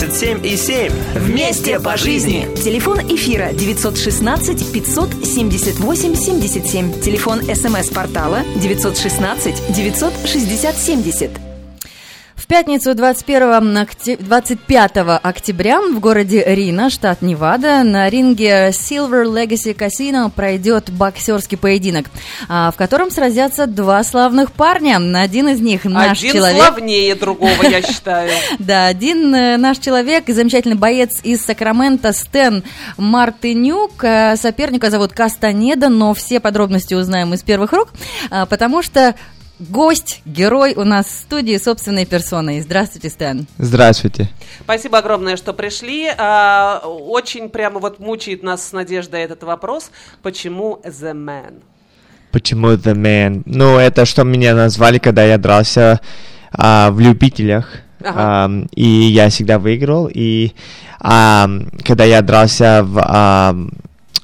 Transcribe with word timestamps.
87 0.00 0.46
и 0.46 0.56
7. 0.56 0.90
Вместе 1.14 1.78
по 1.78 1.98
жизни. 1.98 2.48
Телефон 2.56 3.00
эфира 3.00 3.50
916 3.52 4.72
578 4.72 6.14
77. 6.14 7.00
Телефон 7.02 7.42
смс-портала 7.42 8.40
916 8.56 9.76
960 9.76 10.76
70. 10.78 11.39
Пятницу 12.50 12.96
21 12.96 13.76
окте- 13.76 14.16
25 14.18 15.18
октября 15.22 15.80
в 15.82 16.00
городе 16.00 16.42
Рина, 16.44 16.90
штат 16.90 17.22
Невада, 17.22 17.84
на 17.84 18.10
ринге 18.10 18.70
Silver 18.70 19.24
Legacy 19.24 19.72
Casino 19.72 20.28
пройдет 20.32 20.90
боксерский 20.90 21.56
поединок, 21.56 22.06
а, 22.48 22.72
в 22.72 22.76
котором 22.76 23.12
сразятся 23.12 23.68
два 23.68 24.02
славных 24.02 24.50
парня. 24.50 24.96
Один 25.20 25.46
из 25.48 25.60
них 25.60 25.84
наш 25.84 26.18
Один 26.18 26.32
человек. 26.32 26.60
славнее 26.64 27.14
другого, 27.14 27.62
я 27.62 27.82
считаю. 27.86 28.32
Да, 28.58 28.86
один 28.88 29.32
э, 29.32 29.56
наш 29.56 29.78
человек, 29.78 30.24
замечательный 30.26 30.74
боец 30.74 31.20
из 31.22 31.42
Сакрамента 31.42 32.12
Стэн 32.12 32.64
Мартынюк. 32.96 34.02
Э, 34.02 34.34
Соперника 34.34 34.90
зовут 34.90 35.12
Кастанеда, 35.12 35.88
но 35.88 36.14
все 36.14 36.40
подробности 36.40 36.94
узнаем 36.94 37.32
из 37.32 37.44
первых 37.44 37.72
рук, 37.72 37.90
а, 38.28 38.44
потому 38.46 38.82
что 38.82 39.14
гость, 39.60 40.22
герой 40.24 40.74
у 40.74 40.84
нас 40.84 41.06
в 41.06 41.10
студии 41.10 41.56
собственной 41.56 42.06
персоной. 42.06 42.60
Здравствуйте, 42.60 43.10
Стэн. 43.10 43.46
Здравствуйте. 43.58 44.28
Спасибо 44.60 44.98
огромное, 44.98 45.36
что 45.36 45.52
пришли. 45.52 46.08
А, 46.16 46.80
Очень 46.84 47.48
прямо 47.50 47.78
вот 47.78 47.98
мучает 48.00 48.42
нас 48.42 48.68
с 48.68 48.72
Надеждой 48.72 49.20
этот 49.22 49.42
вопрос. 49.42 49.90
Почему 50.22 50.80
The 50.84 51.12
Man? 51.12 51.62
Почему 52.32 52.68
The 52.68 52.94
Man? 52.94 53.42
Ну, 53.44 53.76
это 53.76 54.04
что 54.04 54.24
меня 54.24 54.54
назвали, 54.54 54.98
когда 54.98 55.24
я 55.24 55.36
дрался 55.38 56.00
а, 56.52 56.90
в 56.90 57.00
любителях. 57.00 57.68
Ага. 58.02 58.44
Ам, 58.44 58.66
и 58.74 58.84
я 58.84 59.28
всегда 59.28 59.58
выиграл. 59.58 60.08
И 60.12 60.52
ам, 61.00 61.70
когда 61.84 62.04
я 62.04 62.22
дрался 62.22 62.82
в, 62.82 62.98
ам, 63.04 63.72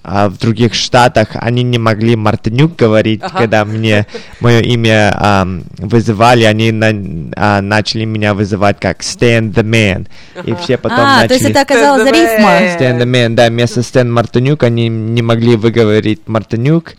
а, 0.09 0.29
в 0.29 0.39
других 0.39 0.75
штатах, 0.75 1.31
они 1.35 1.65
не 1.65 1.79
могли 1.79 2.15
Мартынюк 2.15 2.77
говорить, 2.77 3.21
Ага. 3.25 3.39
когда 3.39 3.65
мне 3.65 4.07
мое 4.39 4.61
имя 4.61 5.13
ам, 5.19 5.65
вызывали, 5.79 6.45
они 6.45 6.71
на- 6.71 7.33
а, 7.35 7.61
начали 7.61 8.05
меня 8.05 8.33
вызывать 8.35 8.79
как 8.79 9.01
Stan 9.01 9.53
the 9.53 9.65
Man. 9.65 10.07
И 10.45 10.55
все 10.55 10.79
потом 10.79 11.01
а, 11.01 11.17
начали... 11.23 11.29
то 11.29 11.35
есть 11.35 11.47
это 11.51 11.61
оказалась 11.63 12.09
Stan 12.09 12.13
the 12.13 12.89
рифма. 12.89 13.05
Man. 13.05 13.35
Да, 13.35 13.49
вместо 13.49 13.83
Стэн 13.83 14.13
Мартынюк 14.13 14.63
они 14.63 14.89
не 14.89 15.23
могли 15.23 15.57
выговорить 15.57 16.29
Мартынюк, 16.29 16.95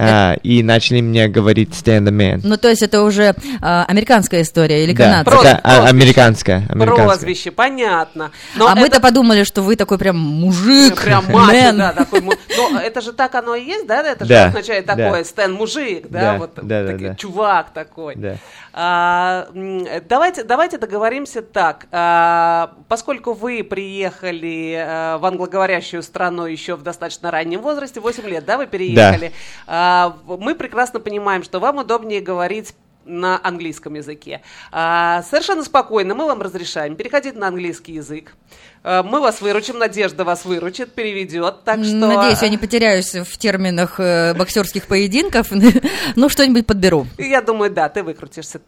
а, 0.00 0.34
и 0.42 0.62
начали 0.62 1.00
мне 1.00 1.28
говорить 1.28 1.74
Стэн 1.74 2.12
Мен. 2.14 2.40
Ну, 2.44 2.56
то 2.56 2.68
есть 2.68 2.82
это 2.82 3.02
уже 3.02 3.34
а, 3.60 3.84
американская 3.88 4.42
история 4.42 4.84
или 4.84 4.92
Да, 4.92 5.04
канадская? 5.24 5.36
Прос- 5.36 5.46
это 5.46 5.58
а, 5.58 5.60
прозвище. 5.62 5.90
американская. 5.90 6.56
американская. 6.68 7.06
Прозвище, 7.06 7.50
понятно. 7.50 8.30
Но 8.56 8.66
а 8.68 8.74
мы-то 8.74 8.96
это 8.96 9.00
подумали, 9.00 9.44
что 9.44 9.62
вы 9.62 9.76
такой 9.76 9.98
прям 9.98 10.18
мужик, 10.18 11.00
Прям 11.02 11.24
мачо, 11.30 11.72
да, 11.76 11.92
такой 11.92 12.20
му- 12.20 12.32
Но 12.56 12.80
это 12.80 13.00
же 13.00 13.12
так 13.12 13.34
оно 13.34 13.54
и 13.54 13.64
есть, 13.64 13.86
да? 13.86 14.02
Это 14.02 14.24
же 14.24 14.28
Да, 14.30 14.46
означает 14.46 14.86
да. 14.86 14.96
такое, 14.96 15.24
Стэн 15.24 15.52
мужик, 15.52 16.06
да, 16.08 16.20
Да, 16.20 16.38
вот 16.38 16.50
да, 16.62 16.84
да, 16.84 16.92
да. 16.92 17.14
чувак 17.14 17.70
такой. 17.72 18.16
Да. 18.78 19.48
А, 19.54 20.00
давайте, 20.08 20.44
давайте 20.44 20.78
договоримся 20.78 21.42
так. 21.42 21.86
А, 21.90 22.74
поскольку 22.88 23.32
вы 23.32 23.64
приехали 23.64 24.76
а, 24.86 25.18
в 25.18 25.26
англоговорящую 25.26 26.02
страну 26.04 26.46
еще 26.46 26.76
в 26.76 26.82
достаточно 26.82 27.30
раннем 27.32 27.60
возрасте, 27.60 27.98
8 28.00 28.24
лет, 28.28 28.44
да, 28.44 28.56
вы 28.56 28.66
переехали, 28.66 29.32
А, 29.66 30.16
в- 30.24 30.38
мы 30.38 30.54
прекрасно 30.54 31.00
понимаем, 31.00 31.42
что 31.42 31.58
вам 31.58 31.78
удобнее 31.78 32.20
говорить 32.20 32.74
на 33.08 33.40
английском 33.42 33.94
языке. 33.94 34.42
А, 34.70 35.22
совершенно 35.22 35.64
спокойно 35.64 36.14
мы 36.14 36.26
вам 36.26 36.42
разрешаем 36.42 36.94
переходить 36.94 37.34
на 37.34 37.48
английский 37.48 37.92
язык. 37.92 38.34
А, 38.84 39.02
мы 39.02 39.20
вас 39.20 39.40
выручим, 39.40 39.78
Надежда 39.78 40.24
вас 40.24 40.44
выручит, 40.44 40.92
переведет. 40.92 41.64
Так 41.64 41.84
что... 41.84 41.94
Надеюсь, 41.94 42.42
я 42.42 42.48
не 42.48 42.58
потеряюсь 42.58 43.14
в 43.14 43.38
терминах 43.38 43.98
э, 43.98 44.34
боксерских 44.34 44.86
поединков. 44.86 45.48
ну, 46.16 46.28
что-нибудь 46.28 46.66
подберу. 46.66 47.06
Я 47.18 47.40
думаю, 47.42 47.70
да, 47.70 47.88
ты 47.88 48.02
выкрутишься. 48.02 48.60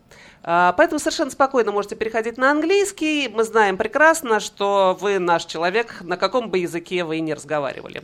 А, 0.42 0.72
Поэтому 0.72 0.98
совершенно 0.98 1.30
спокойно 1.30 1.72
можете 1.72 1.96
переходить 1.96 2.38
на 2.38 2.50
английский. 2.50 3.28
Мы 3.28 3.44
знаем 3.44 3.76
прекрасно, 3.76 4.40
что 4.40 4.96
вы 5.00 5.18
наш 5.18 5.44
человек, 5.44 5.96
на 6.00 6.16
каком 6.16 6.50
бы 6.50 6.58
языке 6.58 7.04
вы 7.04 7.18
и 7.18 7.20
не 7.20 7.34
разговаривали. 7.34 8.00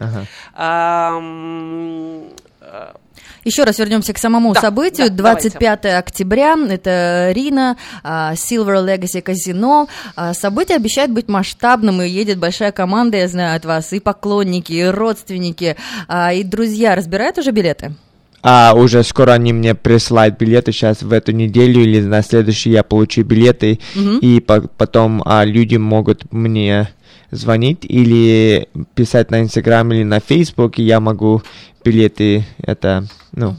А, 0.54 1.16
м, 1.16 2.24
а, 2.24 2.55
Еще 3.44 3.64
раз 3.64 3.78
вернемся 3.78 4.12
к 4.12 4.18
самому 4.18 4.52
Да, 4.54 4.60
событию. 4.60 5.08
да, 5.10 5.16
25 5.16 5.86
октября, 5.98 6.56
это 6.68 7.30
Рина, 7.32 7.76
а, 8.02 8.34
Silver 8.34 8.84
Legacy 8.84 9.22
Casino. 9.22 9.88
А, 10.16 10.34
Событие 10.34 10.76
обещает 10.76 11.12
быть 11.12 11.28
масштабным, 11.28 12.02
и 12.02 12.08
едет 12.08 12.38
большая 12.38 12.72
команда, 12.72 13.18
я 13.18 13.28
знаю 13.28 13.56
от 13.56 13.64
вас, 13.64 13.92
и 13.92 14.00
поклонники, 14.00 14.72
и 14.72 14.84
родственники, 14.84 15.76
а, 16.08 16.32
и 16.32 16.42
друзья. 16.42 16.94
Разбирают 16.94 17.38
уже 17.38 17.52
билеты? 17.52 17.94
А 18.42 18.74
уже 18.74 19.02
скоро 19.02 19.32
они 19.32 19.52
мне 19.52 19.74
присылают 19.74 20.38
билеты, 20.38 20.70
сейчас 20.72 21.02
в 21.02 21.12
эту 21.12 21.32
неделю 21.32 21.80
или 21.80 22.00
на 22.00 22.22
следующую 22.22 22.74
я 22.74 22.82
получу 22.82 23.24
билеты, 23.24 23.80
и 24.20 24.40
по- 24.40 24.68
потом 24.76 25.22
а, 25.24 25.44
люди 25.44 25.76
могут 25.76 26.32
мне 26.32 26.88
звонить 27.32 27.78
или 27.82 28.68
писать 28.94 29.30
на 29.32 29.40
Инстаграм 29.40 29.92
или 29.92 30.04
на 30.04 30.20
Фейсбук, 30.20 30.78
и 30.78 30.84
я 30.84 31.00
могу 31.00 31.42
билеты 31.84 32.46
это, 32.62 33.04
ну, 33.32 33.56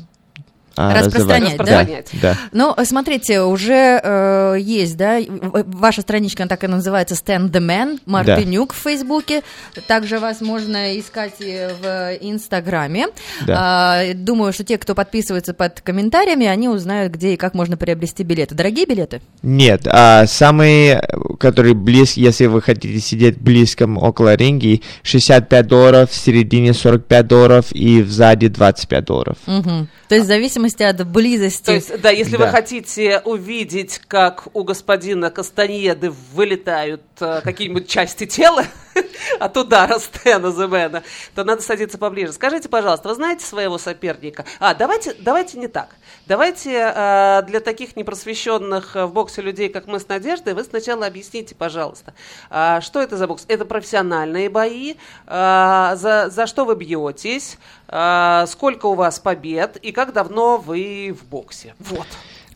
а, 0.78 0.94
Распространять, 0.94 1.58
раздавать. 1.60 1.88
да? 1.88 1.98
Распространять. 1.98 2.10
Да. 2.22 2.38
Ну, 2.52 2.76
смотрите, 2.86 3.42
уже 3.42 4.00
э, 4.04 4.56
есть, 4.60 4.98
да, 4.98 5.20
ваша 5.28 6.02
страничка 6.02 6.44
она 6.44 6.50
так 6.50 6.64
и 6.64 6.68
называется 6.68 7.16
Stand 7.16 7.52
the 7.52 7.60
Man, 7.60 8.00
Мартынюк 8.06 8.74
в 8.74 8.78
Фейсбуке. 8.78 9.44
Также 9.88 10.20
вас 10.20 10.42
можно 10.42 11.00
искать 11.00 11.40
в 11.40 12.18
Инстаграме. 12.22 13.08
Да. 13.46 13.56
А, 13.58 14.14
думаю, 14.14 14.54
что 14.54 14.64
те, 14.64 14.78
кто 14.78 14.96
подписывается 14.96 15.54
под 15.54 15.82
комментариями, 15.82 16.46
они 16.46 16.70
узнают, 16.70 17.14
где 17.14 17.34
и 17.34 17.38
как 17.38 17.54
можно 17.54 17.78
приобрести 17.78 18.24
билеты. 18.24 18.56
Дорогие 18.56 18.86
билеты? 18.86 19.22
Нет, 19.42 19.88
а 19.88 20.26
самые, 20.28 21.02
которые 21.40 21.74
близко, 21.74 22.20
если 22.20 22.46
вы 22.46 22.62
хотите 22.62 23.00
сидеть 23.00 23.40
близко 23.40 23.88
около 23.88 24.36
ринги, 24.36 24.84
65 25.04 25.68
долларов, 25.68 26.12
в 26.12 26.16
середине 26.16 26.74
45 26.74 27.28
долларов 27.28 27.66
и 27.72 28.04
сзади 28.04 28.48
25 28.48 29.06
долларов. 29.06 29.38
Мгм. 29.46 29.88
То 30.08 30.16
есть 30.16 30.26
в 30.26 30.28
зависимости 30.28 30.67
от 30.82 31.08
близости. 31.08 31.66
То 31.66 31.74
есть, 31.74 32.02
да, 32.02 32.10
если 32.10 32.38
вы 32.38 32.46
Да. 32.46 32.52
хотите 32.52 33.22
увидеть, 33.26 34.02
как 34.08 34.48
у 34.54 34.64
господина 34.64 35.30
Кастаньеды 35.32 36.12
вылетают 36.34 37.02
э, 37.20 37.42
какие-нибудь 37.44 37.88
части 37.88 38.26
тела 38.26 38.66
от 39.40 39.58
удара 39.58 40.00
Стэна 40.00 40.52
Земена, 40.52 41.04
то 41.36 41.44
надо 41.44 41.62
садиться 41.62 41.98
поближе. 41.98 42.34
Скажите, 42.34 42.70
пожалуйста, 42.70 43.10
вы 43.10 43.16
знаете 43.16 43.46
своего 43.46 43.78
соперника? 43.78 44.46
А, 44.60 44.74
давайте, 44.74 45.16
давайте 45.20 45.58
не 45.58 45.68
так. 45.68 45.96
Давайте 46.26 46.92
э, 46.94 47.42
для 47.48 47.60
таких 47.60 47.96
непросвещенных 47.96 48.96
э, 48.96 49.06
в 49.06 49.14
боксе 49.14 49.42
людей, 49.42 49.70
как 49.70 49.88
мы 49.88 50.00
с 50.00 50.08
Надеждой, 50.08 50.54
вы 50.54 50.64
сначала 50.64 51.06
объясните, 51.06 51.56
пожалуйста, 51.56 52.14
а, 52.50 52.82
что 52.82 53.02
это 53.02 53.18
за 53.18 53.28
бокс? 53.28 53.46
Это 53.48 53.66
профессиональные 53.66 54.50
бои, 54.50 54.96
а, 55.26 55.96
за, 55.96 56.30
за 56.30 56.48
что 56.48 56.66
вы 56.66 56.76
бьетесь, 56.76 57.58
а, 57.88 58.46
сколько 58.48 58.88
у 58.88 58.94
вас 58.94 59.20
побед 59.20 59.78
и 59.78 59.92
как 59.92 60.14
давно 60.14 60.58
вы 60.58 61.16
в 61.18 61.26
боксе. 61.26 61.76
Вот. 61.80 62.08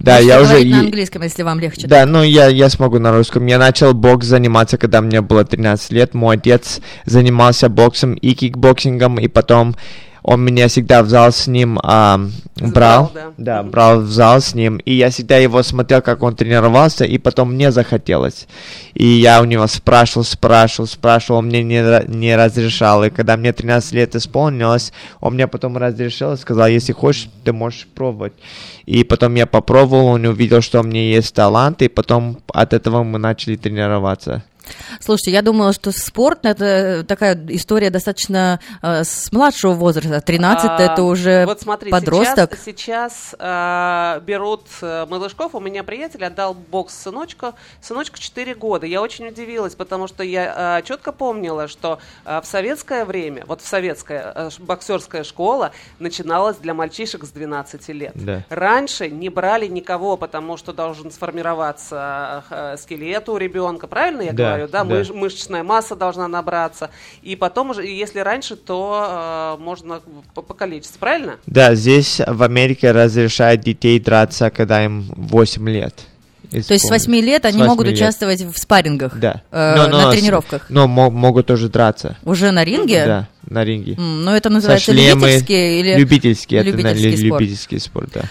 Да, 0.03 0.13
Можете 0.13 0.27
я 0.27 0.42
уже... 0.42 0.65
на 0.65 0.80
английском, 0.80 1.21
если 1.21 1.44
вам 1.44 1.59
легче. 1.59 1.88
Да, 1.88 2.06
ну 2.06 2.24
я, 2.24 2.48
я 2.48 2.69
смогу 2.69 3.00
на 3.00 3.12
русском. 3.12 3.45
Я 3.45 3.57
начал 3.57 3.94
бокс 3.94 4.25
заниматься, 4.25 4.77
когда 4.77 5.01
мне 5.01 5.21
было 5.21 5.45
13 5.45 5.92
лет. 5.92 6.13
Мой 6.13 6.38
отец 6.38 6.81
занимался 7.06 7.69
боксом 7.69 8.13
и 8.15 8.33
кикбоксингом, 8.33 9.19
и 9.19 9.27
потом 9.27 9.75
он 10.24 10.44
меня 10.44 10.68
всегда 10.68 11.02
в 11.02 11.10
зал 11.10 11.32
с 11.32 11.48
ним 11.48 11.80
а, 11.82 12.20
брал. 12.56 13.08
Забрал, 13.08 13.34
да. 13.38 13.62
Мгм. 13.62 13.72
брал 13.72 14.00
в 14.02 14.12
зал 14.12 14.40
с 14.42 14.54
ним. 14.54 14.78
И 14.78 14.94
я 14.94 15.10
всегда 15.10 15.38
его 15.38 15.64
смотрел, 15.64 16.02
как 16.02 16.22
он 16.22 16.36
тренировался, 16.36 17.06
и 17.06 17.18
потом 17.18 17.54
мне 17.54 17.72
захотелось. 17.72 18.48
И 18.94 19.06
я 19.06 19.42
у 19.42 19.46
него 19.46 19.66
спрашивал, 19.68 20.24
спрашивал, 20.24 20.88
спрашивал, 20.88 21.40
он 21.40 21.48
мне 21.48 21.64
не, 21.64 22.08
не 22.08 22.36
разрешал. 22.36 23.04
И 23.04 23.10
когда 23.10 23.36
мне 23.36 23.52
13 23.52 23.94
лет 23.94 24.16
исполнилось, 24.16 24.94
он 25.20 25.34
мне 25.34 25.48
потом 25.48 25.78
разрешил 25.78 26.34
и 26.34 26.38
сказал, 26.38 26.68
если 26.68 26.94
хочешь, 26.94 27.30
ты 27.44 27.52
можешь 27.52 27.88
пробовать. 27.88 28.34
И 28.86 29.04
потом 29.04 29.36
я 29.36 29.48
попробовал, 29.48 30.08
он 30.08 30.26
увидел, 30.26 30.62
что 30.62 30.82
у 30.82 30.84
меня 30.84 31.02
есть 31.02 31.34
талант, 31.34 31.82
и 31.82 31.88
потом 31.88 32.40
от 32.54 32.74
этого 32.74 33.04
мы 33.04 33.20
начали 33.20 33.56
тренироваться. 33.56 34.44
Слушайте, 35.00 35.32
я 35.32 35.42
думала, 35.42 35.74
что 35.74 35.92
спорт 35.92 36.46
это 36.46 37.04
такая 37.08 37.40
история 37.50 37.90
достаточно 37.90 38.60
э, 38.82 39.04
с 39.04 39.32
младшего 39.32 39.74
возраста. 39.74 40.22
13 40.22 40.70
А, 40.70 40.78
это 40.82 41.04
уже 41.04 41.46
вот 41.46 41.62
смотри, 41.62 41.92
подросток. 41.92 42.52
Сейчас, 42.56 42.66
сейчас, 42.66 43.36
а, 43.40 44.20
берут 44.22 44.66
э, 44.82 45.06
малышков. 45.10 45.56
У 45.56 45.60
меня 45.60 45.84
приятель 45.84 46.24
отдал 46.26 46.54
бокс 46.54 46.94
сыночку. 46.96 47.54
Сыночку 47.82 48.18
4 48.18 48.56
года. 48.56 48.86
Я 48.86 49.02
очень 49.02 49.28
удивилась, 49.28 49.76
потому 49.76 50.08
что 50.08 50.24
я 50.24 50.54
а, 50.56 50.82
четко 50.82 51.12
помнила, 51.12 51.68
что 51.68 52.00
а, 52.26 52.42
в 52.42 52.46
советское 52.46 53.06
время, 53.06 53.44
вот 53.48 53.62
в 53.62 53.68
советская 53.68 54.50
ш- 54.50 54.62
боксерская 54.62 55.24
школа 55.24 55.72
начиналась 56.00 56.58
для 56.58 56.74
мальчишек 56.74 57.24
с 57.24 57.30
12 57.30 57.88
лет. 57.90 58.12
Да. 58.16 58.44
Раньше 58.50 59.10
не 59.10 59.30
брали 59.30 59.68
никого, 59.68 60.18
потому 60.18 60.58
что 60.58 60.74
должен 60.74 61.12
сформироваться 61.12 62.44
э, 62.50 62.78
скелет 62.78 63.30
у 63.30 63.38
ребенка, 63.38 63.88
правильно 63.88 64.22
я 64.22 64.34
Да, 64.34 64.50
говорю? 64.50 64.61
Да, 64.68 64.84
да. 64.84 64.96
мыш- 64.96 65.13
мышечная 65.13 65.63
масса 65.63 65.96
должна 65.96 66.28
набраться. 66.28 66.90
И 67.22 67.36
потом 67.36 67.69
уже, 67.72 67.86
если 67.86 68.19
раньше, 68.19 68.56
то 68.56 69.56
э, 69.60 69.63
можно 69.63 70.02
по, 70.34 70.42
по 70.42 70.54
количеству, 70.54 71.00
правильно? 71.00 71.38
Да, 71.46 71.75
здесь 71.75 72.19
в 72.25 72.44
Америке 72.44 72.92
разрешают 72.92 73.62
детей 73.62 74.00
драться, 74.00 74.50
когда 74.50 74.84
им 74.84 75.12
8 75.16 75.69
лет. 75.69 75.96
То 76.52 76.58
есть 76.74 76.86
с 76.86 76.90
8 76.90 77.13
лет 77.22 77.46
они 77.46 77.60
8 77.60 77.69
могут 77.69 77.86
лет. 77.88 77.96
участвовать 77.96 78.42
в 78.42 78.58
спаррингах, 78.58 79.18
Да. 79.18 79.42
э, 79.52 79.75
Но- 79.78 79.88
но 79.88 80.02
на 80.02 80.12
тренировках. 80.12 80.66
Но 80.69 80.86
мо- 80.86 81.10
могут 81.10 81.46
тоже 81.46 81.69
драться. 81.69 82.18
Уже 82.25 82.52
на 82.52 82.66
ринге? 82.66 83.06
Да, 83.06 83.28
на 83.50 83.63
ринге. 83.63 83.96
Но 83.98 84.36
это 84.36 84.50
Со 84.50 84.54
называется 84.56 84.92
шлемы- 84.92 85.28
любительские 85.28 85.80
или... 85.80 85.96
Любительский, 85.96 86.56
это 86.58 86.69
любительский 86.72 87.16
спорт? 87.28 87.42
любительский 87.42 87.80
спорт, 87.80 88.10
да. 88.13 88.22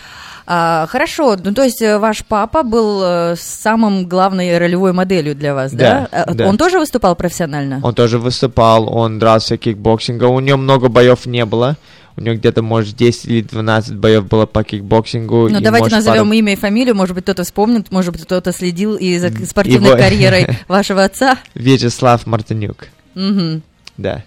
А, 0.52 0.86
хорошо, 0.88 1.36
ну 1.42 1.54
то 1.54 1.62
есть 1.62 1.80
э, 1.80 1.96
ваш 1.98 2.24
папа 2.24 2.64
был 2.64 3.00
э, 3.04 3.36
самым 3.38 4.06
главной 4.08 4.58
ролевой 4.58 4.92
моделью 4.92 5.36
для 5.36 5.54
вас, 5.54 5.70
да? 5.70 6.08
Да, 6.10 6.22
А, 6.24 6.34
да. 6.34 6.48
Он 6.48 6.58
тоже 6.58 6.80
выступал 6.80 7.14
профессионально? 7.14 7.78
Он 7.84 7.94
тоже 7.94 8.18
выступал, 8.18 8.92
он 8.92 9.20
дрался 9.20 9.56
кикбоксингом. 9.56 10.34
У 10.34 10.40
него 10.40 10.58
много 10.58 10.88
боев 10.88 11.26
не 11.26 11.44
было. 11.44 11.76
У 12.16 12.20
него 12.22 12.34
где-то, 12.34 12.62
может, 12.62 12.96
10 12.96 13.26
или 13.26 13.42
12 13.42 13.94
боев 13.94 14.26
было 14.26 14.44
по 14.44 14.64
кикбоксингу. 14.64 15.48
Ну, 15.50 15.60
давайте 15.60 15.84
может, 15.84 15.98
назовем 15.98 16.22
пару- 16.24 16.32
имя 16.32 16.52
и 16.54 16.56
фамилию, 16.56 16.96
может 16.96 17.14
быть, 17.14 17.22
кто-то 17.22 17.44
вспомнит, 17.44 17.92
может 17.92 18.12
быть, 18.12 18.24
кто-то 18.24 18.50
следил 18.52 18.96
и 18.96 19.18
за 19.18 19.28
спортивной 19.46 19.90
его- 19.90 19.98
карьерой 20.02 20.48
вашего 20.66 21.04
отца. 21.04 21.38
Вячеслав 21.54 22.26
Мартынюк, 22.26 22.88
Мгм. 23.14 23.62
да. 23.96 24.24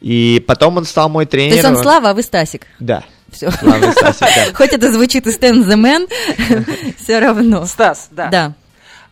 И 0.00 0.42
потом 0.46 0.78
он 0.78 0.86
стал 0.86 1.10
мой 1.10 1.26
То 1.26 1.32
тренер. 1.32 1.52
есть 1.56 1.64
он 1.66 1.76
Слава, 1.76 2.10
а 2.10 2.14
вы 2.14 2.22
Стасик. 2.22 2.66
Да. 2.80 3.02
Все. 3.36 3.50
Слава 3.50 3.92
Стасик, 3.92 4.20
да. 4.20 4.54
Хоть 4.54 4.72
это 4.72 4.92
звучит 4.92 5.26
из 5.26 5.38
Stan 5.38 5.66
the 5.66 5.76
Man, 5.76 6.94
все 7.02 7.18
равно. 7.18 7.66
Стас, 7.66 8.08
да. 8.10 8.28
Да. 8.28 8.54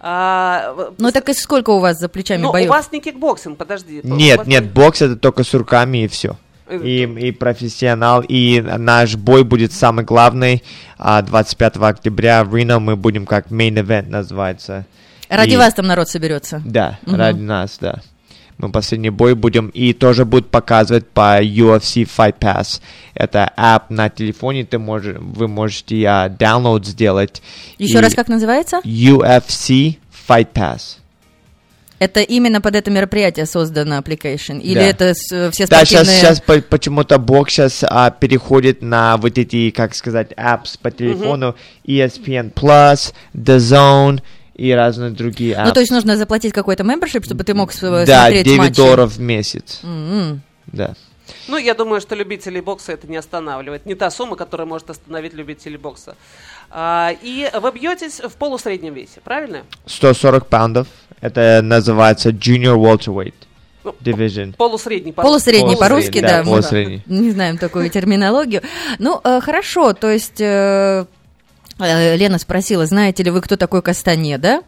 А, 0.01 0.75
Ну 0.99 1.11
так 1.13 1.29
и 1.29 1.35
сколько 1.35 1.71
у 1.71 1.79
вас 1.81 1.99
за 1.99 2.09
плечами 2.09 2.43
ну, 2.43 2.51
у 2.51 2.53
боев? 2.53 2.69
вас 2.69 2.91
не 2.93 3.01
кикбоксинг, 3.01 3.57
подожди. 3.57 4.01
Нет, 4.03 4.39
вас 4.39 4.47
нет, 4.47 4.65
не- 4.65 4.69
бокс 4.71 5.01
это 5.03 5.17
только 5.17 5.45
с 5.45 5.55
руками 5.55 6.05
и 6.05 6.09
все. 6.09 6.37
Э, 6.67 6.79
И, 6.83 7.03
и 7.29 7.31
профессионал, 7.33 8.23
и 8.27 8.61
наш 8.61 9.17
бой 9.17 9.45
будет 9.45 9.73
самый 9.73 10.05
главный 10.05 10.63
а, 10.99 11.23
25 11.23 11.77
октября 11.79 12.45
в 12.45 12.55
Рино. 12.55 12.81
Мы 12.81 12.97
будем 12.97 13.25
как 13.27 13.49
main 13.49 13.75
event 13.75 14.09
называется. 14.11 14.85
Ради 15.31 15.55
И- 15.55 15.57
вас 15.57 15.73
там 15.75 15.87
народ 15.87 16.09
соберется. 16.09 16.61
Да, 16.65 16.99
Мгм. 17.07 17.17
ради 17.17 17.41
нас, 17.41 17.79
да. 17.81 18.01
Мы 18.59 18.71
последний 18.71 19.11
бой 19.11 19.35
будем 19.35 19.69
и 19.69 19.93
тоже 19.93 20.25
будут 20.25 20.51
показывать 20.51 21.09
по 21.09 21.43
UFC 21.43 22.09
Fight 22.09 22.39
Pass. 22.39 22.81
Это 23.15 23.53
app 23.57 23.85
на 23.89 24.09
телефоне, 24.09 24.65
ты 24.65 24.79
можешь, 24.79 25.17
вы 25.19 25.49
можете 25.49 26.05
а, 26.07 26.29
download 26.29 26.85
сделать. 26.85 27.43
Еще 27.79 27.95
И 27.99 28.01
раз, 28.01 28.15
как 28.15 28.29
называется? 28.29 28.81
UFC 28.85 29.99
Fight 30.29 30.49
Pass. 30.55 30.99
Это 32.01 32.21
именно 32.21 32.61
под 32.61 32.75
это 32.77 32.91
мероприятие 32.91 33.47
создано 33.47 33.97
application? 33.99 34.61
Или 34.61 34.75
Да. 34.75 34.81
это 34.83 35.05
э, 35.33 35.51
все 35.51 35.67
Да, 35.67 35.85
сейчас, 35.85 36.07
спортивные... 36.07 36.17
сейчас 36.21 36.41
по- 36.41 36.61
почему-то 36.61 37.19
бокс 37.19 37.53
сейчас 37.55 37.85
а, 37.89 38.11
переходит 38.11 38.83
на 38.83 39.17
вот 39.17 39.39
эти, 39.39 39.71
как 39.71 39.95
сказать, 39.95 40.33
apps 40.33 40.77
по 40.81 40.91
телефону. 40.91 41.55
E 41.85 41.99
ESPN 42.01 42.53
Plus, 42.53 43.13
The 43.35 43.57
Zone 43.59 44.21
и 44.55 44.71
разные 44.73 45.11
другие 45.11 45.55
apps. 45.55 45.65
Ну, 45.67 45.73
то 45.73 45.81
есть 45.81 45.93
нужно 45.93 46.17
заплатить 46.17 46.53
какой-то 46.53 46.83
membership, 46.85 47.25
чтобы 47.25 47.45
ты 47.45 47.55
мог 47.55 47.73
с- 47.73 47.81
да, 47.81 48.23
смотреть 48.23 48.45
9 48.45 48.59
матчи? 48.59 48.77
долларов 48.77 49.13
в 49.17 49.21
месяц. 49.21 49.81
М-м. 49.83 50.41
Да. 50.67 50.95
Ну, 51.49 51.57
я 51.57 51.75
думаю, 51.75 52.01
что 52.01 52.15
любителей 52.15 52.61
бокса 52.61 52.93
это 52.93 53.07
не 53.07 53.17
останавливает. 53.17 53.87
Не 53.87 53.95
та 53.95 54.11
сумма, 54.11 54.37
которая 54.37 54.67
может 54.67 54.91
остановить 54.91 55.35
любителей 55.35 55.77
бокса. 55.79 56.17
А, 56.71 57.13
и 57.23 57.49
вы 57.61 57.73
бьетесь 57.73 58.21
в 58.21 58.33
полусреднем 58.37 58.95
весе, 58.95 59.21
правильно? 59.25 59.63
140 59.87 60.47
паундов. 60.47 60.87
Это 61.21 61.61
называется 61.63 62.31
Junior 62.31 62.77
Welterweight 62.77 63.35
Ну, 63.85 63.95
Division. 64.03 64.55
Полусредний. 64.57 65.13
по- 65.13 65.23
Полусредний 65.23 65.77
по-русски, 65.77 66.21
да. 66.21 66.29
да, 66.29 66.39
мы 66.45 66.51
полусредний. 66.51 67.03
Не 67.07 67.31
знаем 67.31 67.59
такую 67.59 67.89
терминологию. 67.91 68.63
Ну, 68.99 69.21
э, 69.25 69.41
хорошо, 69.41 69.93
то 69.95 70.11
есть... 70.11 70.41
э, 70.41 71.07
Лена 71.79 72.39
спросила, 72.39 72.87
знаете 72.87 73.25
ли 73.25 73.31
вы, 73.31 73.41
кто 73.41 73.57
такой 73.57 73.83
Кастанеда? 73.83 74.61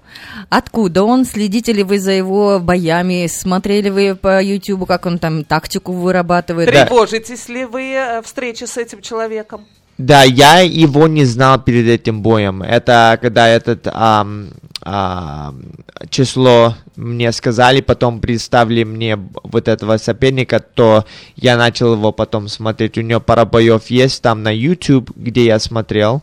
Откуда 0.48 1.04
он? 1.04 1.24
Следите 1.24 1.72
ли 1.72 1.82
вы 1.82 2.00
за 2.00 2.12
его 2.12 2.58
боями? 2.58 3.26
Смотрели 3.28 3.90
вы 3.90 4.16
по 4.16 4.42
Ютубу, 4.42 4.86
как 4.86 5.06
он 5.06 5.18
там 5.18 5.44
тактику 5.44 5.92
вырабатывает? 5.92 6.72
Да. 6.72 6.86
Тревожитесь 6.86 7.48
ли 7.48 7.64
вы 7.64 7.92
э, 7.92 8.22
встрече 8.22 8.66
с 8.66 8.76
этим 8.76 9.02
человеком? 9.02 9.66
Да, 9.98 10.24
я 10.24 10.60
его 10.60 11.06
не 11.06 11.24
знал 11.24 11.58
перед 11.58 11.86
этим 11.86 12.22
боем. 12.22 12.62
Это 12.62 13.18
когда 13.22 13.48
этот 13.48 13.88
ам, 13.90 14.50
ам, 14.82 15.62
число 16.10 16.74
мне 16.96 17.32
сказали, 17.32 17.80
потом 17.80 18.20
представили 18.20 18.84
мне 18.84 19.18
вот 19.42 19.68
этого 19.68 19.96
соперника, 19.96 20.60
то 20.60 21.06
я 21.36 21.56
начал 21.56 21.94
его 21.94 22.12
потом 22.12 22.48
смотреть. 22.48 22.98
У 22.98 23.00
него 23.00 23.20
пара 23.20 23.46
боев 23.46 23.86
есть 23.86 24.20
там 24.20 24.42
на 24.42 24.54
YouTube, 24.54 25.12
где 25.16 25.46
я 25.46 25.58
смотрел. 25.58 26.22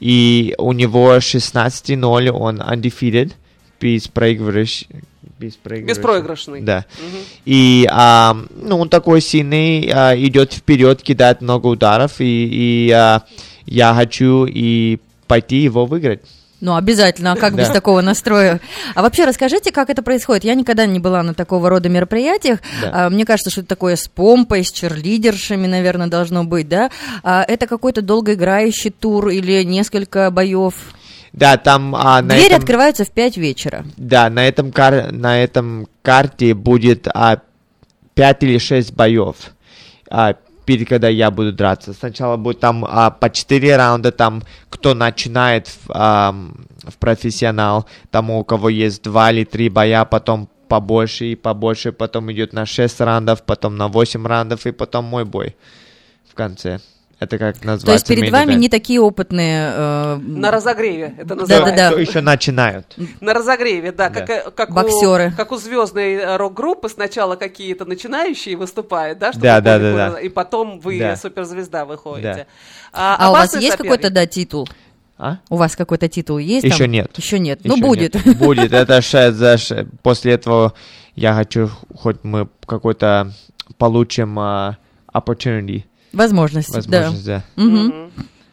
И 0.00 0.54
у 0.58 0.72
него 0.72 1.16
16-0, 1.16 2.30
он 2.30 2.60
undefeated, 2.60 3.32
без 3.80 4.08
проигрыш... 4.08 4.84
Беспроигрышный. 5.38 5.94
Беспроигрышный. 5.94 6.60
Да. 6.60 6.84
Мгм. 6.98 7.18
И 7.46 7.86
а, 7.90 8.36
ну, 8.50 8.78
он 8.78 8.88
такой 8.90 9.22
сильный, 9.22 9.90
а, 9.90 10.14
идет 10.14 10.52
вперед, 10.52 11.02
кидает 11.02 11.40
много 11.40 11.66
ударов, 11.68 12.20
и, 12.20 12.86
и 12.86 12.90
а, 12.90 13.22
я 13.64 13.94
хочу 13.94 14.44
и 14.46 14.98
пойти 15.26 15.58
его 15.58 15.86
выиграть. 15.86 16.20
Ну, 16.60 16.74
обязательно, 16.76 17.32
а 17.32 17.36
как 17.36 17.54
Да. 17.54 17.62
без 17.62 17.68
такого 17.70 18.00
настроя? 18.02 18.60
А 18.94 19.02
вообще 19.02 19.24
расскажите, 19.24 19.72
как 19.72 19.88
это 19.88 20.02
происходит? 20.02 20.44
Я 20.44 20.54
никогда 20.54 20.84
не 20.86 20.98
была 20.98 21.22
на 21.22 21.32
такого 21.32 21.70
рода 21.70 21.88
мероприятиях. 21.88 22.58
Да. 22.82 23.06
А, 23.06 23.10
мне 23.10 23.24
кажется, 23.24 23.50
что 23.50 23.60
это 23.62 23.68
такое 23.70 23.96
с 23.96 24.08
помпой, 24.08 24.62
с 24.64 24.70
черлидершами, 24.70 25.66
наверное, 25.66 26.08
должно 26.08 26.44
быть, 26.44 26.68
да? 26.68 26.90
А, 27.22 27.42
это 27.46 27.66
какой-то 27.66 28.02
долгоиграющий 28.02 28.90
тур 28.90 29.28
или 29.28 29.62
несколько 29.64 30.30
боев? 30.30 30.74
Да, 31.32 31.56
там 31.56 31.94
а, 31.94 32.20
на 32.20 32.34
Двери 32.34 32.46
этом, 32.48 32.58
открываются 32.58 33.04
в 33.04 33.10
5 33.10 33.36
вечера. 33.36 33.84
да, 33.96 34.28
на 34.28 34.46
этом 34.46 34.72
кар, 34.72 35.12
на 35.12 35.42
этом 35.42 35.86
карте 36.02 36.54
будет 36.54 37.06
а, 37.08 37.38
5 38.14 38.42
или 38.42 38.58
6 38.58 38.92
боев. 38.92 39.36
А, 40.10 40.34
перед 40.70 40.88
когда 40.88 41.08
я 41.08 41.30
буду 41.32 41.52
драться. 41.52 41.92
Сначала 41.92 42.36
будет 42.36 42.60
там 42.60 42.84
а, 42.84 43.10
по 43.10 43.28
4 43.28 43.76
раунда, 43.76 44.12
там 44.12 44.42
кто 44.68 44.94
начинает 44.94 45.66
в, 45.66 45.90
ам, 45.90 46.54
в 46.84 46.96
профессионал, 46.96 47.86
там 48.12 48.30
у 48.30 48.44
кого 48.44 48.68
есть 48.68 49.02
2 49.02 49.32
или 49.32 49.44
3 49.44 49.68
боя, 49.68 50.04
потом 50.04 50.48
побольше 50.68 51.24
и 51.24 51.34
побольше, 51.34 51.90
потом 51.90 52.30
идет 52.30 52.52
на 52.52 52.66
6 52.66 53.00
раундов, 53.00 53.42
потом 53.42 53.76
на 53.76 53.88
8 53.88 54.24
раундов 54.24 54.64
и 54.66 54.70
потом 54.70 55.06
мой 55.06 55.24
бой 55.24 55.56
в 56.30 56.34
конце. 56.34 56.78
Это 57.20 57.36
как 57.36 57.56
называется 57.62 57.84
То 57.86 57.92
есть 57.92 58.06
перед 58.08 58.32
вами 58.32 58.54
не 58.54 58.70
такие 58.70 58.98
опытные... 59.00 59.70
э, 59.74 60.16
На 60.16 60.50
разогреве 60.50 61.14
это 61.18 61.26
Да, 61.26 61.34
называется. 61.36 61.70
да, 61.70 61.76
да. 61.76 61.90
Кто 61.90 62.00
еще 62.00 62.20
начинают. 62.22 62.96
На 63.20 63.34
разогреве, 63.34 63.92
да, 63.92 64.08
Да. 64.08 64.20
как, 64.20 64.30
э, 64.30 64.50
как, 64.50 64.70
Боксеры. 64.72 65.30
У, 65.32 65.36
как 65.36 65.52
у 65.52 65.56
звездной 65.56 66.14
э, 66.14 66.36
рок-группы 66.38 66.88
сначала 66.88 67.36
какие-то 67.36 67.84
начинающие 67.84 68.56
выступают, 68.56 69.18
да, 69.18 69.32
чтобы 69.32 69.42
Да, 69.44 69.60
да, 69.60 69.78
да, 69.78 70.10
да. 70.12 70.18
и 70.20 70.30
потом 70.30 70.80
вы 70.80 70.98
Да. 70.98 71.14
суперзвезда 71.14 71.84
выходите. 71.84 72.34
Да. 72.34 72.46
А, 72.94 73.16
А 73.26 73.30
у 73.30 73.32
вас 73.34 73.54
есть 73.54 73.76
какой-то, 73.76 74.08
да, 74.08 74.26
титул? 74.26 74.66
А? 75.18 75.36
У 75.50 75.56
вас 75.56 75.76
какой-то 75.76 76.08
титул 76.08 76.38
есть? 76.38 76.64
Еще 76.64 76.84
там? 76.84 76.90
нет. 76.92 77.10
Еще 77.18 77.38
нет. 77.38 77.60
ну, 77.64 77.76
Ещё 77.76 77.86
будет. 77.86 78.14
нет. 78.24 78.38
Будет. 78.38 78.72
Это 78.72 79.02
ше- 79.02 79.32
за 79.32 79.58
ше- 79.58 79.86
после 80.02 80.32
этого 80.32 80.72
я 81.16 81.34
хочу, 81.34 81.68
хоть 81.94 82.24
мы 82.24 82.48
какой-то 82.64 83.30
получим 83.76 84.38
а, 84.38 84.78
opportunity, 85.12 85.84
Возможность, 86.12 86.74
возможность, 86.74 87.24
да. 87.24 87.44
да. 87.56 87.62
Мгм. 87.62 87.86
Мгм. 87.86 88.10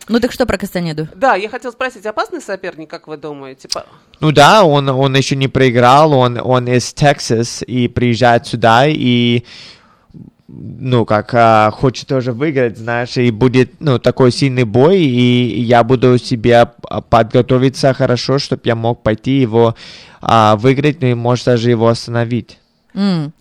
Ну 0.10 0.20
так 0.22 0.32
что 0.32 0.46
про 0.46 0.58
Кастанеду? 0.58 1.08
Да, 1.16 1.36
я 1.36 1.50
хотел 1.50 1.72
спросить, 1.72 2.06
опасный 2.06 2.42
соперник, 2.42 2.90
как 2.90 3.08
вы 3.08 3.18
думаете? 3.18 3.68
По- 3.68 3.86
Ну 4.22 4.32
да, 4.32 4.64
он, 4.64 4.88
он 4.90 5.16
еще 5.16 5.36
не 5.36 5.48
проиграл, 5.50 6.14
он, 6.14 6.40
он 6.42 6.68
из 6.68 6.94
Texas 6.94 7.64
и 7.66 7.88
приезжает 7.90 8.48
сюда, 8.48 8.88
и 8.88 9.44
ну, 10.48 11.06
как 11.06 11.34
а, 11.34 11.72
хочет 11.72 12.08
тоже 12.08 12.32
выиграть, 12.32 12.78
знаешь, 12.78 13.18
и 13.18 13.32
будет, 13.32 13.82
ну, 13.82 14.00
такой 14.00 14.32
сильный 14.32 14.64
бой, 14.64 15.02
и 15.02 15.60
я 15.62 15.84
буду 15.84 16.18
себя 16.18 16.74
а, 16.90 17.02
подготовиться 17.02 17.94
хорошо, 17.94 18.40
чтобы 18.40 18.62
я 18.64 18.76
мог 18.76 19.04
пойти 19.04 19.40
его 19.42 19.76
а, 20.22 20.56
выиграть, 20.56 21.02
ну, 21.02 21.08
и, 21.08 21.14
может, 21.16 21.46
даже 21.48 21.70
его 21.70 21.90
остановить. 21.90 22.60
М. 22.94 23.32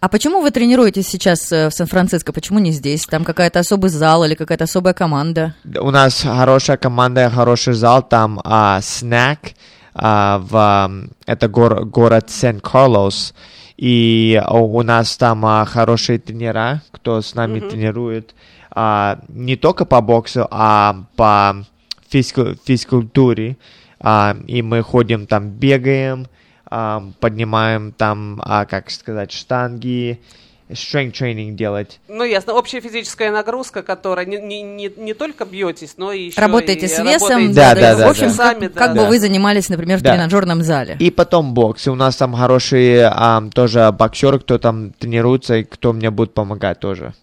А 0.00 0.08
почему 0.08 0.40
вы 0.40 0.50
тренируетесь 0.50 1.06
сейчас 1.06 1.52
э, 1.52 1.68
в 1.68 1.72
Сан-Франциско? 1.74 2.32
Почему 2.32 2.58
не 2.58 2.72
здесь? 2.72 3.04
Там 3.06 3.24
какая-то 3.24 3.60
особый 3.60 3.90
зал 3.90 4.24
или 4.24 4.34
какая-то 4.34 4.64
особая 4.64 4.94
команда? 4.94 5.54
Да, 5.64 5.82
У 5.82 5.90
нас 5.90 6.22
хорошая 6.22 6.76
команда, 6.76 7.30
хороший 7.30 7.74
зал, 7.74 8.02
там 8.02 8.40
а, 8.44 8.78
Snack, 8.80 9.54
а, 9.94 10.38
в, 10.38 11.08
это 11.26 11.48
гор- 11.48 11.84
город 11.84 12.30
Сен-Карлос, 12.30 13.34
и 13.76 14.40
а, 14.42 14.54
у 14.54 14.82
нас 14.82 15.16
там 15.16 15.44
а, 15.46 15.64
хорошие 15.66 16.18
тренера, 16.18 16.82
кто 16.90 17.20
с 17.22 17.34
нами 17.34 17.60
тренирует, 17.60 18.34
а, 18.70 19.20
не 19.28 19.56
только 19.56 19.84
по 19.84 20.00
боксу, 20.00 20.48
а 20.50 21.04
по 21.16 21.64
физку- 22.10 22.56
физкультуре, 22.66 23.56
А, 24.00 24.36
и 24.46 24.60
мы 24.62 24.82
ходим 24.82 25.26
там, 25.26 25.48
бегаем, 25.48 26.26
поднимаем 26.68 27.92
там, 27.92 28.40
а, 28.44 28.64
как 28.66 28.90
сказать, 28.90 29.32
штанги, 29.32 30.20
strength 30.68 31.12
training 31.12 31.52
делать. 31.52 32.00
Ну, 32.08 32.24
ясно. 32.24 32.54
Общая 32.54 32.80
физическая 32.80 33.30
нагрузка, 33.30 33.82
которая 33.84 34.26
не, 34.26 34.38
не, 34.38 34.62
не, 34.62 34.90
не 34.96 35.14
только 35.14 35.44
бьетесь, 35.44 35.94
но 35.96 36.10
и 36.10 36.24
еще 36.26 36.40
Работаете 36.40 36.86
и 36.86 36.88
с 36.88 36.98
весом? 36.98 37.28
работаете 37.28 37.54
Да, 37.54 37.74
да, 37.76 37.96
да, 37.96 38.06
В 38.08 38.10
общем, 38.10 38.22
да. 38.22 38.36
как, 38.36 38.56
весами, 38.56 38.66
да. 38.68 38.78
как 38.80 38.90
бы 38.94 38.96
Да. 39.02 39.08
вы 39.08 39.18
занимались, 39.20 39.68
например, 39.68 39.98
в 39.98 40.02
Да. 40.02 40.10
тренажерном 40.12 40.62
зале. 40.62 40.96
И 40.98 41.10
потом 41.12 41.54
бокс. 41.54 41.86
И 41.86 41.90
у 41.90 41.94
нас 41.94 42.16
там 42.16 42.34
хорошие 42.34 43.08
ам, 43.14 43.50
тоже 43.52 43.92
боксеры, 43.96 44.40
кто 44.40 44.58
там 44.58 44.90
тренируется, 44.92 45.58
и 45.58 45.62
кто 45.64 45.92
мне 45.92 46.10
будет 46.10 46.34
помогать 46.34 46.80
тоже. 46.80 47.14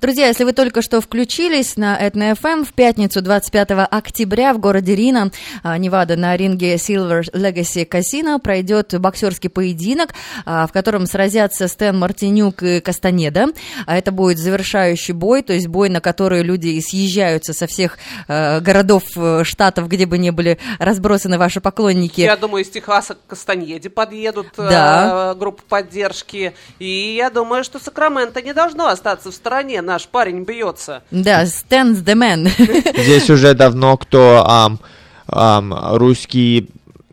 Друзья, 0.00 0.26
если 0.28 0.44
вы 0.44 0.52
только 0.52 0.82
что 0.82 1.00
включились 1.00 1.76
на 1.76 1.96
Этно 1.96 2.34
ФМ 2.34 2.64
в 2.64 2.72
пятницу 2.72 3.22
25 3.22 3.70
октября 3.90 4.52
в 4.54 4.58
городе 4.58 4.94
Рина, 4.94 5.30
а, 5.62 5.76
Невада, 5.78 6.16
на 6.16 6.36
ринге 6.36 6.74
Silver 6.76 7.22
Legacy 7.32 7.88
Casino 7.88 8.38
пройдет 8.40 8.98
боксерский 8.98 9.50
поединок, 9.50 10.10
а, 10.44 10.66
в 10.66 10.72
котором 10.72 11.06
сразятся 11.06 11.68
Стэн 11.68 11.98
Мартинюк 11.98 12.62
и 12.62 12.80
Кастанеда. 12.80 13.46
А 13.86 13.96
Это 13.96 14.12
будет 14.12 14.38
завершающий 14.38 15.14
бой, 15.14 15.42
то 15.42 15.52
есть 15.52 15.66
бой, 15.68 15.88
на 15.88 16.00
который 16.00 16.42
люди 16.42 16.78
съезжаются 16.80 17.52
со 17.52 17.66
всех 17.66 17.98
городов, 18.28 19.02
э, 19.16 19.44
штатов, 19.44 19.88
где 19.88 20.06
бы 20.06 20.18
ни 20.18 20.30
были 20.30 20.58
разбросаны 20.78 21.38
ваши 21.38 21.60
поклонники. 21.60 22.20
Я 22.20 22.36
думаю, 22.36 22.64
из 22.64 22.70
Техаса 22.70 23.14
к 23.14 23.18
Кастаньеде 23.26 23.90
подъедут 23.90 24.48
Да. 24.56 25.32
э, 25.32 25.38
группа 25.38 25.62
поддержки. 25.68 26.54
И 26.78 27.14
я 27.16 27.30
думаю, 27.30 27.64
что 27.64 27.78
Сакраменто 27.78 28.42
не 28.42 28.52
должно 28.54 28.86
остаться 28.88 29.30
в 29.30 29.34
стороне. 29.34 29.59
Наш 29.82 30.08
парень 30.08 30.44
бьется. 30.44 31.02
Да, 31.10 31.46
Стэн 31.46 31.94
the 31.94 32.14
Man. 32.14 32.48
Здесь 33.02 33.28
уже 33.30 33.54
давно 33.54 33.96
кто 33.96 34.44
ам, 34.46 34.80
ам, 35.26 35.96
русские 35.96 36.68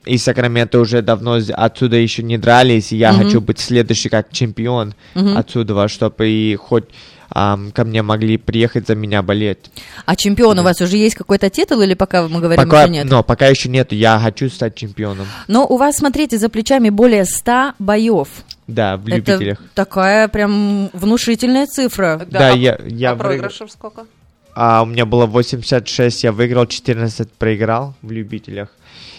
из 0.05 0.23
Сакрамента 0.23 0.79
уже 0.79 1.01
давно 1.01 1.39
отсюда 1.53 1.97
еще 1.97 2.23
не 2.23 2.37
дрались, 2.37 2.91
и 2.91 2.97
я 2.97 3.13
хочу 3.13 3.41
быть 3.41 3.59
следующий 3.59 4.09
как 4.09 4.31
чемпион 4.31 4.95
отсюда, 5.13 5.87
чтобы 5.87 6.29
и 6.29 6.55
хоть 6.55 6.85
ам, 7.29 7.71
ко 7.71 7.83
мне 7.83 8.01
могли 8.01 8.37
приехать 8.37 8.87
за 8.87 8.95
меня 8.95 9.21
болеть. 9.21 9.71
А 10.05 10.15
чемпион 10.15 10.59
у 10.59 10.63
вас 10.63 10.81
уже 10.81 10.97
есть 10.97 11.15
какой-то 11.15 11.49
титул 11.49 11.81
или 11.81 11.93
пока 11.93 12.27
мы 12.27 12.39
говорим, 12.39 12.63
Пока, 12.63 12.83
еще 12.83 12.91
нет? 12.91 13.09
но 13.09 13.23
пока 13.23 13.47
еще 13.47 13.69
нету, 13.69 13.95
я 13.95 14.19
хочу 14.19 14.49
стать 14.49 14.75
чемпионом. 14.75 15.27
Но 15.47 15.65
у 15.67 15.77
вас, 15.77 15.97
смотрите, 15.97 16.37
за 16.37 16.49
плечами 16.49 16.89
более 16.89 17.25
100 17.25 17.73
боев. 17.79 18.29
Да, 18.67 18.97
в 18.97 19.07
любителях. 19.07 19.59
Это 19.59 19.69
такая 19.73 20.27
прям 20.27 20.89
внушительная 20.93 21.67
цифра. 21.67 22.27
Да, 22.29 22.51
а, 22.51 22.55
я- 22.55 22.79
я 22.85 23.11
а 23.11 23.15
проигрышев 23.15 23.71
сколько? 23.71 24.05
А 24.53 24.81
у 24.81 24.85
меня 24.85 25.05
было 25.05 25.25
86, 25.25 26.23
я 26.23 26.31
выиграл, 26.31 26.65
14 26.65 27.31
проиграл 27.31 27.93
в 28.01 28.11
любителях. 28.11 28.69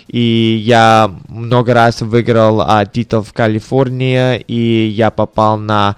И 0.09 0.61
я 0.65 1.11
много 1.29 1.75
раз 1.75 2.01
выиграл 2.01 2.61
а, 2.61 2.85
титул 2.87 3.23
в 3.23 3.33
Калифорнии, 3.33 4.39
и 4.41 4.89
я 4.89 5.11
попал 5.11 5.59
на 5.59 5.97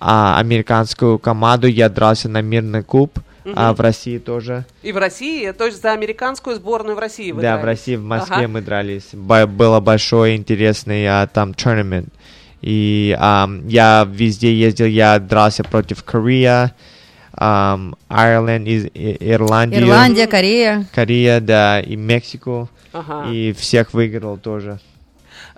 а, 0.00 0.38
американскую 0.38 1.18
команду, 1.18 1.66
я 1.66 1.88
дрался 1.88 2.28
на 2.28 2.40
мирный 2.42 2.82
куб, 2.82 3.18
а, 3.54 3.72
в 3.72 3.80
России 3.80 4.18
тоже. 4.18 4.64
И 4.82 4.92
в 4.92 4.96
России, 4.98 5.50
то 5.52 5.64
есть 5.66 5.80
за 5.80 5.92
американскую 5.92 6.56
сборную 6.56 6.96
в 6.96 6.98
России 6.98 7.32
вы 7.32 7.40
да, 7.42 7.56
в 7.56 7.60
дрались? 7.62 7.78
России, 7.80 7.96
в 7.96 8.02
Москве 8.04 8.36
Ага. 8.36 8.48
мы 8.48 8.60
дрались. 8.60 9.08
Бо- 9.12 9.46
было 9.46 9.80
большой 9.80 10.36
интересный 10.36 11.06
а, 11.06 11.26
там 11.26 11.52
tournament. 11.52 12.08
И 12.60 13.16
ам, 13.18 13.66
я 13.68 14.06
везде 14.10 14.52
ездил, 14.54 14.86
я 14.86 15.18
дрался 15.20 15.62
против 15.64 16.02
Корея, 16.04 16.74
ам, 17.32 17.94
Ireland, 18.10 18.66
из, 18.66 18.86
И- 18.86 19.16
Ирландию. 19.20 19.82
Ирландия, 19.82 20.26
Корея. 20.26 20.86
Корея, 20.94 21.40
да, 21.40 21.80
и 21.80 21.96
Мексику. 21.96 22.68
Ага. 22.92 23.30
И 23.30 23.52
всех 23.52 23.94
выиграл 23.94 24.38
тоже. 24.38 24.80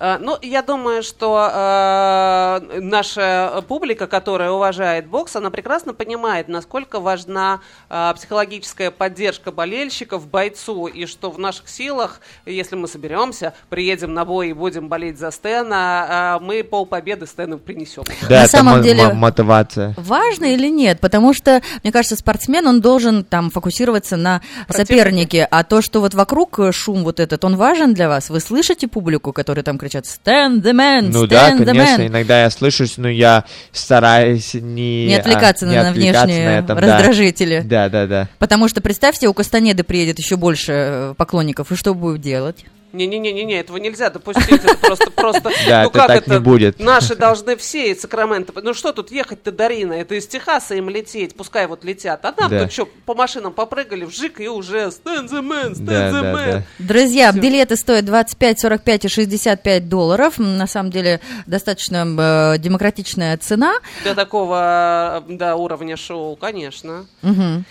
Э, 0.01 0.17
Ну, 0.19 0.37
я 0.43 0.63
думаю, 0.63 1.03
что 1.03 1.49
э, 1.53 2.81
наша 2.81 3.63
публика, 3.69 4.07
которая 4.07 4.51
уважает 4.51 5.07
бокс, 5.07 5.37
она 5.37 5.51
прекрасно 5.51 5.93
понимает, 5.95 6.49
насколько 6.49 7.01
важна 7.01 7.61
э, 7.91 8.13
психологическая 8.17 8.91
поддержка 8.91 9.53
болельщиков 9.53 10.27
бойцу, 10.27 10.87
и 10.87 11.07
что 11.07 11.31
в 11.31 11.39
наших 11.39 11.69
силах, 11.69 12.21
если 12.47 12.77
мы 12.77 12.89
соберемся, 12.89 13.53
приедем 13.69 14.15
на 14.15 14.25
бой 14.25 14.51
и 14.51 14.53
будем 14.53 14.89
болеть 14.89 15.19
за 15.19 15.31
Стена, 15.31 16.39
э, 16.41 16.45
мы 16.45 16.65
полпобеды 16.65 17.27
Стэну 17.27 17.59
принесем. 17.59 18.05
Да, 18.23 18.37
На 18.41 18.43
это 18.45 18.51
самом 18.51 18.79
мо- 18.79 18.83
деле- 18.83 19.05
мо- 19.09 19.15
мотивация. 19.15 19.95
Важно 19.99 20.47
или 20.47 20.69
нет? 20.69 21.01
Потому 21.01 21.35
что, 21.35 21.61
мне 21.83 21.93
кажется, 21.93 22.17
спортсмен, 22.17 22.67
он 22.67 22.81
должен 22.81 23.23
там 23.25 23.51
фокусироваться 23.51 24.17
на 24.17 24.41
Противнике. 24.67 24.87
сопернике. 24.97 25.49
А 25.51 25.63
то, 25.65 25.83
что 25.83 26.01
вот 26.01 26.15
вокруг 26.15 26.59
шум 26.73 27.05
вот 27.05 27.21
этот, 27.21 27.45
он 27.45 27.57
важен 27.57 27.93
для 27.93 28.09
вас? 28.09 28.31
Вы 28.31 28.41
слышите 28.41 28.89
публику, 28.89 29.33
которые 29.33 29.63
там 29.63 29.77
кричат 29.91 30.07
«Stand 30.07 30.63
the 30.63 30.73
man! 30.73 31.11
Ну 31.13 31.25
stand 31.25 31.29
да, 31.29 31.51
the 31.51 31.65
конечно, 31.65 32.03
man!» 32.03 32.07
иногда 32.07 32.43
я 32.43 32.51
слышусь, 32.51 32.97
но 32.97 33.09
я 33.09 33.45
стараюсь 33.73 34.55
не... 34.55 35.07
Не 35.07 35.15
отвлекаться 35.17 35.67
а, 35.67 35.69
на, 35.69 35.73
не 35.73 35.83
на 35.83 35.91
отвлекаться 35.91 36.27
внешние 36.27 36.49
на 36.49 36.59
этом, 36.59 36.81
да. 36.81 36.97
раздражители. 36.97 37.63
Да, 37.65 37.89
да, 37.89 38.07
да. 38.07 38.29
Потому 38.39 38.69
что, 38.69 38.81
представьте, 38.81 39.29
у 39.29 39.35
Кастанеды 39.35 39.83
приедет 39.83 40.19
еще 40.19 40.37
больше 40.37 40.73
э, 40.73 41.15
поклонников, 41.17 41.73
и 41.73 41.77
что 41.77 41.95
будет 41.95 42.21
делать? 42.21 42.65
Не-не-не-не, 42.93 43.61
этого 43.61 43.77
нельзя 43.77 44.11
допустить. 44.11 44.65
Это 44.65 44.77
просто, 44.77 45.11
просто. 45.11 45.51
Да, 45.69 45.83
ну 45.83 45.89
это 45.91 45.99
как 45.99 46.07
так 46.09 46.17
это? 46.23 46.31
не 46.35 46.41
будет. 46.41 46.79
Наши 46.81 47.15
должны 47.15 47.57
все 47.57 47.93
из 47.93 48.01
Сакрамента. 48.01 48.53
Ну 48.61 48.75
что 48.75 48.93
тут 48.93 49.11
ехать-то, 49.13 49.53
Дарина? 49.53 49.93
Это 49.95 50.15
из 50.17 50.27
Техаса 50.27 50.75
им 50.75 50.89
лететь, 50.89 51.35
пускай 51.37 51.67
вот 51.67 51.85
летят. 51.85 52.25
А 52.25 52.35
нам 52.37 52.51
Да. 52.51 52.63
тут 52.65 52.73
что, 52.73 52.87
по 53.07 53.15
машинам 53.15 53.53
попрыгали, 53.53 54.05
вжик, 54.05 54.41
и 54.41 54.49
уже 54.49 54.87
stand 54.89 55.29
the 55.29 55.41
man, 55.43 55.73
stand 55.73 55.85
Да, 55.85 56.09
the 56.11 56.23
да, 56.23 56.33
man. 56.33 56.53
да. 56.53 56.63
Друзья, 56.79 57.31
Всё. 57.33 57.41
билеты 57.41 57.77
стоят 57.77 58.05
25, 58.05 58.61
45 58.61 59.05
и 59.05 59.09
65 59.09 59.89
долларов. 59.89 60.39
На 60.39 60.67
самом 60.67 60.91
деле, 60.91 61.21
достаточно 61.47 62.07
э, 62.55 62.59
демократичная 62.59 63.37
цена. 63.39 63.75
Для 64.03 64.15
такого, 64.15 65.25
э, 65.29 65.33
да, 65.37 65.57
уровня 65.57 65.97
шоу, 65.97 66.37
конечно. 66.37 67.07
Мгм. 67.23 67.65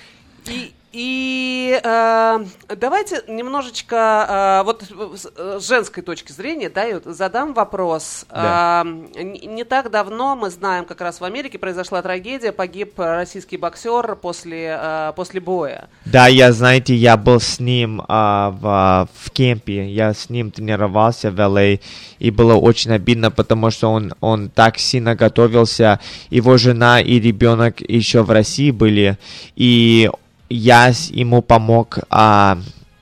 И, 0.48 0.72
и 0.92 1.80
э, 1.84 2.46
давайте 2.76 3.22
немножечко, 3.28 4.62
э, 4.62 4.66
вот 4.66 4.84
с 4.84 5.32
э, 5.36 5.60
женской 5.62 6.02
точки 6.02 6.32
зрения, 6.32 6.70
да, 6.70 6.88
вот 6.94 7.04
задам 7.06 7.54
вопрос. 7.54 8.26
Да. 8.30 8.84
Э, 9.16 9.22
не, 9.22 9.46
не 9.46 9.64
так 9.64 9.92
давно, 9.92 10.36
мы 10.36 10.50
знаем, 10.50 10.86
как 10.86 11.02
раз 11.02 11.22
в 11.22 11.24
Америке 11.24 11.60
произошла 11.60 12.02
трагедия, 12.02 12.52
погиб 12.52 13.00
э, 13.00 13.04
российский 13.04 13.58
боксер 13.58 14.16
после, 14.16 14.78
э, 14.82 15.14
после 15.16 15.40
боя. 15.40 15.90
Да, 16.06 16.28
я, 16.28 16.52
знаете, 16.52 16.96
я 16.96 17.18
был 17.18 17.40
с 17.40 17.60
ним 17.60 18.02
а, 18.08 18.50
в, 18.50 19.10
в 19.14 19.32
кемпе, 19.32 19.90
я 19.90 20.14
с 20.14 20.30
ним 20.30 20.50
тренировался 20.50 21.30
в 21.30 21.40
LA, 21.40 21.82
и 22.18 22.32
было 22.32 22.56
очень 22.56 22.92
обидно, 22.92 23.30
потому 23.30 23.70
что 23.70 23.92
он, 23.92 24.14
он 24.22 24.50
так 24.50 24.80
сильно 24.80 25.16
готовился, 25.16 26.00
его 26.32 26.58
жена 26.58 27.00
и 27.00 27.20
ребенок 27.20 27.82
еще 27.82 28.24
в 28.24 28.32
России 28.32 28.72
были, 28.72 29.20
и 29.56 30.10
я 30.50 30.92
ему 31.12 31.42
помог 31.42 32.00
а, 32.10 32.58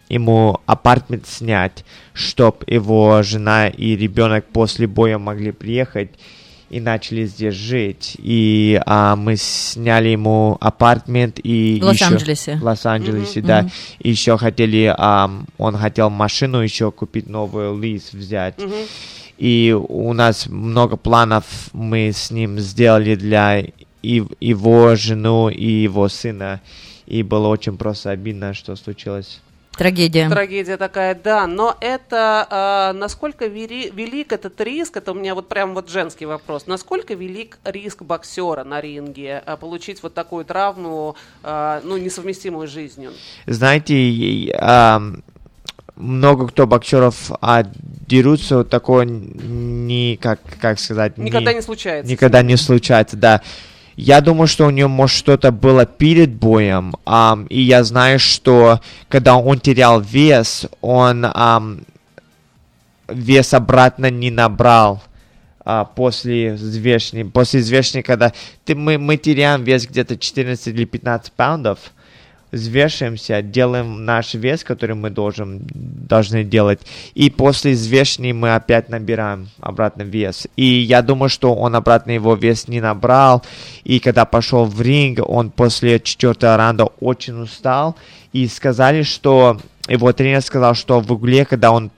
ему 0.10 0.60
апартмент 0.66 1.27
снять, 1.27 1.84
чтобы 2.13 2.58
его 2.68 3.22
жена 3.24 3.68
и 3.68 3.96
ребенок 3.96 4.46
после 4.51 4.88
боя 4.88 5.18
могли 5.18 5.51
приехать 5.51 6.10
и 6.70 6.82
начали 6.82 7.25
здесь 7.25 7.54
жить. 7.56 8.16
И 8.20 8.82
а, 8.86 9.16
мы 9.16 9.38
сняли 9.38 10.10
ему 10.10 10.58
апартмент 10.60 11.39
и 11.42 11.80
В 11.82 11.86
Лос-Анджелесе. 11.86 12.58
в 12.58 12.63
Лос-Анджелесе, 12.63 13.42
да. 13.42 13.70
И 14.00 14.10
еще 14.10 14.38
хотели, 14.38 14.94
ам, 14.98 15.48
он 15.58 15.77
хотел 15.77 16.10
машину 16.10 16.60
еще 16.62 16.92
купить 16.92 17.27
новую, 17.30 17.80
лиз 17.80 18.12
взять. 18.13 18.56
И 19.38 19.74
у 19.88 20.12
нас 20.13 20.48
много 20.48 20.98
планов 20.98 21.46
мы 21.72 22.12
с 22.13 22.32
ним 22.32 22.60
сделали 22.60 23.16
для 23.16 23.60
и- 24.01 24.24
его 24.42 24.96
жену 24.96 25.48
и 25.50 25.70
его 25.84 26.10
сына. 26.10 26.60
И 27.08 27.24
было 27.24 27.48
очень 27.48 27.78
просто 27.78 28.12
обидно, 28.12 28.54
что 28.54 28.76
случилось. 28.76 29.42
Трагедия. 29.78 30.28
Трагедия 30.28 30.76
такая, 30.76 31.14
да. 31.16 31.46
Но 31.46 31.78
это 31.80 32.48
а, 32.50 32.94
насколько 32.94 33.46
вери- 33.46 33.92
велик 33.94 34.34
этот 34.34 34.60
риск? 34.60 34.98
Это 34.98 35.12
у 35.12 35.16
меня 35.16 35.36
вот 35.36 35.48
прям 35.50 35.76
вот 35.76 35.90
женский 35.90 36.26
вопрос. 36.26 36.66
Насколько 36.66 37.14
велик 37.14 37.60
риск 37.64 38.02
боксера 38.02 38.64
на 38.64 38.82
ринге 38.82 39.42
а, 39.46 39.56
получить 39.56 40.02
вот 40.02 40.16
такую 40.16 40.46
травму, 40.46 41.16
а, 41.44 41.80
ну 41.84 41.96
несовместимую 41.98 42.68
с 42.68 42.72
жизнью? 42.72 43.12
Знаете, 43.46 44.52
ам, 44.60 45.24
много 45.96 46.48
кто 46.48 46.66
боксеров 46.66 47.32
а, 47.40 47.64
дерутся, 48.08 48.58
вот 48.58 48.70
такое 48.70 49.06
не, 49.06 50.18
как, 50.20 50.40
как 50.60 50.80
сказать, 50.80 51.18
Никогда 51.20 51.54
не 51.54 51.62
случается. 51.62 52.12
Никогда 52.12 52.42
не 52.42 52.58
случается, 52.58 53.16
да. 53.16 53.42
Я 53.98 54.22
думаю, 54.22 54.46
что 54.46 54.68
у 54.68 54.70
него, 54.70 54.89
может, 54.89 55.18
что-то 55.18 55.51
было 55.51 55.88
перед 55.88 56.32
боем, 56.36 56.96
ам, 57.04 57.48
и 57.48 57.60
я 57.60 57.84
знаю, 57.84 58.20
что 58.20 58.80
когда 59.10 59.38
он 59.38 59.60
терял 59.60 60.00
вес, 60.00 60.68
он 60.82 61.25
ам, 61.25 61.80
вес 63.08 63.56
обратно 63.56 64.12
не 64.12 64.30
набрал 64.30 65.01
а, 65.66 65.84
после 65.84 66.54
взвешивания. 66.54 67.25
После 67.25 67.60
взвешивания, 67.62 68.04
когда 68.04 68.34
ты, 68.66 68.75
мы, 68.75 69.00
мы 69.00 69.18
теряем 69.18 69.63
вес 69.63 69.88
где-то 69.88 70.16
14 70.16 70.68
или 70.68 70.86
15 70.86 71.32
паундов, 71.34 71.80
взвешиваемся, 72.58 73.42
делаем 73.42 74.06
наш 74.06 74.34
вес, 74.34 74.64
который 74.64 74.96
мы 74.96 75.10
должен, 75.10 75.62
должны 75.74 76.44
делать, 76.44 76.80
и 77.16 77.30
после 77.30 77.72
взвешивания 77.72 78.34
мы 78.34 78.54
опять 78.54 78.90
набираем 78.90 79.50
обратно 79.60 80.04
вес. 80.04 80.48
И 80.56 80.66
я 80.66 81.02
думаю, 81.02 81.30
что 81.30 81.56
он 81.56 81.76
обратно 81.76 82.12
его 82.12 82.36
вес 82.36 82.68
не 82.68 82.82
набрал, 82.82 83.44
и 83.84 84.00
когда 84.00 84.26
пошел 84.26 84.66
в 84.66 84.82
ринг, 84.82 85.20
он 85.28 85.50
после 85.52 86.00
четвертого 86.00 86.58
раунда 86.58 86.86
очень 87.00 87.42
устал, 87.42 87.96
и 88.34 88.48
сказали, 88.48 89.04
что 89.04 89.60
его 89.88 90.12
тренер 90.14 90.42
сказал, 90.42 90.76
что 90.76 91.00
в 91.00 91.12
угле, 91.12 91.46
когда 91.46 91.72
он 91.72 91.92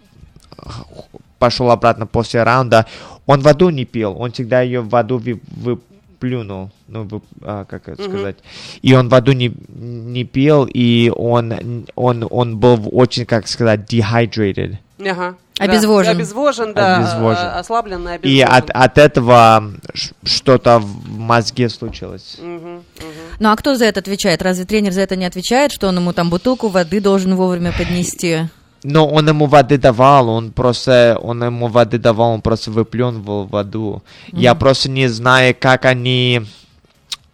пошел 1.40 1.72
обратно 1.72 2.06
после 2.06 2.44
раунда, 2.44 2.86
он 3.26 3.42
воду 3.42 3.70
не 3.70 3.86
пил, 3.86 4.16
он 4.20 4.32
всегда 4.32 4.62
ее 4.62 4.82
в 4.82 4.90
воду 4.90 5.22
вы- 5.24 5.80
выплюнул, 6.20 6.72
ну, 6.88 7.08
а, 7.42 7.66
как 7.66 7.88
это 7.88 8.02
Мгм. 8.02 8.12
сказать, 8.12 8.36
и 8.82 8.94
он 8.94 9.10
воду 9.10 9.32
не, 9.32 9.52
не 9.70 10.24
пил, 10.24 10.66
и 10.72 11.12
он, 11.16 11.86
он, 11.96 12.28
он 12.30 12.58
был 12.58 12.76
в 12.78 12.90
очень, 12.96 13.26
как 13.26 13.48
сказать, 13.48 13.92
dehydrated. 13.92 14.78
Ага. 15.00 15.36
Обезвожен. 15.60 16.14
Да, 16.14 16.18
обезвожен, 16.18 16.74
да. 16.74 16.98
Обезвожен. 16.98 17.46
а, 17.46 17.60
Ослабленный, 17.60 18.16
обезвожен. 18.16 18.38
И 18.38 18.42
от, 18.42 18.70
от 18.70 18.98
этого 18.98 19.74
что-то 20.24 20.80
в 20.80 21.10
мозге 21.10 21.68
случилось. 21.68 22.38
Мгм, 22.40 22.76
мгм. 22.76 22.84
Ну 23.40 23.50
а 23.50 23.56
кто 23.58 23.76
за 23.76 23.86
это 23.86 24.00
отвечает? 24.00 24.42
Разве 24.42 24.64
тренер 24.66 24.94
за 24.94 25.02
это 25.02 25.18
не 25.18 25.26
отвечает, 25.26 25.74
что 25.74 25.88
он 25.90 25.98
ему 25.98 26.14
там 26.14 26.30
бутылку 26.30 26.70
воды 26.70 27.02
должен 27.02 27.36
вовремя 27.36 27.74
поднести? 27.78 28.48
Но 28.84 29.08
он 29.08 29.28
ему 29.28 29.46
воды 29.48 29.78
давал, 29.78 30.30
он 30.30 30.52
просто, 30.52 31.20
он 31.22 31.44
ему 31.44 31.68
воды 31.68 31.98
давал, 31.98 32.32
он 32.32 32.42
просто 32.42 32.72
выплюнул 32.72 33.44
воду. 33.46 34.04
Я 34.32 34.56
просто 34.56 34.90
не 34.90 35.08
знаю, 35.08 35.56
как 35.60 35.84
они, 35.86 36.42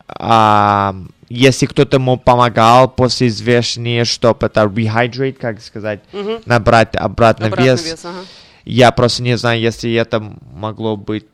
а, 0.08 0.96
если 1.30 1.66
кто-то 1.66 1.98
ему 1.98 2.18
помогал 2.18 2.88
после 2.90 3.28
взвешивания, 3.28 4.06
чтобы 4.06 4.48
это 4.48 4.62
rehydrate, 4.64 5.34
как 5.34 5.62
сказать, 5.62 6.02
Мгм. 6.14 6.40
набрать 6.46 6.96
обратно, 6.96 7.48
Обратный 7.48 7.66
вес. 7.74 7.86
вес, 7.86 8.06
ага. 8.06 8.20
Я 8.64 8.92
просто 8.92 9.22
не 9.22 9.38
знаю, 9.38 9.60
если 9.62 9.94
это 9.94 10.24
могло 10.54 10.98
быть. 10.98 11.26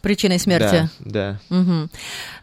Причиной 0.00 0.38
смерти? 0.38 0.88
Да, 1.00 1.38
да. 1.50 1.56
Мгм. 1.56 1.90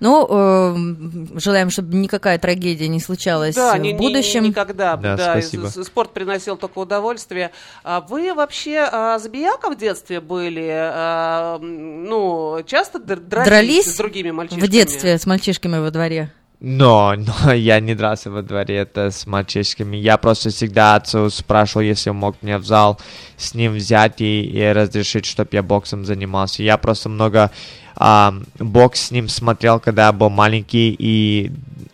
Ну, 0.02 0.28
э, 0.30 1.40
желаем, 1.40 1.70
чтобы 1.70 1.96
никакая 1.96 2.38
трагедия 2.38 2.88
не 2.90 3.00
случалась 3.00 3.56
Да, 3.56 3.76
в 3.76 3.80
ни- 3.80 3.90
ни- 3.90 3.98
будущем. 3.98 4.44
никогда. 4.44 4.98
Да, 4.98 5.16
Да, 5.16 5.32
спасибо. 5.32 5.68
спорт 5.68 6.12
приносил 6.12 6.58
только 6.58 6.80
удовольствие. 6.80 7.52
А 7.84 8.02
вы 8.02 8.34
вообще 8.34 8.80
а, 8.92 9.20
забияка 9.20 9.70
в 9.70 9.78
детстве 9.78 10.20
были? 10.20 10.68
А, 10.70 11.58
ну, 11.60 12.62
часто 12.68 13.00
др- 13.00 13.20
дрались, 13.22 13.48
Дрались 13.48 13.94
с 13.94 13.98
другими 13.98 14.32
мальчишками? 14.32 14.68
В 14.68 14.70
детстве 14.70 15.18
с 15.18 15.26
мальчишками 15.26 15.78
во 15.80 15.92
дворе. 15.92 16.32
Но, 16.60 17.16
но 17.46 17.54
я 17.54 17.80
не 17.80 17.96
дрался 17.96 18.32
во 18.32 18.42
дворе 18.42 18.78
это 18.78 19.12
с 19.12 19.26
мальчишками. 19.28 19.98
Я 19.98 20.18
просто 20.18 20.50
всегда 20.50 20.96
отцу 20.96 21.30
спрашивал, 21.30 21.82
если 21.82 22.10
он 22.10 22.18
мог 22.18 22.36
меня 22.42 22.58
в 22.58 22.66
зал 22.66 23.00
с 23.38 23.54
ним 23.54 23.74
взять 23.74 24.22
и, 24.22 24.44
и 24.44 24.72
разрешить, 24.72 25.26
чтобы 25.26 25.50
я 25.54 25.64
боксом 25.64 26.06
занимался. 26.06 26.64
Я 26.64 26.78
просто 26.78 27.10
много 27.10 27.52
а, 27.96 28.34
бокс 28.60 29.08
с 29.08 29.12
ним 29.12 29.30
смотрел, 29.30 29.80
когда 29.80 30.08
я 30.08 30.12
был 30.12 30.30
маленький, 30.30 30.96
и 30.98 31.52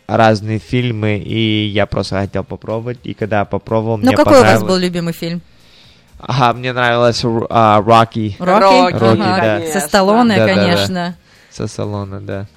разные 0.08 0.60
фильмы, 0.60 1.17
и 1.17 1.67
я 1.67 1.86
просто 1.86 2.19
хотел 2.19 2.43
попробовать. 2.43 3.00
И 3.04 3.13
когда 3.13 3.39
я 3.39 3.45
попробовал, 3.45 3.97
Ну, 3.97 4.08
мне 4.08 4.15
какой 4.15 4.34
у 4.34 4.36
вас 4.36 4.41
понравилось. 4.41 4.69
был 4.69 4.78
любимый 4.78 5.13
фильм? 5.13 5.41
Ага, 6.19 6.54
мне 6.54 6.71
нравилось 6.71 7.24
а, 7.50 7.82
Рокки 7.82 8.36
Рокки? 8.39 8.93
Рокки, 8.93 9.21
Ага, 9.21 9.60
да. 9.60 9.71
Со 9.71 9.80
Сталлоне, 9.80 10.36
Да, 10.36 10.45
да, 10.45 10.56
да. 10.56 10.62
конечно. 10.62 11.15
со 11.50 11.67
салона, 11.67 12.21
да. 12.21 12.47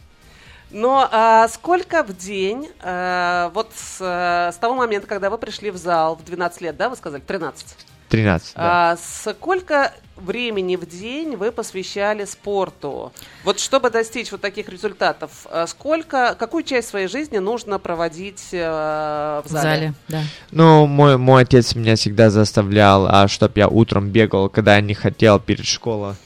Но 0.75 1.09
а, 1.13 1.47
сколько 1.47 2.03
в 2.03 2.17
день, 2.17 2.69
а, 2.83 3.53
вот 3.55 3.71
с, 3.77 4.01
с 4.01 4.57
того 4.57 4.75
момента, 4.75 5.07
когда 5.07 5.31
вы 5.31 5.39
пришли 5.39 5.71
в 5.71 5.77
зал 5.77 6.17
в 6.17 6.25
12 6.25 6.61
лет, 6.63 6.77
да, 6.77 6.89
вы 6.89 6.97
сказали, 6.97 7.23
13? 7.25 7.65
13, 8.09 8.55
да. 8.57 8.93
А, 8.93 8.97
сколько 8.97 9.93
времени 10.17 10.75
в 10.75 10.85
день 10.85 11.37
вы 11.37 11.53
посвящали 11.53 12.25
спорту? 12.25 13.13
Вот 13.45 13.61
чтобы 13.61 13.91
достичь 13.91 14.33
вот 14.33 14.41
таких 14.41 14.69
результатов, 14.69 15.47
а, 15.49 15.69
сколько, 15.69 16.35
какую 16.37 16.65
часть 16.65 16.89
своей 16.89 17.07
жизни 17.07 17.39
нужно 17.39 17.79
проводить 17.79 18.43
а, 18.53 19.43
в 19.43 19.49
В 19.49 19.53
зале? 19.53 19.65
зале, 19.65 19.95
да. 20.09 20.23
Ну, 20.51 20.87
мой, 20.87 21.19
мой 21.19 21.43
отец 21.43 21.77
меня 21.77 21.95
всегда 21.95 22.31
заставлял, 22.31 23.07
а, 23.07 23.29
чтобы 23.29 23.53
я 23.61 23.69
утром 23.69 24.09
бегал, 24.09 24.49
когда 24.49 24.75
я 24.75 24.81
не 24.81 24.95
хотел 24.95 25.39
перед 25.39 25.67
школой. 25.67 26.17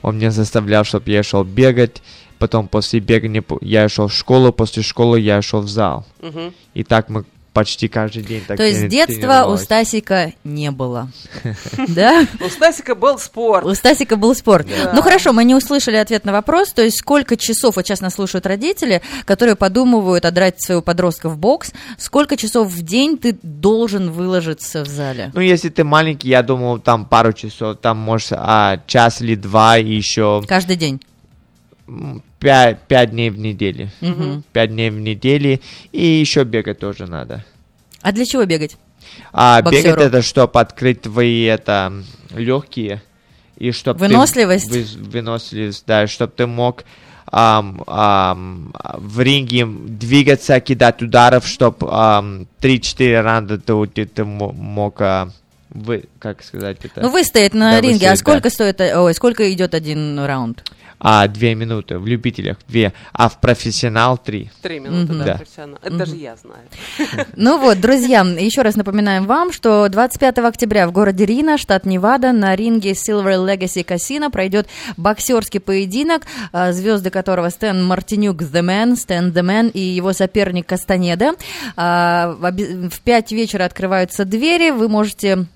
Он 0.00 0.16
меня 0.16 0.30
заставлял, 0.30 0.84
чтобы 0.84 1.10
я 1.10 1.22
шел 1.22 1.44
бегать. 1.44 2.02
Потом 2.38 2.68
после 2.68 3.00
бегания 3.00 3.44
я 3.60 3.88
шел 3.88 4.08
в 4.08 4.14
школу, 4.14 4.52
после 4.52 4.82
школы 4.82 5.20
я 5.20 5.42
шел 5.42 5.60
в 5.60 5.68
зал. 5.68 6.06
Мгм. 6.20 6.54
И 6.74 6.84
так 6.84 7.08
мы 7.08 7.24
почти 7.58 7.88
каждый 7.88 8.22
день 8.22 8.44
так 8.46 8.56
То 8.56 8.62
есть 8.62 8.86
детства 8.86 9.46
у. 9.48 9.56
Стасика 9.56 10.32
не 10.44 10.70
было. 10.70 11.10
Да? 11.88 12.24
У 12.40 12.48
Стасика 12.48 12.94
был 12.94 13.18
спорт. 13.18 13.66
У 13.66 13.74
Стасика 13.74 14.14
был 14.14 14.34
спорт. 14.36 14.68
Ну 14.94 15.02
хорошо, 15.02 15.32
мы 15.32 15.42
не 15.42 15.56
услышали 15.56 15.96
ответ 15.96 16.24
на 16.24 16.30
вопрос. 16.30 16.72
То 16.72 16.82
есть 16.82 16.98
сколько 16.98 17.36
часов, 17.36 17.74
вот 17.74 17.84
сейчас 17.84 18.00
нас 18.00 18.14
слушают 18.14 18.46
родители, 18.46 19.02
которые 19.24 19.56
подумывают 19.56 20.24
отдрать 20.24 20.62
своего 20.62 20.82
подростка 20.82 21.28
в 21.28 21.36
бокс, 21.36 21.72
сколько 21.98 22.36
часов 22.36 22.68
в 22.68 22.82
день 22.82 23.18
ты 23.18 23.36
должен 23.42 24.12
выложиться 24.12 24.84
в 24.84 24.86
зале? 24.86 25.32
Ну, 25.34 25.40
если 25.40 25.68
ты 25.68 25.82
маленький, 25.82 26.28
я 26.28 26.44
думал, 26.44 26.78
там 26.78 27.06
пару 27.06 27.32
часов, 27.32 27.78
там, 27.80 27.98
может, 27.98 28.32
а, 28.32 28.80
час 28.86 29.20
или 29.20 29.34
два, 29.34 29.78
и 29.78 29.92
еще 29.92 30.44
Каждый 30.46 30.76
день. 30.76 31.00
М, 32.38 32.40
пять, 32.40 32.80
пять 32.82 33.10
дней 33.10 33.30
в 33.30 33.38
неделю. 33.38 33.90
Мгм. 34.00 34.44
Пять 34.52 34.70
дней 34.70 34.90
в 34.90 34.98
неделю, 35.00 35.60
и 35.92 36.04
еще 36.04 36.44
бегать 36.44 36.78
тоже 36.78 37.06
надо. 37.06 37.44
А 38.02 38.12
для 38.12 38.24
чего 38.24 38.44
бегать? 38.44 38.76
А 39.32 39.60
Боксеру. 39.62 39.82
бегать 39.96 40.06
это, 40.08 40.22
чтобы 40.22 40.60
открыть 40.60 41.02
твои 41.02 41.42
это 41.44 41.92
легкие 42.34 43.02
и 43.56 43.72
чтобы 43.72 44.00
Выносливость? 44.00 44.70
выносливость, 44.96 45.84
да, 45.86 46.06
чтобы 46.06 46.32
ты 46.36 46.46
мог 46.46 46.84
ам, 47.30 47.82
ам, 47.86 48.72
в 48.94 49.20
ринге 49.20 49.66
двигаться, 49.66 50.60
кидать 50.60 51.02
ударов, 51.02 51.46
чтобы 51.46 51.86
3-4 52.60 53.20
раунда 53.20 53.58
ты, 53.58 53.86
ты, 53.86 54.04
ты 54.06 54.24
мо- 54.24 54.52
мог 54.52 55.00
а, 55.00 55.30
вы, 55.70 56.04
как 56.18 56.42
сказать 56.42 56.78
это? 56.82 57.02
Ну, 57.02 57.10
выстоять 57.10 57.52
на 57.54 57.72
Да, 57.72 57.80
ринге. 57.80 57.88
А 57.88 57.92
выстоять, 58.12 58.18
сколько 58.20 58.42
да. 58.44 58.50
стоит, 58.50 58.80
э, 58.80 58.98
ой, 58.98 59.14
сколько 59.14 59.52
идет 59.52 59.74
один 59.74 60.18
раунд? 60.20 60.64
А, 61.00 61.28
две 61.28 61.54
минуты, 61.54 61.98
в 61.98 62.06
любителях 62.06 62.56
две, 62.66 62.92
а 63.12 63.28
в 63.28 63.40
профессионал 63.40 64.18
три. 64.18 64.50
Три 64.62 64.80
минуты, 64.80 65.12
Мгм. 65.12 65.18
да, 65.20 65.24
Да. 65.24 65.34
профессионал. 65.36 65.78
Это 65.82 65.96
даже 65.96 66.16
я 66.16 66.36
знаю. 66.36 66.62
Ну 67.36 67.58
вот, 67.58 67.80
друзья, 67.80 68.22
еще 68.22 68.62
раз 68.62 68.74
напоминаем 68.76 69.26
вам, 69.26 69.52
что 69.52 69.88
25 69.88 70.38
октября 70.48 70.88
в 70.88 70.92
городе 70.92 71.24
Рина, 71.24 71.56
штат 71.58 71.86
Невада, 71.86 72.32
на 72.32 72.56
ринге 72.56 72.92
Silver 72.92 73.36
Legacy 73.46 73.84
Casino 73.86 74.30
пройдет 74.30 74.66
боксерский 74.96 75.60
поединок, 75.60 76.22
а, 76.52 76.72
звезды 76.72 77.10
которого 77.10 77.48
Стэн 77.50 77.84
Мартинюк 77.86 78.42
The 78.42 78.62
Man, 78.62 78.96
Стэн 78.96 79.30
The 79.30 79.42
Man 79.42 79.70
и 79.70 79.80
его 79.80 80.12
соперник 80.12 80.66
Кастанеда. 80.66 81.32
А, 81.76 82.34
В 82.38 82.44
оби- 82.44 82.88
в 82.88 83.00
5 83.00 83.32
вечера 83.32 83.64
открываются 83.64 84.24
двери, 84.24 84.70
вы 84.70 84.88
можете 84.88 85.46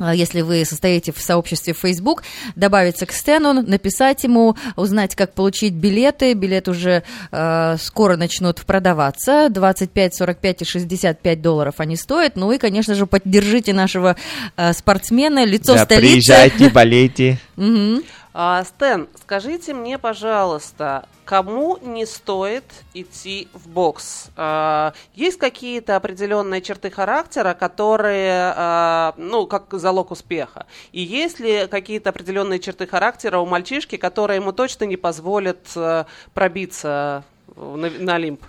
если 0.00 0.40
вы 0.40 0.64
состоите 0.64 1.12
в 1.12 1.20
сообществе 1.20 1.72
Facebook, 1.72 2.22
добавиться 2.56 3.06
к 3.06 3.12
Стэну, 3.12 3.52
написать 3.52 4.24
ему, 4.24 4.56
узнать, 4.76 5.14
как 5.14 5.34
получить 5.34 5.74
билеты. 5.74 6.34
Билеты 6.34 6.70
уже 6.70 7.02
э, 7.30 7.76
скоро 7.78 8.16
начнут 8.16 8.60
продаваться. 8.64 9.48
25, 9.50 10.14
45 10.14 10.62
и 10.62 10.64
65 10.64 11.42
долларов 11.42 11.74
они 11.78 11.96
стоят. 11.96 12.36
Ну 12.36 12.52
и, 12.52 12.58
конечно 12.58 12.94
же, 12.94 13.06
поддержите 13.06 13.72
нашего 13.72 14.16
э, 14.56 14.72
спортсмена, 14.72 15.44
лицо 15.44 15.74
да, 15.74 15.84
столицы. 15.84 16.12
приезжайте, 16.12 16.70
болейте. 16.70 17.38
Мгм. 17.56 18.02
А, 18.36 18.64
Стэн, 18.64 19.06
скажите 19.22 19.72
мне, 19.72 19.96
пожалуйста, 19.96 21.06
кому 21.24 21.78
не 21.80 22.04
стоит 22.04 22.64
идти 22.92 23.46
в 23.52 23.68
бокс? 23.68 24.30
А, 24.36 24.92
есть 25.14 25.38
какие-то 25.38 25.94
определенные 25.94 26.60
черты 26.60 26.90
характера, 26.90 27.54
которые, 27.54 28.52
а, 28.56 29.14
ну, 29.16 29.46
как 29.46 29.66
залог 29.70 30.10
успеха? 30.10 30.66
И 30.90 31.00
есть 31.00 31.38
ли 31.38 31.68
какие-то 31.70 32.10
определенные 32.10 32.58
черты 32.58 32.88
характера 32.88 33.38
у 33.38 33.46
мальчишки, 33.46 33.96
которые 33.96 34.40
ему 34.40 34.50
точно 34.50 34.84
не 34.84 34.96
позволят 34.96 35.60
а, 35.76 36.06
пробиться 36.34 37.22
на, 37.54 37.88
на 37.88 38.16
Олимп? 38.16 38.42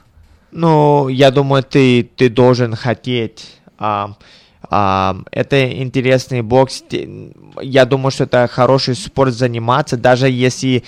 Ну, 0.50 1.10
я 1.10 1.30
думаю, 1.30 1.62
ты, 1.62 2.10
ты 2.16 2.30
должен 2.30 2.76
хотеть. 2.76 3.60
А, 3.78 4.16
это 5.32 5.72
интересный 5.82 6.42
бокс. 6.42 6.84
Я 7.62 7.86
думаю, 7.86 8.12
что 8.12 8.26
это 8.26 8.48
хороший 8.48 8.96
спорт 8.96 9.34
заниматься, 9.34 9.96
даже 9.98 10.30
если 10.30 10.84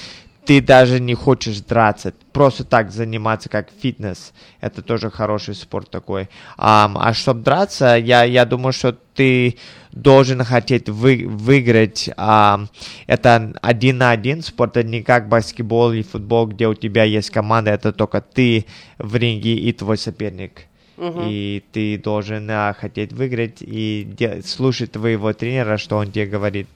ты 0.47 0.61
даже 0.61 1.01
не 1.01 1.13
хочешь 1.13 1.59
драться, 1.59 2.13
просто 2.31 2.63
так 2.63 2.91
заниматься 2.91 3.49
как 3.49 3.67
фитнес, 3.81 4.33
это 4.61 4.81
тоже 4.81 5.11
хороший 5.11 5.55
спорт 5.55 5.89
такой. 5.91 6.29
Ам, 6.57 6.97
а 6.97 7.13
чтобы 7.13 7.41
драться, 7.41 7.97
я, 7.97 8.23
я 8.23 8.45
думаю, 8.45 8.71
что 8.71 8.93
ты 9.13 9.57
должен 9.91 10.45
хотеть 10.45 10.87
вы, 10.87 11.25
выиграть. 11.27 12.09
Ам, 12.15 12.69
это 13.07 13.53
один 13.61 13.97
на 13.97 14.11
один 14.11 14.41
спорт, 14.41 14.77
это 14.77 14.87
не 14.87 15.01
как 15.01 15.27
баскетбол 15.27 15.91
или 15.91 16.01
футбол, 16.01 16.47
где 16.47 16.67
у 16.67 16.73
тебя 16.73 17.03
есть 17.03 17.29
команда, 17.29 17.71
это 17.71 17.91
только 17.91 18.21
ты 18.21 18.65
в 18.97 19.17
ринге 19.17 19.55
и 19.55 19.73
твой 19.73 19.97
соперник. 19.97 20.67
И 20.97 21.63
ты 21.71 21.97
должен 21.97 22.49
а, 22.49 22.73
хотеть 22.73 23.13
выиграть 23.13 23.61
и 23.61 24.03
де- 24.17 24.41
слушать 24.41 24.91
твоего 24.93 25.31
тренера, 25.33 25.77
что 25.77 25.97
он 25.97 26.11
тебе 26.11 26.25
говорит. 26.25 26.67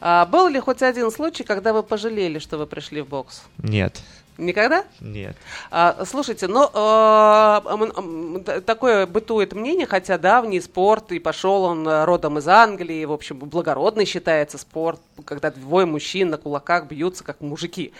А, 0.00 0.26
был 0.26 0.48
ли 0.48 0.60
хоть 0.60 0.82
один 0.82 1.10
случай, 1.10 1.42
когда 1.42 1.72
вы 1.72 1.82
пожалели, 1.82 2.38
что 2.38 2.58
вы 2.58 2.66
пришли 2.66 3.00
в 3.00 3.08
бокс? 3.08 3.44
Нет, 3.58 4.02
Никогда? 4.38 4.84
нет. 5.00 5.36
А, 5.70 6.04
слушайте, 6.04 6.46
ну, 6.46 6.68
э, 6.72 8.40
т- 8.44 8.60
такое 8.60 9.06
бытует 9.06 9.54
мнение, 9.54 9.86
хотя 9.86 10.18
давний 10.18 10.60
спорт, 10.60 11.12
и 11.12 11.18
пошел 11.18 11.62
он 11.64 11.88
э, 11.88 12.04
родом 12.04 12.38
из 12.38 12.46
Англии, 12.46 13.04
в 13.04 13.12
общем, 13.12 13.38
благородный 13.38 14.04
считается 14.04 14.58
спорт, 14.58 15.00
когда 15.24 15.50
двое 15.50 15.86
мужчин 15.86 16.30
на 16.30 16.36
кулаках 16.36 16.86
бьются, 16.86 17.24
как 17.24 17.40
мужики. 17.40 17.92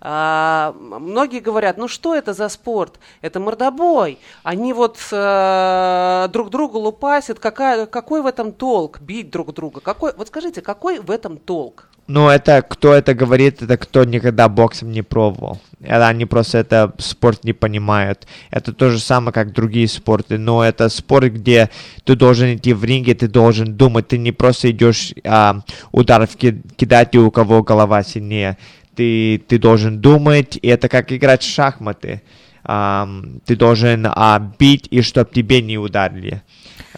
А, 0.00 0.74
многие 0.78 1.40
говорят, 1.40 1.76
ну 1.76 1.86
что 1.86 2.14
это 2.14 2.32
за 2.32 2.48
спорт? 2.48 2.98
Это 3.20 3.38
мордобой. 3.38 4.18
Они 4.42 4.72
вот 4.72 4.96
э, 5.12 6.28
друг 6.32 6.50
друга 6.50 6.76
лупасят. 6.76 7.38
Какая, 7.38 7.86
какой 7.86 8.22
в 8.22 8.26
этом 8.26 8.52
толк 8.52 9.00
бить 9.00 9.30
друг 9.30 9.52
друга? 9.52 9.80
Какой, 9.80 10.14
вот 10.16 10.28
скажите, 10.28 10.62
какой 10.62 11.00
в 11.00 11.10
этом 11.10 11.36
толк? 11.36 11.89
Ну, 12.12 12.28
это 12.28 12.60
кто 12.62 12.92
это 12.92 13.14
говорит, 13.14 13.62
это 13.62 13.76
кто 13.76 14.02
никогда 14.02 14.48
боксом 14.48 14.90
не 14.90 15.02
пробовал. 15.02 15.60
Это 15.80 16.08
они 16.08 16.26
просто 16.26 16.58
это 16.58 16.92
спорт 16.98 17.44
не 17.44 17.52
понимают. 17.52 18.26
Это 18.50 18.72
то 18.72 18.90
же 18.90 18.98
самое, 18.98 19.32
как 19.32 19.52
другие 19.52 19.86
спорты. 19.86 20.36
Но 20.36 20.64
это 20.64 20.88
спорт, 20.88 21.32
где 21.32 21.70
ты 22.02 22.16
должен 22.16 22.56
идти 22.56 22.72
в 22.72 22.82
ринге, 22.84 23.14
ты 23.14 23.28
должен 23.28 23.76
думать. 23.76 24.08
Ты 24.08 24.18
не 24.18 24.32
просто 24.32 24.72
идешь 24.72 25.14
а, 25.24 25.60
ударов 25.92 26.34
ки- 26.34 26.60
кидать, 26.76 27.14
и 27.14 27.18
у 27.18 27.30
кого 27.30 27.62
голова 27.62 28.02
сильнее. 28.02 28.58
Ты, 28.96 29.38
ты 29.46 29.60
должен 29.60 30.00
думать, 30.00 30.58
и 30.60 30.66
это 30.66 30.88
как 30.88 31.12
играть 31.12 31.44
в 31.44 31.48
шахматы. 31.48 32.22
Ам, 32.64 33.40
ты 33.46 33.54
должен 33.54 34.08
а, 34.08 34.52
бить, 34.58 34.88
и 34.90 35.02
чтоб 35.02 35.30
тебе 35.30 35.62
не 35.62 35.78
ударили. 35.78 36.42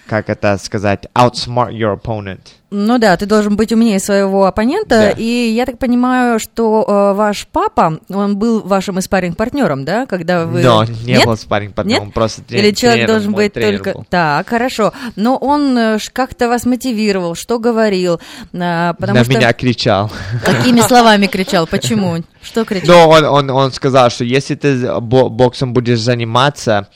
Как 0.06 0.30
это 0.30 0.56
сказать? 0.56 1.04
Outsmart 1.14 1.74
your 1.74 2.00
opponent. 2.00 2.61
Ну 2.74 2.96
да, 2.98 3.18
ты 3.18 3.26
должен 3.26 3.54
быть 3.54 3.70
умнее 3.70 3.98
своего 3.98 4.46
оппонента, 4.46 4.88
Да. 4.88 5.10
и 5.10 5.50
я 5.50 5.66
так 5.66 5.78
понимаю, 5.78 6.38
что 6.40 6.84
э, 6.88 7.12
ваш 7.14 7.46
папа, 7.52 8.00
он 8.08 8.38
был 8.38 8.62
вашим 8.62 8.98
испаринг 8.98 9.36
партнером, 9.36 9.84
да, 9.84 10.06
когда 10.06 10.46
вы... 10.46 10.62
Но 10.62 10.84
не 10.84 11.12
Нет? 11.12 11.26
был 11.26 11.36
спарринг 11.36 11.76
Нет? 11.84 12.00
он 12.00 12.12
просто 12.12 12.40
трен- 12.40 12.60
Или 12.60 12.70
человек 12.72 13.00
тренером, 13.00 13.14
должен 13.14 13.32
быть 13.34 13.52
тренер 13.52 13.78
только... 13.78 13.92
был. 13.98 14.06
Так, 14.08 14.48
хорошо. 14.48 14.92
Но 15.16 15.36
он 15.36 15.76
э, 15.76 15.98
как-то 16.14 16.48
вас 16.48 16.64
мотивировал, 16.64 17.34
что 17.34 17.58
говорил, 17.58 18.22
а, 18.54 18.94
потому 18.94 19.18
на 19.18 19.24
что... 19.24 19.34
меня 19.34 19.52
кричал. 19.52 20.10
Какими 20.44 20.80
словами 20.80 21.26
кричал? 21.26 21.66
Почему? 21.66 22.16
Что 22.40 22.64
кричал? 22.64 22.86
Но 22.96 23.08
он, 23.10 23.24
он, 23.24 23.50
он 23.50 23.72
сказал, 23.72 24.08
что 24.08 24.24
если 24.24 24.54
ты 24.54 24.98
бо- 24.98 25.28
боксом 25.28 25.74
будешь 25.74 26.00
заниматься, 26.00 26.88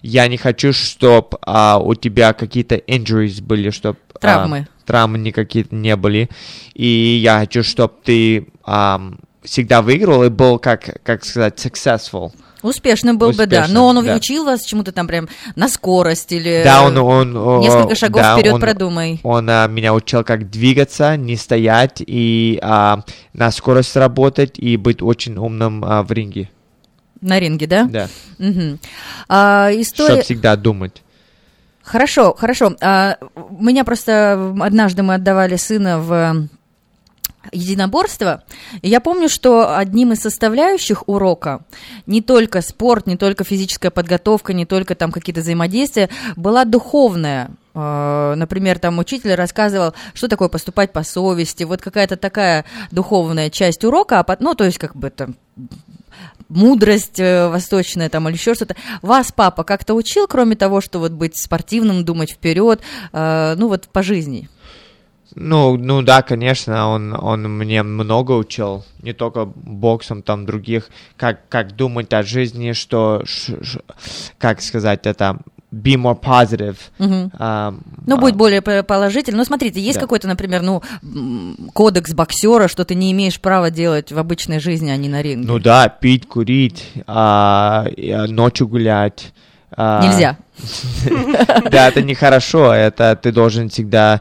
я 0.00 0.28
не 0.28 0.36
хочу, 0.36 0.72
чтобы 0.72 1.38
у 1.44 1.94
тебя 1.96 2.34
какие-то 2.34 2.76
injuries 2.76 3.42
были, 3.42 3.70
чтобы 3.70 3.98
Травмы. 4.20 4.68
Травмы 4.84 5.18
никакие 5.18 5.66
не 5.70 5.96
были. 5.96 6.28
И 6.74 7.20
я 7.22 7.40
хочу, 7.40 7.62
чтобы 7.62 7.94
ты 8.02 8.46
ам, 8.64 9.18
всегда 9.42 9.82
выиграл 9.82 10.24
и 10.24 10.28
был, 10.28 10.58
как, 10.58 11.02
как 11.02 11.24
сказать, 11.24 11.64
successful. 11.64 12.32
Успешно 12.64 13.12
был 13.14 13.32
бы, 13.32 13.46
да. 13.46 13.60
Успешно, 13.60 13.74
Но 13.74 13.86
он 13.88 14.02
да. 14.02 14.16
учил 14.16 14.46
вас 14.46 14.64
чему-то 14.64 14.90
там 14.90 15.06
прям 15.06 15.28
на 15.54 15.68
скорость 15.68 16.32
или... 16.32 16.62
Да, 16.64 16.82
он, 16.82 16.96
он, 16.96 17.60
Несколько 17.60 17.94
шагов 17.94 18.22
да, 18.22 18.36
вперед 18.38 18.54
он- 18.54 18.60
продумай. 18.60 19.20
Он 19.22 19.46
а, 19.50 19.66
меня 19.68 19.92
учил, 19.92 20.24
как 20.24 20.50
двигаться, 20.50 21.18
не 21.18 21.36
стоять 21.36 22.02
и 22.04 22.58
а, 22.62 23.02
на 23.34 23.50
скорость 23.50 23.94
работать 23.96 24.58
и 24.58 24.78
быть 24.78 25.02
очень 25.02 25.36
умным 25.36 25.84
а, 25.84 26.02
в 26.02 26.10
ринге. 26.10 26.48
На 27.20 27.38
ринге, 27.38 27.66
да? 27.66 27.84
Да. 27.84 28.08
Мгм. 28.38 28.78
А, 29.28 29.70
история... 29.72 30.08
Чтобы 30.08 30.22
всегда 30.22 30.56
думать. 30.56 31.02
Хорошо, 31.84 32.34
хорошо. 32.34 32.74
А, 32.80 33.18
меня 33.50 33.84
просто 33.84 34.54
однажды 34.60 35.02
мы 35.02 35.14
отдавали 35.14 35.56
сына 35.56 35.98
в 36.00 36.48
единоборство. 37.52 38.42
Я 38.82 39.00
помню, 39.00 39.28
что 39.28 39.76
одним 39.76 40.12
из 40.12 40.20
составляющих 40.20 41.06
урока 41.08 41.60
не 42.06 42.22
только 42.22 42.62
спорт, 42.62 43.06
не 43.06 43.18
только 43.18 43.44
физическая 43.44 43.90
подготовка, 43.90 44.54
не 44.54 44.64
только 44.64 44.94
там 44.94 45.12
какие-то 45.12 45.42
взаимодействия, 45.42 46.08
была 46.36 46.64
духовная. 46.64 47.50
Э, 47.74 48.34
Например, 48.34 48.78
там 48.78 48.98
учитель 48.98 49.34
рассказывал, 49.34 49.92
что 50.14 50.28
такое 50.28 50.48
поступать 50.48 50.90
по 50.92 51.02
совести, 51.02 51.64
вот 51.64 51.82
какая-то 51.82 52.16
такая 52.16 52.64
духовная 52.92 53.50
часть 53.50 53.84
урока, 53.84 54.20
а 54.20 54.36
ну, 54.40 54.54
то 54.54 54.64
есть 54.64 54.78
как 54.78 54.96
бы 54.96 55.10
там 55.10 55.34
мудрость 56.48 57.18
э, 57.20 57.48
восточная 57.48 58.08
там 58.08 58.28
или 58.28 58.36
еще 58.36 58.54
что-то. 58.54 58.76
Вас 59.02 59.32
папа 59.32 59.64
как-то 59.64 59.94
учил, 59.94 60.26
кроме 60.26 60.56
того, 60.56 60.80
что 60.80 60.98
вот 60.98 61.12
быть 61.12 61.36
спортивным, 61.36 62.04
думать 62.04 62.32
вперед, 62.32 62.80
э, 63.12 63.54
ну 63.56 63.68
вот 63.68 63.88
по 63.88 64.02
жизни? 64.02 64.48
Ну, 65.36 65.76
ну 65.76 66.02
да, 66.02 66.22
конечно, 66.22 66.88
он, 66.90 67.12
он 67.12 67.58
мне 67.58 67.82
много 67.82 68.32
учил, 68.32 68.84
не 69.02 69.12
только 69.12 69.46
боксом, 69.46 70.22
там 70.22 70.46
других, 70.46 70.90
как, 71.16 71.48
как 71.48 71.74
думать 71.74 72.12
о 72.12 72.22
жизни, 72.22 72.70
что, 72.72 73.22
ш- 73.24 73.62
ш- 73.64 73.80
как 74.38 74.62
сказать 74.62 75.06
это, 75.06 75.38
be 75.82 75.96
more 75.96 76.18
positive. 76.20 76.76
Мгм. 76.98 77.30
А, 77.38 77.74
Ну, 78.06 78.16
а, 78.16 78.18
будь 78.18 78.34
более 78.34 78.62
п- 78.62 78.82
положительным. 78.82 79.38
Ну, 79.38 79.44
смотрите, 79.44 79.80
есть 79.80 79.96
Да. 79.96 80.00
какой-то, 80.00 80.28
например, 80.28 80.62
ну, 80.62 80.82
кодекс 81.72 82.12
боксера, 82.14 82.68
что 82.68 82.84
ты 82.84 82.94
не 82.94 83.10
имеешь 83.12 83.40
права 83.40 83.70
делать 83.70 84.12
в 84.12 84.18
обычной 84.18 84.60
жизни, 84.60 84.90
а 84.90 84.96
не 84.96 85.08
на 85.08 85.22
ринге. 85.22 85.46
Ну 85.46 85.58
да, 85.58 85.88
пить, 85.88 86.26
курить, 86.28 86.84
а, 87.06 87.86
а, 87.86 88.26
ночью 88.28 88.68
гулять. 88.68 89.32
а, 89.76 90.02
Нельзя. 90.02 90.36
Да, 91.70 91.88
это 91.88 92.00
нехорошо, 92.02 92.72
это 92.72 93.16
ты 93.20 93.32
должен 93.32 93.68
всегда 93.68 94.20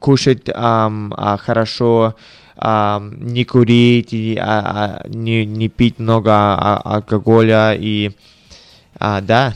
кушать 0.00 0.48
а, 0.52 1.36
хорошо, 1.38 2.16
не 2.60 3.44
курить, 3.44 4.12
и, 4.12 4.36
а, 4.36 5.00
а, 5.04 5.08
не, 5.08 5.68
пить 5.68 6.00
много 6.00 6.32
а- 6.32 6.80
алкоголя 6.84 7.72
и 7.78 8.10
а, 8.98 9.20
да. 9.20 9.54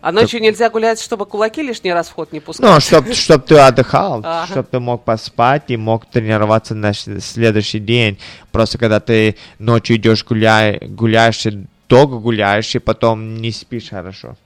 А 0.00 0.12
ночью 0.12 0.40
нельзя 0.40 0.70
гулять, 0.70 1.00
чтобы 1.00 1.26
кулаки 1.26 1.62
лишний 1.62 1.92
раз 1.92 2.08
в 2.08 2.12
ход 2.12 2.32
не 2.32 2.40
пускать? 2.40 2.68
Ну, 2.68 2.80
чтобы 2.80 3.14
чтоб 3.14 3.44
ты 3.44 3.56
отдыхал, 3.58 4.20
Ага. 4.24 4.46
чтобы 4.50 4.68
ты 4.70 4.80
мог 4.80 5.04
поспать 5.04 5.64
и 5.68 5.76
мог 5.76 6.06
тренироваться 6.06 6.74
на 6.74 6.92
следующий 6.94 7.78
день. 7.78 8.18
Просто 8.52 8.78
когда 8.78 9.00
ты 9.00 9.36
ночью 9.58 9.96
идешь 9.96 10.24
гуляй, 10.24 10.78
гуляешь, 10.80 11.46
долго 11.90 12.18
гуляешь, 12.18 12.74
и 12.76 12.78
потом 12.78 13.34
не 13.42 13.50
спишь 13.50 13.90
хорошо. 13.90 14.36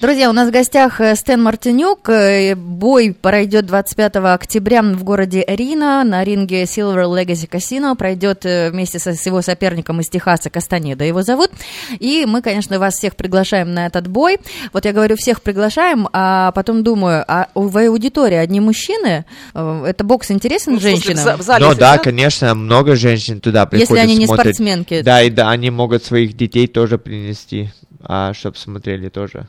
Друзья, 0.00 0.30
у 0.30 0.32
нас 0.32 0.48
в 0.48 0.52
гостях 0.52 1.00
э, 1.00 1.14
Стэн 1.16 1.42
Мартинюк. 1.42 2.08
Э, 2.08 2.54
Бой 2.54 3.14
пройдет 3.20 3.66
25 3.66 4.16
октября 4.16 4.82
в 4.82 5.04
городе 5.04 5.44
Рино 5.46 6.02
на 6.04 6.24
ринге 6.24 6.62
Silver 6.64 7.04
Legacy 7.04 7.48
Casino. 7.48 7.94
Пройдет 7.94 8.46
э, 8.46 8.70
вместе 8.70 8.98
со, 8.98 9.12
с 9.14 9.26
его 9.26 9.42
соперником 9.42 10.00
из 10.00 10.08
Техаса 10.08 10.48
Кастанеда 10.50 11.04
его 11.04 11.22
зовут. 11.22 11.50
И 11.98 12.24
мы, 12.26 12.40
конечно, 12.42 12.78
вас 12.78 12.94
всех 12.94 13.16
приглашаем 13.16 13.74
на 13.74 13.86
этот 13.86 14.08
бой. 14.08 14.38
Вот 14.72 14.84
я 14.86 14.92
говорю, 14.92 15.16
всех 15.16 15.42
приглашаем, 15.42 16.08
а 16.12 16.52
потом 16.52 16.82
думаю, 16.82 17.24
а 17.28 17.48
у- 17.54 17.68
в 17.68 17.76
аудитории 17.76 18.36
одни 18.36 18.60
мужчины? 18.60 19.26
Это 19.54 20.04
бокс 20.04 20.30
интересен 20.30 20.74
Ну, 20.74 20.80
женщинам? 20.80 21.36
в 21.38 21.42
зале 21.42 21.64
Ну 21.66 21.74
да, 21.74 21.98
конечно, 21.98 22.54
много 22.54 22.96
женщин 22.96 23.40
туда 23.40 23.66
приходят, 23.66 23.90
Если 23.90 24.00
они 24.02 24.16
не 24.16 24.26
смотрят. 24.26 24.46
спортсменки. 24.54 25.02
Да, 25.02 25.22
и 25.22 25.28
да, 25.30 25.50
они 25.50 25.70
могут 25.70 26.04
своих 26.04 26.34
детей 26.36 26.66
тоже 26.78 26.96
принести, 26.96 27.70
а, 28.04 28.32
чтобы 28.34 28.56
смотрели 28.56 29.08
тоже. 29.08 29.48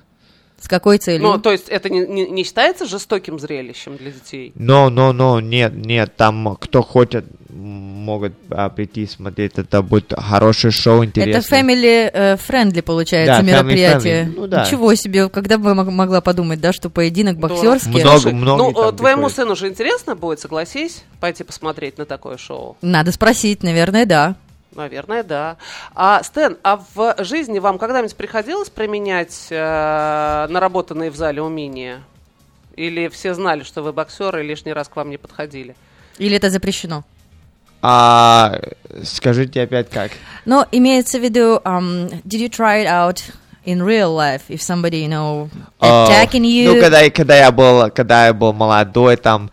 С 0.60 0.68
какой 0.68 0.98
целью? 0.98 1.22
Ну, 1.28 1.38
то 1.38 1.52
есть 1.52 1.70
это 1.70 1.88
не, 1.90 2.00
не- 2.08 2.28
не 2.28 2.44
считается 2.44 2.86
жестоким 2.88 3.38
зрелищем 3.40 3.98
для 3.98 4.10
детей? 4.12 4.52
Но, 4.56 4.90
но, 4.90 5.14
но, 5.14 5.40
нет, 5.40 5.74
нет, 5.76 6.16
там 6.18 6.58
кто 6.60 6.82
хочет, 6.82 7.26
могут 7.50 8.34
а, 8.50 8.70
прийти 8.70 9.06
смотреть, 9.06 9.54
это 9.60 9.84
будет 9.84 10.12
хорошее 10.18 10.72
шоу, 10.72 11.04
Это 11.04 11.06
интересно. 11.22 11.56
family 11.56 12.10
э, 12.12 12.36
friendly, 12.38 12.82
получается, 12.82 13.36
Да, 13.36 13.42
family 13.42 13.46
мероприятие. 13.46 14.24
friendly. 14.26 14.34
Ну 14.36 14.48
да. 14.48 14.66
Ничего 14.66 14.96
себе, 14.96 15.30
когда 15.30 15.60
бы 15.60 15.76
мог- 15.76 15.92
могла 15.92 16.20
подумать, 16.20 16.60
да, 16.60 16.74
что 16.74 16.90
поединок 16.90 17.38
боксерский. 17.38 17.92
Много, 18.02 18.20
Слушай, 18.20 18.34
многие 18.34 18.74
ну, 18.74 18.90
э, 18.90 18.92
твоему 18.94 19.28
приходят. 19.28 19.36
сыну 19.36 19.56
же 19.56 19.68
интересно 19.70 20.16
будет, 20.16 20.40
согласись, 20.40 21.04
пойти 21.20 21.44
посмотреть 21.44 22.00
на 22.00 22.06
такое 22.06 22.38
шоу? 22.38 22.76
Надо 22.82 23.12
спросить, 23.12 23.62
наверное, 23.62 24.06
да. 24.08 24.36
Наверное, 24.76 25.24
да. 25.24 25.58
А, 25.96 26.22
Стэн, 26.24 26.58
а 26.64 26.80
в 26.94 27.16
жизни 27.24 27.60
вам 27.60 27.80
когда-нибудь 27.80 28.16
приходилось 28.16 28.70
применять 28.70 29.48
э, 29.50 30.48
наработанные 30.50 31.10
в 31.10 31.16
зале 31.16 31.42
умения? 31.42 32.02
Или 32.76 33.08
все 33.10 33.34
знали, 33.34 33.64
что 33.64 33.82
вы 33.82 33.92
боксер 33.94 34.38
и 34.38 34.44
лишний 34.44 34.72
раз 34.74 34.88
к 34.88 34.96
вам 34.96 35.10
не 35.10 35.18
подходили? 35.18 35.76
Или 36.18 36.38
это 36.38 36.50
запрещено? 36.50 37.04
А, 37.82 38.60
скажите 39.04 39.62
опять 39.62 39.90
как? 39.90 40.12
Но 40.46 40.68
имеется 40.72 41.18
в 41.18 41.24
виду, 41.24 41.60
um, 41.64 42.10
did 42.26 42.40
you 42.42 42.50
try 42.50 42.84
it 42.84 42.88
out 42.88 43.22
in 43.66 43.82
real 43.82 44.14
life 44.16 44.42
if 44.50 44.62
somebody, 44.62 45.06
you 45.06 45.10
know, 45.10 45.50
А, 45.80 46.08
attacking 46.10 46.44
you? 46.44 46.74
Ну, 46.76 46.80
когда, 46.82 47.02
я- 47.02 47.10
когда 47.12 47.38
я 47.38 47.52
был, 47.52 47.90
когда 47.92 48.28
я 48.28 48.34
был 48.34 48.54
молодой, 48.54 49.16
там, 49.18 49.50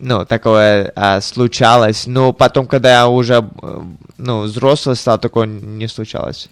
ну, 0.00 0.24
такое 0.24 0.92
а, 0.96 1.20
случалось. 1.20 2.06
Но 2.06 2.32
потом, 2.32 2.66
когда 2.66 2.90
я 2.90 3.08
уже, 3.08 3.48
э, 3.62 3.80
ну, 4.18 4.42
взрослый 4.42 4.96
стал, 4.96 5.18
такое 5.18 5.46
не 5.46 5.86
случалось. 5.88 6.48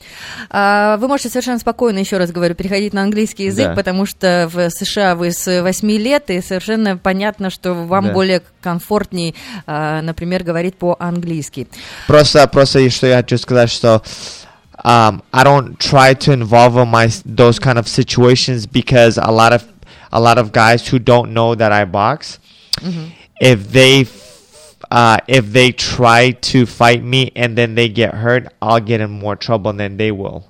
А, 0.50 0.96
Вы 0.98 1.08
можете 1.08 1.30
совершенно 1.30 1.58
спокойно, 1.58 1.98
еще 1.98 2.18
раз 2.18 2.30
говорю, 2.30 2.54
переходить 2.54 2.92
на 2.92 3.02
английский 3.02 3.46
язык, 3.46 3.68
Да. 3.68 3.74
потому 3.74 4.06
что 4.06 4.48
в 4.52 4.70
США 4.70 5.14
вы 5.14 5.32
с 5.32 5.62
8 5.62 5.90
лет, 5.96 6.30
и 6.30 6.40
совершенно 6.42 6.96
понятно, 6.96 7.50
что 7.50 7.72
вам 7.74 8.08
Да. 8.08 8.12
более 8.12 8.42
комфортней, 8.60 9.34
а, 9.66 10.02
например, 10.02 10.44
говорить 10.44 10.76
по-английски. 10.76 11.68
Просто, 12.06 12.46
просто, 12.48 12.88
что 12.90 13.06
я 13.06 13.16
хочу 13.18 13.38
сказать, 13.38 13.70
что 13.70 14.02
um, 14.84 15.22
I 15.32 15.42
don't 15.42 15.76
try 15.78 16.14
to 16.14 16.32
involve 16.32 16.76
in 16.76 16.88
my 16.88 17.08
those 17.24 17.58
kind 17.58 17.78
of 17.78 17.88
situations 17.88 18.66
because 18.66 19.18
a 19.18 19.30
lot 19.30 19.52
of 19.52 19.64
a 20.12 20.20
lot 20.20 20.38
of 20.38 20.52
guys 20.52 20.86
who 20.86 20.98
don't 20.98 21.32
know 21.32 21.54
that 21.54 21.72
I 21.72 21.84
box, 21.84 22.38
if 23.40 23.70
they 23.72 24.06
uh, 24.90 25.18
if 25.26 25.52
they 25.52 25.72
try 25.72 26.30
to 26.52 26.66
fight 26.66 27.02
me 27.02 27.32
and 27.36 27.56
then 27.56 27.74
they 27.74 27.88
get 27.88 28.14
hurt, 28.14 28.48
I'll 28.60 28.80
get 28.80 29.00
in 29.00 29.10
more 29.10 29.36
trouble 29.36 29.72
than 29.72 29.96
they 29.96 30.10
will. 30.10 30.44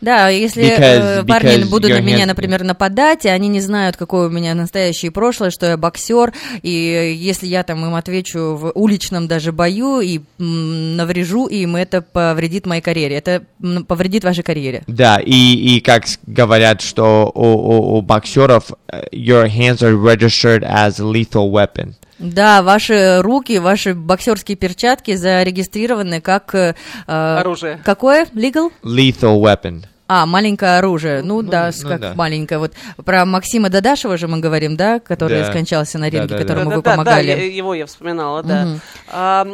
Да, 0.00 0.28
если 0.28 0.62
Because- 0.64 1.22
э, 1.22 1.24
парни 1.24 1.56
because 1.56 1.68
будут 1.68 1.90
на 1.90 2.00
меня, 2.00 2.26
например, 2.26 2.64
нападать, 2.64 3.24
и 3.24 3.28
они 3.28 3.48
не 3.48 3.60
знают, 3.60 3.96
какое 3.96 4.28
у 4.28 4.30
меня 4.30 4.54
настоящее 4.54 5.10
прошлое, 5.10 5.50
что 5.50 5.66
я 5.66 5.76
боксер, 5.76 6.32
и 6.62 7.14
если 7.16 7.46
я 7.46 7.62
там 7.62 7.84
им 7.84 7.94
отвечу 7.94 8.56
в 8.56 8.72
уличном 8.74 9.26
даже 9.26 9.52
бою 9.52 10.00
и 10.00 10.20
наврежу 10.38 11.46
им, 11.46 11.76
это 11.76 12.02
повредит 12.02 12.66
моей 12.66 12.82
карьере, 12.82 13.16
это 13.16 13.44
повредит 13.86 14.24
вашей 14.24 14.42
карьере. 14.42 14.82
Да, 14.86 15.18
и, 15.18 15.76
и 15.76 15.80
как 15.80 16.04
говорят, 16.26 16.82
что 16.82 17.30
у, 17.34 17.44
у, 17.44 17.96
у 17.98 18.02
боксеров 18.02 18.72
uh, 18.92 19.08
your 19.12 19.48
hands 19.48 19.82
are 19.82 19.96
registered 19.96 20.62
as 20.62 21.00
a 21.00 21.04
lethal 21.04 21.50
weapon. 21.50 21.94
Да, 22.18 22.62
ваши 22.62 23.20
руки, 23.20 23.58
ваши 23.58 23.94
боксерские 23.94 24.56
перчатки 24.56 25.14
зарегистрированы 25.14 26.20
как... 26.20 26.54
э, 26.54 26.74
э, 27.06 27.36
Оружие. 27.38 27.80
Какое? 27.84 28.26
Legal? 28.34 28.70
Lethal 28.82 29.38
weapon. 29.40 29.84
А, 30.08 30.24
маленькое 30.24 30.78
оружие. 30.78 31.22
Ну, 31.22 31.42
Ну, 31.42 31.50
да, 31.50 31.70
ну 31.82 31.88
как 31.88 32.00
да. 32.00 32.14
маленькое. 32.14 32.58
Вот 32.60 32.72
про 33.04 33.24
Максима 33.24 33.68
Дадашева 33.70 34.16
же 34.16 34.28
мы 34.28 34.38
говорим, 34.38 34.76
да, 34.76 35.00
который 35.00 35.40
Да. 35.42 35.50
скончался 35.50 35.98
на 35.98 36.04
ринге, 36.08 36.28
Да-да-да. 36.28 36.42
которому 36.42 36.70
вы 36.70 36.76
Да-да-да, 36.76 36.90
помогали. 36.92 37.34
Да, 37.34 37.40
его 37.42 37.74
я 37.74 37.86
вспоминала, 37.86 38.42
да. 38.42 38.64
Мгм. 38.66 38.80
А, 39.10 39.46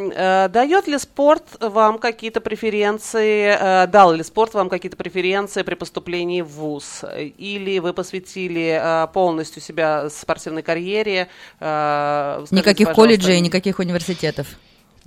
э, 0.47 0.49
дает 0.51 0.87
ли 0.89 0.99
спорт 0.99 1.45
вам 1.61 1.99
какие-то 1.99 2.41
преференции, 2.41 3.57
э, 3.59 3.87
дал 3.87 4.13
ли 4.13 4.23
спорт 4.23 4.53
вам 4.55 4.69
какие-то 4.69 4.97
преференции 4.97 5.63
при 5.63 5.75
поступлении 5.75 6.43
в 6.43 6.49
ВУЗ? 6.49 7.05
Или 7.39 7.79
вы 7.79 7.95
посвятили 7.95 8.79
э, 8.83 9.07
полностью 9.13 9.63
себя 9.63 10.11
спортивной 10.11 10.63
карьере? 10.63 11.29
Скажите, 11.59 12.55
Никаких 12.57 12.89
пожалуйста, 12.89 12.95
колледжей, 12.95 13.41
никаких 13.41 13.79
университетов. 13.79 14.47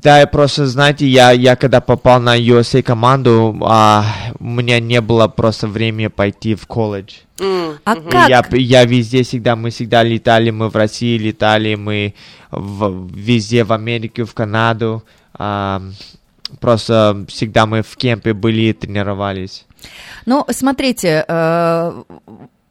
Да, 0.06 0.22
и 0.22 0.28
просто, 0.28 0.68
знаете, 0.68 1.08
я, 1.08 1.32
я 1.32 1.56
когда 1.56 1.82
попал 1.82 2.22
на 2.22 2.38
USA 2.38 2.84
команду, 2.84 3.58
а, 3.62 4.06
у 4.39 4.44
меня 4.44 4.80
не 4.80 5.02
было 5.02 5.28
просто 5.28 5.68
времени 5.68 6.08
пойти 6.10 6.54
в 6.54 6.68
колледж. 6.68 7.13
м, 7.39 7.80
А 7.86 7.96
И 7.96 8.02
как? 8.12 8.30
Я, 8.30 8.46
я 8.52 8.86
везде 8.86 9.24
всегда, 9.24 9.56
мы 9.56 9.72
всегда 9.72 10.04
летали, 10.04 10.52
мы 10.52 10.70
в 10.70 10.76
России 10.76 11.18
летали, 11.18 11.74
мы 11.74 12.13
в- 12.52 13.10
везде 13.15 13.63
в 13.63 13.74
Америке, 13.74 14.26
в 14.26 14.34
Канаду. 14.36 15.02
а, 15.34 15.82
просто 16.60 17.26
всегда 17.28 17.65
мы 17.65 17.82
в 17.82 17.98
кемпе 17.98 18.34
были 18.34 18.62
и 18.70 18.74
тренировались. 18.74 19.65
Ну, 20.28 20.46
смотрите, 20.52 21.26
э, 21.28 22.04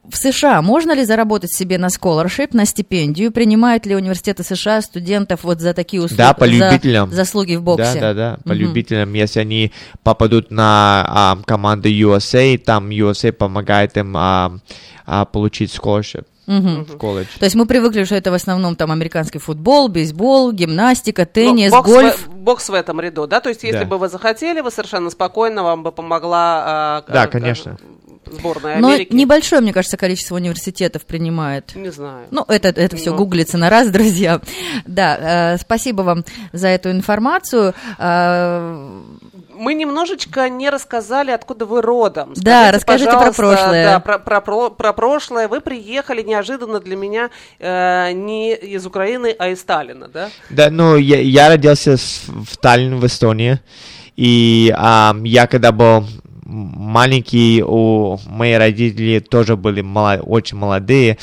в 0.09 0.17
США 0.17 0.61
можно 0.61 0.93
ли 0.93 1.03
заработать 1.03 1.53
себе 1.55 1.77
на 1.77 1.87
scholarship, 1.87 2.49
на 2.53 2.65
стипендию? 2.65 3.31
Принимают 3.31 3.85
ли 3.85 3.95
университеты 3.95 4.43
США 4.43 4.81
студентов 4.81 5.43
вот 5.43 5.59
за 5.61 5.73
такие 5.73 6.01
услуги? 6.01 6.17
Да, 6.17 6.33
по 6.33 6.45
за 6.45 6.51
любителям. 6.51 7.11
заслуги 7.11 7.55
в 7.55 7.63
боксе? 7.63 7.99
Да, 7.99 8.13
да, 8.13 8.13
да, 8.13 8.37
по 8.43 8.49
Мгм. 8.49 8.57
любителям. 8.59 9.13
Если 9.13 9.39
они 9.39 9.71
попадут 10.03 10.51
на 10.51 11.05
а, 11.07 11.37
команду 11.45 11.89
USA, 11.89 12.57
там 12.57 12.89
USA 12.89 13.31
помогает 13.31 13.97
им 13.97 14.15
а, 14.17 14.57
а, 15.05 15.25
получить 15.25 15.73
scholarship 15.75 16.25
Мгм. 16.47 16.85
в 16.85 16.97
колледж. 16.97 17.27
То 17.39 17.45
есть 17.45 17.55
мы 17.55 17.65
привыкли, 17.65 18.03
что 18.03 18.15
это 18.15 18.29
в 18.31 18.35
основном 18.35 18.75
там 18.75 18.91
американский 18.91 19.39
футбол, 19.39 19.87
бейсбол, 19.87 20.51
гимнастика, 20.51 21.23
Ну, 21.23 21.27
теннис, 21.33 21.71
бокс, 21.71 21.89
гольф. 21.89 22.27
В, 22.27 22.35
бокс 22.35 22.69
в 22.69 22.73
этом 22.73 23.01
ряду, 23.01 23.25
да? 23.25 23.39
То 23.41 23.49
есть, 23.49 23.63
если 23.63 23.79
Да. 23.79 23.85
бы 23.85 23.97
вы 23.97 24.07
захотели, 24.09 24.61
вы 24.61 24.69
совершенно 24.69 25.09
спокойно, 25.09 25.63
вам 25.63 25.81
бы 25.83 25.91
помогла 25.91 26.63
а, 26.65 27.03
Да, 27.11 27.23
а, 27.23 27.27
конечно. 27.27 27.77
Сборная 28.31 28.77
Но 28.79 28.89
Америки. 28.89 29.13
небольшое, 29.13 29.61
мне 29.61 29.73
кажется, 29.73 29.97
количество 29.97 30.35
университетов 30.35 31.05
принимает. 31.05 31.75
Не 31.75 31.91
знаю. 31.91 32.27
Ну, 32.31 32.43
это, 32.47 32.69
это 32.69 32.95
все 32.97 33.11
Ну. 33.11 33.17
гуглится 33.17 33.57
на 33.57 33.69
раз, 33.69 33.89
друзья. 33.91 34.41
Да, 34.85 35.53
э, 35.53 35.57
спасибо 35.57 36.01
вам 36.03 36.23
за 36.53 36.67
эту 36.69 36.91
информацию. 36.91 37.73
Э, 37.97 39.01
Мы 39.57 39.73
немножечко 39.73 40.49
не 40.49 40.69
рассказали, 40.69 41.31
откуда 41.31 41.65
вы 41.65 41.81
родом. 41.81 42.33
Да, 42.35 42.67
Скажите, 42.67 42.75
расскажите 42.75 43.11
про 43.11 43.31
прошлое. 43.31 43.85
Да, 43.85 43.99
про, 44.01 44.19
про, 44.19 44.41
про- 44.41 44.69
про 44.69 44.93
прошлое. 44.93 45.47
Вы 45.47 45.61
приехали 45.61 46.21
неожиданно 46.23 46.79
для 46.81 46.95
меня 46.97 47.29
э, 47.59 48.11
не 48.11 48.53
из 48.53 48.85
Украины, 48.85 49.33
а 49.39 49.47
из 49.49 49.61
Сталина, 49.61 50.07
да? 50.09 50.29
Да, 50.49 50.69
ну, 50.69 50.97
я, 50.97 51.21
я 51.21 51.47
родился 51.47 51.95
в 51.97 52.57
Таллине, 52.57 52.95
в 52.97 53.05
Эстонии, 53.05 53.59
и 54.17 54.73
ам, 54.75 55.23
я 55.23 55.47
когда 55.47 55.71
был 55.71 56.05
м- 56.55 56.73
маленький, 56.77 57.61
у 57.63 58.17
мои 58.27 58.53
родители 58.53 59.19
тоже 59.19 59.55
были 59.55 59.81
мало- 59.81 60.21
очень 60.21 60.57
молодые, 60.57 61.17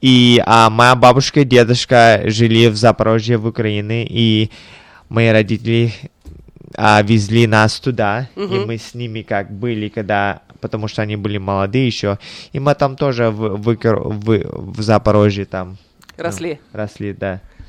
и 0.00 0.42
а, 0.46 0.70
моя 0.70 0.94
бабушка 0.94 1.40
и 1.40 1.44
дедушка 1.44 2.22
жили 2.26 2.68
в 2.68 2.76
Запорожье, 2.76 3.36
в 3.36 3.46
Украине, 3.46 4.06
и 4.08 4.50
мои 5.08 5.28
родители 5.30 5.92
а, 6.76 7.02
везли 7.02 7.46
нас 7.46 7.80
туда, 7.80 8.28
и 8.36 8.40
Мгм. 8.40 8.66
мы 8.66 8.76
с 8.78 8.94
ними 8.94 9.22
как 9.22 9.50
были, 9.50 9.88
когда, 9.88 10.40
потому 10.60 10.88
что 10.88 11.02
они 11.02 11.16
были 11.16 11.38
молодые 11.38 11.86
еще, 11.86 12.18
и 12.52 12.58
мы 12.60 12.74
там 12.74 12.96
тоже 12.96 13.30
в, 13.30 13.56
в, 13.56 13.76
в, 13.76 14.72
в 14.78 14.82
Запорожье 14.82 15.44
там 15.46 15.76
ну, 16.18 16.24
Росли. 16.24 16.58
росли, 16.72 17.12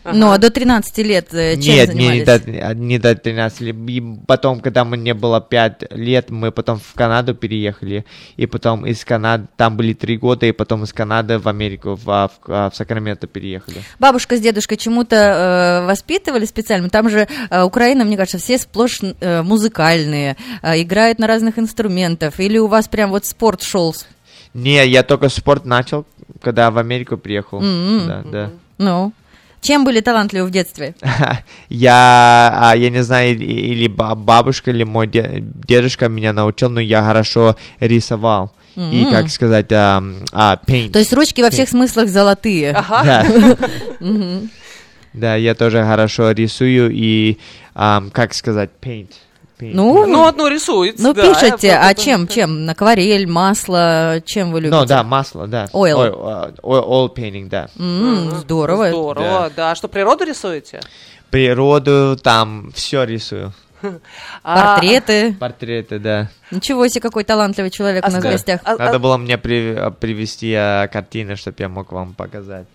да. 0.07 0.17
Ну, 0.17 0.31
а 0.31 0.37
до 0.37 0.49
13 0.49 0.97
лет 0.99 1.33
э, 1.33 1.55
чем 1.55 1.75
Нет, 1.75 1.93
не 1.93 2.07
занимались? 2.07 2.25
до, 2.25 2.75
не 2.75 2.99
до 2.99 3.15
13 3.15 3.61
лет. 3.61 3.75
И 3.87 4.03
потом, 4.25 4.59
когда 4.61 4.85
мне 4.85 5.13
было 5.13 5.41
5 5.41 5.91
лет, 5.91 6.29
мы 6.29 6.51
потом 6.51 6.79
в 6.79 6.93
Канаду 6.93 7.35
переехали. 7.35 8.05
И 8.37 8.45
потом 8.45 8.85
из 8.85 9.03
Канады, 9.03 9.47
там 9.55 9.77
были 9.77 9.93
3 9.93 10.17
года, 10.17 10.45
и 10.45 10.51
потом 10.51 10.83
из 10.83 10.93
Канады 10.93 11.39
в 11.39 11.47
Америку, 11.47 11.95
в, 11.95 12.05
в, 12.05 12.31
а, 12.47 12.69
в 12.69 12.75
Сакраменто 12.75 13.27
переехали. 13.27 13.81
Бабушка 13.99 14.37
с 14.37 14.39
дедушкой 14.39 14.77
чему-то 14.77 15.15
э, 15.15 15.85
воспитывали 15.85 16.45
специально? 16.45 16.89
Там 16.89 17.09
же 17.09 17.27
э, 17.49 17.63
Украина, 17.63 18.05
мне 18.05 18.17
кажется, 18.17 18.37
все 18.37 18.57
сплошь 18.57 18.99
э, 19.01 19.41
музыкальные, 19.41 20.37
э, 20.61 20.81
играют 20.81 21.19
на 21.19 21.27
разных 21.27 21.59
инструментах. 21.59 22.39
Или 22.39 22.57
у 22.57 22.67
вас 22.67 22.87
прям 22.87 23.11
вот 23.11 23.25
спорт 23.25 23.61
шел? 23.61 23.95
Не, 24.53 24.87
я 24.87 25.03
только 25.03 25.29
спорт 25.29 25.65
начал, 25.65 26.05
когда 26.41 26.71
в 26.71 26.77
Америку 26.77 27.17
приехал. 27.17 27.61
М-м. 27.61 28.07
Да, 28.07 28.23
да. 28.23 28.51
Ну, 28.77 29.13
чем 29.61 29.83
были 29.83 29.99
талантливы 30.01 30.47
в 30.47 30.51
детстве? 30.51 30.95
Я, 31.69 32.59
а, 32.71 32.75
я 32.75 32.89
не 32.89 33.03
знаю, 33.03 33.31
и- 33.37 33.43
или 33.43 33.87
ба- 33.87 34.15
бабушка, 34.15 34.71
или 34.71 34.83
мой 34.83 35.07
де- 35.07 35.43
дедушка 35.67 36.07
меня 36.09 36.33
научил, 36.33 36.69
но 36.69 36.79
я 36.79 37.03
хорошо 37.03 37.55
рисовал. 37.79 38.51
И, 38.75 39.03
М. 39.05 39.11
как 39.11 39.29
сказать, 39.29 39.71
а, 39.71 40.03
а, 40.31 40.59
paint. 40.67 40.91
То 40.91 40.99
есть 40.99 41.11
ручки 41.13 41.41
во 41.41 41.49
всех 41.49 41.67
смыслах 41.69 42.09
золотые. 42.09 42.71
Ага. 42.75 43.25
Да. 45.13 45.35
Я 45.35 45.55
тоже 45.55 45.83
хорошо 45.83 46.31
рисую 46.31 46.91
и, 46.93 47.37
как 47.73 48.33
сказать, 48.33 48.69
paint. 48.81 49.11
Paint. 49.59 49.71
Ну, 49.73 50.05
Ну, 50.07 50.25
одно 50.27 50.47
рисуете. 50.47 51.01
ну 51.01 51.13
да, 51.13 51.33
пишите, 51.33 51.67
я- 51.67 51.87
а 51.87 51.93
чем, 51.93 52.27
чем? 52.27 52.69
Акварель, 52.69 53.27
масло, 53.27 54.21
чем 54.25 54.51
вы 54.51 54.61
любите? 54.61 54.77
Ну, 54.79 54.85
да, 54.85 55.03
масло, 55.03 55.47
да. 55.47 55.65
Oil. 55.73 55.95
Ой, 55.95 56.09
а, 56.13 56.51
oil, 56.63 56.87
oil 56.87 57.15
painting, 57.15 57.47
да. 57.49 57.69
М, 57.77 58.31
здорово. 58.31 58.89
Здорово, 58.89 59.51
да. 59.55 59.71
А 59.71 59.75
что, 59.75 59.87
природу 59.87 60.23
рисуете? 60.25 60.81
Природу, 61.29 62.17
там, 62.21 62.71
все 62.73 63.03
рисую. 63.03 63.53
А- 64.43 64.75
Портреты. 64.77 65.33
Портреты, 65.39 65.99
да. 65.99 66.29
Ничего 66.49 66.87
себе, 66.87 67.01
какой 67.01 67.23
талантливый 67.23 67.69
человек 67.69 68.07
у 68.07 68.11
нас 68.11 68.19
в 68.23 68.27
гостях. 68.27 68.61
а- 68.63 68.75
Надо 68.77 68.95
а- 68.95 68.99
было 68.99 69.17
мне 69.17 69.37
при- 69.37 69.91
привезти 69.99 70.53
а, 70.55 70.87
картины, 70.87 71.35
чтобы 71.35 71.57
я 71.59 71.69
мог 71.69 71.91
вам 71.91 72.13
показать. 72.13 72.65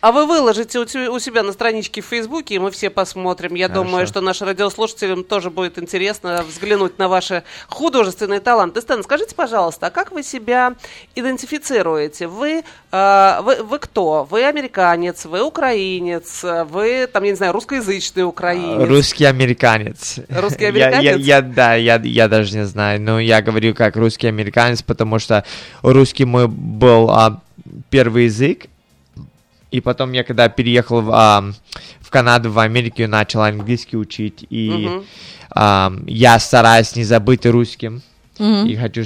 А 0.00 0.12
вы 0.12 0.26
выложите 0.26 0.78
у, 0.78 0.86
себя 1.18 1.42
на 1.42 1.52
страничке 1.52 2.00
в 2.00 2.04
Фейсбуке, 2.04 2.54
и 2.54 2.58
мы 2.60 2.70
все 2.70 2.88
посмотрим. 2.88 3.54
Я 3.54 3.66
Хорошо. 3.66 3.82
думаю, 3.84 4.06
что 4.06 4.20
нашим 4.20 4.46
радиослушателям 4.46 5.24
тоже 5.24 5.50
будет 5.50 5.76
интересно 5.76 6.44
взглянуть 6.48 6.98
на 6.98 7.08
ваши 7.08 7.42
художественные 7.68 8.38
таланты. 8.38 8.80
Стэн, 8.80 9.02
скажите, 9.02 9.34
пожалуйста, 9.34 9.88
а 9.88 9.90
как 9.90 10.12
вы 10.12 10.22
себя 10.22 10.74
идентифицируете? 11.16 12.28
Вы, 12.28 12.62
э, 12.92 13.38
вы, 13.42 13.56
вы 13.64 13.78
кто? 13.80 14.26
Вы 14.30 14.44
американец, 14.44 15.24
вы 15.24 15.42
украинец, 15.42 16.44
вы, 16.44 17.08
там, 17.12 17.24
я 17.24 17.30
не 17.30 17.36
знаю, 17.36 17.52
русскоязычный 17.52 18.22
украинец? 18.22 18.88
Русский 18.88 19.24
американец. 19.24 20.20
Русский 20.28 20.64
Я- 20.64 20.68
я- 20.70 20.86
американец? 20.86 21.26
Я, 21.26 21.42
да, 21.42 21.74
я, 21.74 21.96
я 21.96 22.28
даже 22.28 22.56
не 22.56 22.64
знаю, 22.66 23.00
но 23.00 23.18
я 23.18 23.42
говорю 23.42 23.74
как 23.74 23.96
русский 23.96 24.28
американец, 24.28 24.80
потому 24.80 25.18
что 25.18 25.44
русский 25.82 26.24
мой 26.24 26.46
был 26.46 27.10
а, 27.10 27.40
первый 27.90 28.26
язык, 28.26 28.66
и 29.70 29.80
потом 29.80 30.12
я 30.12 30.24
когда 30.24 30.48
переехал 30.48 31.00
в, 31.02 31.10
а, 31.12 31.44
в 32.00 32.10
Канаду, 32.10 32.50
в 32.50 32.58
Америку, 32.58 33.06
начал 33.06 33.42
английский 33.42 33.96
учить, 33.96 34.46
и 34.50 34.70
Мгм. 34.70 35.04
а, 35.50 35.92
я 36.06 36.38
стараюсь 36.38 36.96
не 36.96 37.04
забыть 37.04 37.44
русским, 37.46 38.02
Мгм. 38.38 38.66
и 38.66 38.76
хочу... 38.76 39.02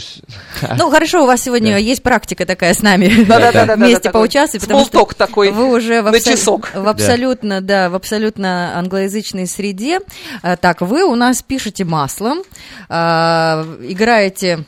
Ну, 0.78 0.90
хорошо, 0.90 1.24
у 1.24 1.26
вас 1.26 1.40
сегодня 1.42 1.72
Да. 1.72 1.78
есть 1.78 2.02
практика 2.02 2.44
такая 2.46 2.74
с 2.74 2.82
нами. 2.82 3.24
Да-да-да-да-да, 3.24 3.76
Вместе 3.86 4.10
поучаствовать, 4.10 4.62
потому 4.62 4.84
что 4.84 4.90
смолток 4.92 5.14
такой 5.14 5.50
вы 5.50 5.74
уже 5.74 6.02
в, 6.02 6.06
абсол- 6.08 6.32
часок. 6.32 6.70
в 6.74 6.86
абсолютно, 6.86 7.60
да, 7.60 7.88
в 7.90 7.94
абсолютно 7.94 8.78
англоязычной 8.78 9.46
среде. 9.46 10.00
А, 10.42 10.56
Так, 10.56 10.80
вы 10.82 11.02
у 11.04 11.14
нас 11.16 11.42
пишете 11.42 11.84
маслом, 11.84 12.42
а, 12.88 13.64
играете 13.88 14.64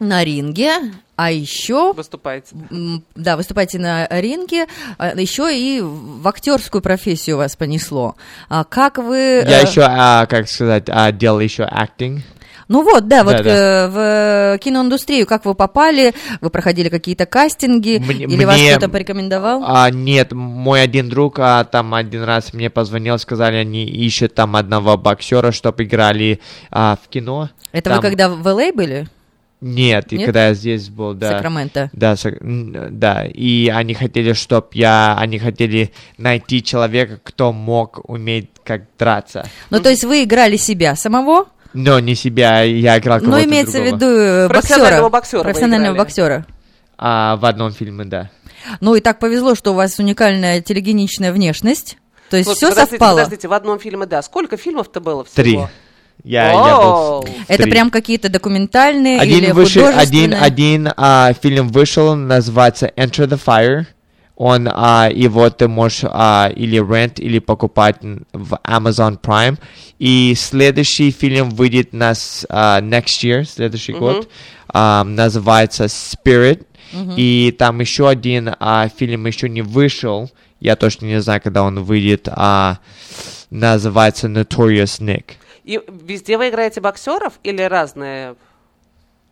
на 0.00 0.24
ринге, 0.24 0.72
а 1.18 1.32
еще 1.32 1.92
Выступаете. 1.94 2.54
Да, 3.16 3.36
выступаете 3.36 3.80
на 3.80 4.06
ринге, 4.08 4.66
а, 4.98 5.18
еще 5.18 5.50
и 5.52 5.80
в 5.80 6.26
актерскую 6.28 6.80
профессию 6.80 7.38
вас 7.38 7.56
понесло. 7.56 8.14
А 8.48 8.62
Как 8.62 8.98
вы... 8.98 9.42
Я 9.44 9.62
э, 9.62 9.66
еще, 9.66 9.82
а, 9.82 10.26
как 10.26 10.48
сказать, 10.48 10.84
а, 10.86 11.10
делал 11.10 11.40
еще 11.40 11.64
acting. 11.64 12.20
Ну 12.68 12.84
вот, 12.84 13.08
да, 13.08 13.24
вот 13.24 13.32
Да, 13.38 13.42
да. 13.42 13.50
э, 13.50 13.88
в 13.88 14.58
киноиндустрию 14.58 15.26
как 15.26 15.44
вы 15.44 15.54
попали? 15.56 16.14
Вы 16.40 16.50
проходили 16.50 16.88
какие-то 16.88 17.26
кастинги? 17.26 17.98
Мне- 17.98 18.26
или 18.26 18.44
вас 18.44 18.56
мне- 18.60 18.70
кто-то 18.76 18.88
порекомендовал? 18.88 19.64
А, 19.66 19.90
нет, 19.90 20.30
мой 20.30 20.80
один 20.82 21.08
друг 21.08 21.40
а, 21.40 21.64
там 21.64 21.94
один 21.94 22.22
раз 22.22 22.52
мне 22.52 22.70
позвонил, 22.70 23.18
сказали, 23.18 23.56
они 23.56 23.84
ищут 23.86 24.34
там 24.34 24.54
одного 24.54 24.96
боксера, 24.96 25.50
чтобы 25.50 25.82
играли 25.82 26.38
а, 26.70 26.96
в 27.02 27.08
кино. 27.08 27.50
Это 27.72 27.90
там- 27.90 27.96
вы 27.96 28.02
когда 28.02 28.28
в 28.28 28.46
LA 28.46 28.72
были? 28.72 29.08
Нет, 29.60 30.12
и 30.12 30.18
Нет? 30.18 30.26
когда 30.26 30.48
я 30.48 30.54
здесь 30.54 30.88
был, 30.88 31.14
да. 31.14 31.32
Сакраменто. 31.32 31.90
Да, 31.92 32.14
Сак- 32.14 32.38
да, 32.40 33.26
и 33.26 33.68
они 33.68 33.94
хотели, 33.94 34.32
чтобы 34.32 34.68
я, 34.72 35.16
они 35.18 35.38
хотели 35.40 35.92
найти 36.16 36.62
человека, 36.62 37.18
кто 37.22 37.52
мог 37.52 38.00
уметь 38.08 38.50
как 38.64 38.82
драться. 38.98 39.46
Ну, 39.70 39.80
то 39.80 39.90
есть 39.90 40.04
вы 40.04 40.22
играли 40.22 40.56
себя 40.56 40.94
самого, 40.94 41.46
Но 41.72 41.98
не 41.98 42.14
себя, 42.14 42.62
я 42.62 42.98
играл 42.98 43.18
но 43.18 43.24
кого-то 43.24 43.44
имеется 43.46 43.80
в 43.80 43.84
другого. 43.84 43.96
виду 43.96 44.06
э, 44.06 44.48
Профессионального 44.48 45.08
боксера. 45.08 45.42
Профессионального 45.42 45.96
боксера. 45.96 46.46
А, 46.96 47.36
в 47.36 47.44
одном 47.44 47.72
фильме, 47.72 48.04
да. 48.04 48.30
Ну 48.80 48.94
и 48.94 49.00
так 49.00 49.18
повезло, 49.18 49.54
что 49.54 49.72
у 49.72 49.74
вас 49.74 49.98
уникальная 49.98 50.60
телегеничная 50.60 51.32
внешность. 51.32 51.96
То 52.30 52.36
есть 52.36 52.46
Слушайте, 52.46 52.66
все 52.66 52.74
подождите, 52.74 52.90
совпало. 52.98 53.16
Подождите, 53.18 53.48
в 53.48 53.52
одном 53.52 53.78
фильме, 53.80 54.06
да. 54.06 54.22
Сколько 54.22 54.56
фильмов-то 54.56 55.00
было 55.00 55.24
всего? 55.24 55.34
Три. 55.42 55.58
Я, 56.24 56.50
я 56.52 56.76
был... 56.76 57.26
Это 57.46 57.62
три. 57.62 57.70
прям 57.70 57.90
какие-то 57.90 58.28
документальные 58.28 59.24
или 59.24 59.36
Один, 59.46 59.54
вышел, 59.54 59.86
один, 59.86 59.92
художественные? 59.92 60.40
один 60.40 60.88
а, 60.96 61.32
фильм 61.40 61.68
вышел, 61.68 62.14
называется 62.16 62.92
Enter 62.96 63.26
the 63.28 63.40
Fire. 63.44 63.86
Он, 64.36 64.68
а, 64.72 65.08
его 65.12 65.48
ты 65.50 65.66
можешь 65.68 66.00
а, 66.04 66.48
или 66.54 66.78
rent, 66.80 67.20
или 67.20 67.38
покупать 67.38 67.96
в 68.32 68.54
Amazon 68.64 69.18
Prime. 69.20 69.58
И 69.98 70.34
следующий 70.36 71.10
фильм 71.10 71.50
выйдет 71.50 71.92
на 71.92 72.14
с- 72.14 72.46
а, 72.48 72.80
next 72.80 73.24
year, 73.24 73.44
следующий 73.44 73.92
год. 73.94 74.28
А, 74.68 75.02
называется 75.04 75.84
Spirit. 75.86 76.66
И 77.16 77.54
там 77.58 77.80
еще 77.80 78.08
один 78.08 78.54
а, 78.60 78.88
фильм 78.88 79.26
еще 79.26 79.48
не 79.48 79.62
вышел. 79.62 80.30
Я 80.60 80.74
точно 80.76 81.06
не 81.06 81.20
знаю, 81.20 81.40
когда 81.42 81.62
он 81.62 81.82
выйдет. 81.82 82.28
А, 82.30 82.78
называется 83.50 84.26
Notorious 84.28 85.00
Nick. 85.00 85.24
И 85.68 85.78
везде 85.86 86.38
вы 86.38 86.48
играете 86.48 86.80
боксеров 86.80 87.34
или 87.42 87.60
разные? 87.60 88.36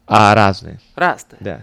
А, 0.06 0.34
разные, 0.34 0.80
Разные. 0.94 1.38
да. 1.40 1.62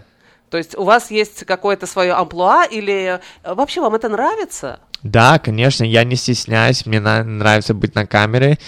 То 0.50 0.58
есть 0.58 0.76
у 0.76 0.82
вас 0.82 1.12
есть 1.12 1.44
какое-то 1.44 1.86
свое 1.86 2.12
амплуа 2.12 2.64
или 2.64 3.20
э, 3.44 3.54
вообще 3.54 3.80
вам 3.80 3.94
это 3.94 4.08
нравится? 4.08 4.80
Да, 5.04 5.38
конечно, 5.38 5.84
я 5.84 6.02
не 6.02 6.16
стесняюсь, 6.16 6.86
мне 6.86 6.98
нравится 6.98 7.72
быть 7.72 7.94
на 7.94 8.04
камере, 8.04 8.58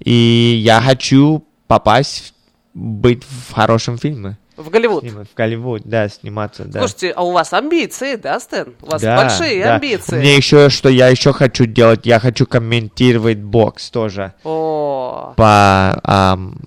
и 0.00 0.60
я 0.62 0.82
хочу 0.82 1.42
попасть, 1.66 2.34
в- 2.74 2.78
быть 2.78 3.24
в 3.24 3.52
хорошем 3.54 3.96
фильме, 3.96 4.36
В 4.56 4.70
Голливуд. 4.70 5.02
Снима- 5.04 5.24
в 5.24 5.34
Голливуд, 5.36 5.82
да, 5.84 6.08
сниматься, 6.08 6.64
да. 6.64 6.80
Слушайте, 6.80 7.10
а 7.10 7.22
у 7.24 7.32
вас 7.32 7.52
амбиции, 7.52 8.16
да, 8.16 8.38
Стэн? 8.38 8.74
У 8.82 8.86
вас 8.90 9.02
Да, 9.02 9.16
большие 9.16 9.64
да. 9.64 9.74
амбиции. 9.76 10.16
Мне 10.18 10.36
еще, 10.36 10.68
что 10.68 10.88
я 10.88 11.08
еще 11.08 11.32
хочу 11.32 11.66
делать, 11.66 12.06
я 12.06 12.20
хочу 12.20 12.46
комментировать 12.46 13.38
бокс 13.38 13.90
тоже. 13.90 14.32
О, 14.44 15.34
По, 15.36 16.00
ам, 16.04 16.60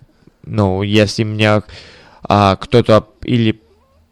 ну, 0.43 0.82
если 0.84 1.23
меня 1.23 1.63
а, 2.28 2.58
кто-то 2.58 3.08
или 3.23 3.62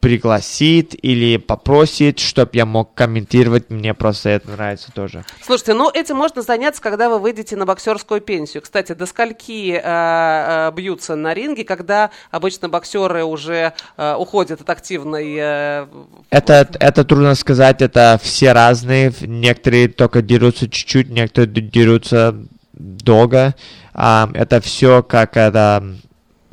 пригласит, 0.06 0.94
или 1.02 1.38
попросит, 1.38 2.20
чтобы 2.20 2.52
я 2.54 2.68
мог 2.68 2.94
комментировать, 2.94 3.72
мне 3.72 3.96
просто 3.96 4.30
это 4.30 4.52
нравится 4.52 4.92
тоже. 4.92 5.26
слушайте, 5.42 5.74
ну 5.74 5.90
этим 5.92 6.16
можно 6.16 6.44
заняться, 6.44 6.80
когда 6.80 7.10
вы 7.10 7.18
выйдете 7.18 7.56
на 7.56 7.66
боксерскую 7.66 8.22
пенсию. 8.22 8.62
Кстати, 8.62 8.94
до 8.94 9.08
скольки 9.08 9.72
э, 9.72 9.82
э, 9.84 10.72
бьются 10.76 11.16
на 11.16 11.34
ринге, 11.34 11.64
когда 11.64 12.12
обычно 12.30 12.70
боксеры 12.70 13.24
уже 13.24 13.74
э, 13.98 14.14
уходят 14.14 14.62
от 14.62 14.70
активной... 14.70 15.38
э, 15.40 15.88
Это, 16.30 16.70
это 16.80 17.04
трудно 17.04 17.34
сказать, 17.34 17.82
это 17.82 18.20
все 18.22 18.52
разные. 18.52 19.12
Некоторые 19.22 19.88
только 19.88 20.22
дерутся 20.22 20.70
чуть-чуть, 20.70 21.10
некоторые 21.10 21.50
дерутся 21.50 22.36
долго. 22.74 23.56
А, 23.96 24.30
это 24.36 24.62
все 24.62 25.02
как 25.02 25.36
это... 25.36 25.96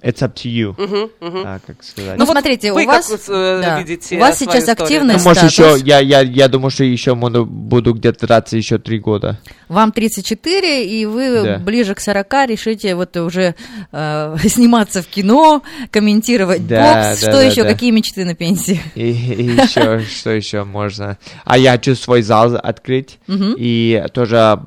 It's 0.03 0.21
up 0.21 0.35
to 0.35 0.51
you. 0.51 0.75
мгм, 0.77 1.11
мгм. 1.21 1.43
А, 1.47 1.61
как 1.65 1.83
сказать. 1.85 2.19
Ну, 2.19 2.25
вот 2.25 2.33
смотрите, 2.33 2.73
вы 2.73 2.83
у 2.83 2.87
вас, 2.87 3.07
как, 3.07 3.21
э, 3.29 3.61
да, 3.63 3.79
видите 3.81 4.17
у 4.17 4.19
вас 4.19 4.37
сейчас 4.39 4.65
историю? 4.65 4.83
активный 4.83 5.15
Ну, 5.15 5.23
может, 5.23 5.45
еще, 5.45 5.77
я, 5.85 6.01
я, 6.01 6.21
я 6.23 6.49
думаю, 6.49 6.71
что 6.71 6.83
еще 6.83 7.15
буду, 7.15 7.47
буду 7.47 7.95
где-то 7.95 8.27
драться 8.27 8.57
еще 8.57 8.79
три 8.79 8.99
года. 8.99 9.39
Вам 9.69 9.93
34, 9.93 10.85
и 10.87 11.07
вы 11.07 11.43
Да. 11.43 11.59
ближе 11.59 11.95
к 11.95 12.01
40 12.01 12.47
решите 12.47 12.95
вот 12.97 13.17
уже 13.17 13.55
э, 13.93 14.37
сниматься 14.49 15.03
в 15.03 15.07
кино, 15.07 15.63
комментировать 15.93 16.67
Да, 16.67 16.81
бокс. 16.83 17.21
да, 17.21 17.29
Что 17.29 17.39
да, 17.39 17.43
еще? 17.43 17.63
да. 17.63 17.69
Какие 17.73 17.93
мечты 17.93 18.25
на 18.25 18.35
пенсии? 18.35 18.81
И, 18.97 19.09
еще, 19.09 20.01
что 20.11 20.31
еще 20.31 20.65
можно? 20.65 21.17
А 21.45 21.57
я 21.59 21.73
хочу 21.73 21.95
свой 21.95 22.23
зал 22.23 22.57
открыть 22.61 23.19
и 23.29 24.03
тоже 24.13 24.59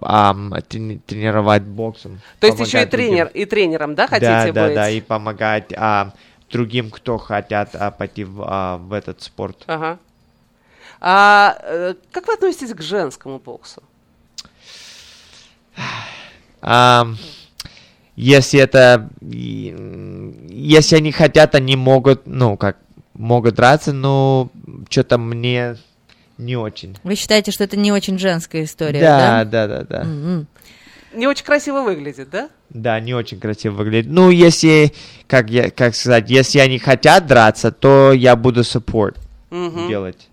тренировать 0.69 1.63
боксом. 1.63 2.21
То 2.39 2.47
есть 2.47 2.59
еще 2.59 2.83
и 2.83 2.85
тренер, 2.85 3.29
и 3.33 3.43
тренером, 3.45 3.95
да, 3.95 4.07
хотите 4.07 4.31
да, 4.31 4.45
быть? 4.45 4.53
да, 4.53 4.69
да, 4.73 4.89
и 4.89 5.01
помогать 5.01 5.24
а, 5.77 6.13
другим, 6.51 6.89
кто 6.91 7.17
хотят 7.17 7.75
а, 7.75 7.91
пойти 7.91 8.23
в, 8.23 8.43
а, 8.45 8.77
в 8.77 8.93
этот 8.93 9.21
спорт. 9.21 9.63
Ага. 9.67 9.99
А 11.01 11.57
э, 11.61 11.95
как 12.11 12.27
вы 12.27 12.33
относитесь 12.33 12.73
к 12.73 12.81
женскому 12.81 13.39
боксу? 13.39 13.83
Ам, 16.61 17.17
если 18.15 18.59
это, 18.59 19.09
если 19.21 20.95
они 20.95 21.11
хотят, 21.11 21.53
они 21.53 21.75
могут, 21.75 22.25
ну, 22.25 22.57
как, 22.57 22.77
могут 23.13 23.55
драться, 23.55 23.93
но 23.93 24.49
что-то 24.89 25.17
мне 25.17 25.75
не 26.37 26.55
очень. 26.55 26.97
Вы 27.03 27.15
считаете, 27.15 27.51
что 27.51 27.63
это 27.63 27.77
не 27.77 27.91
очень 27.91 28.17
женская 28.17 28.63
история, 28.63 29.01
да? 29.01 29.43
Да, 29.43 29.67
да, 29.67 29.67
да, 29.67 29.83
да. 29.83 30.03
Мгм. 30.05 30.47
Не 31.15 31.27
очень 31.27 31.45
красиво 31.45 31.81
выглядит, 31.81 32.29
да? 32.29 32.49
Да, 32.69 32.99
не 32.99 33.13
очень 33.13 33.39
красиво 33.39 33.73
выглядит. 33.75 34.11
Ну, 34.11 34.29
если, 34.29 34.93
как, 35.27 35.49
я, 35.49 35.71
как 35.71 35.95
сказать, 35.95 36.29
если 36.29 36.59
они 36.59 36.77
хотят 36.79 37.25
драться, 37.27 37.71
то 37.71 38.11
я 38.11 38.35
буду 38.35 38.61
support 38.61 39.17
Мгм. 39.49 39.87
делать. 39.87 40.27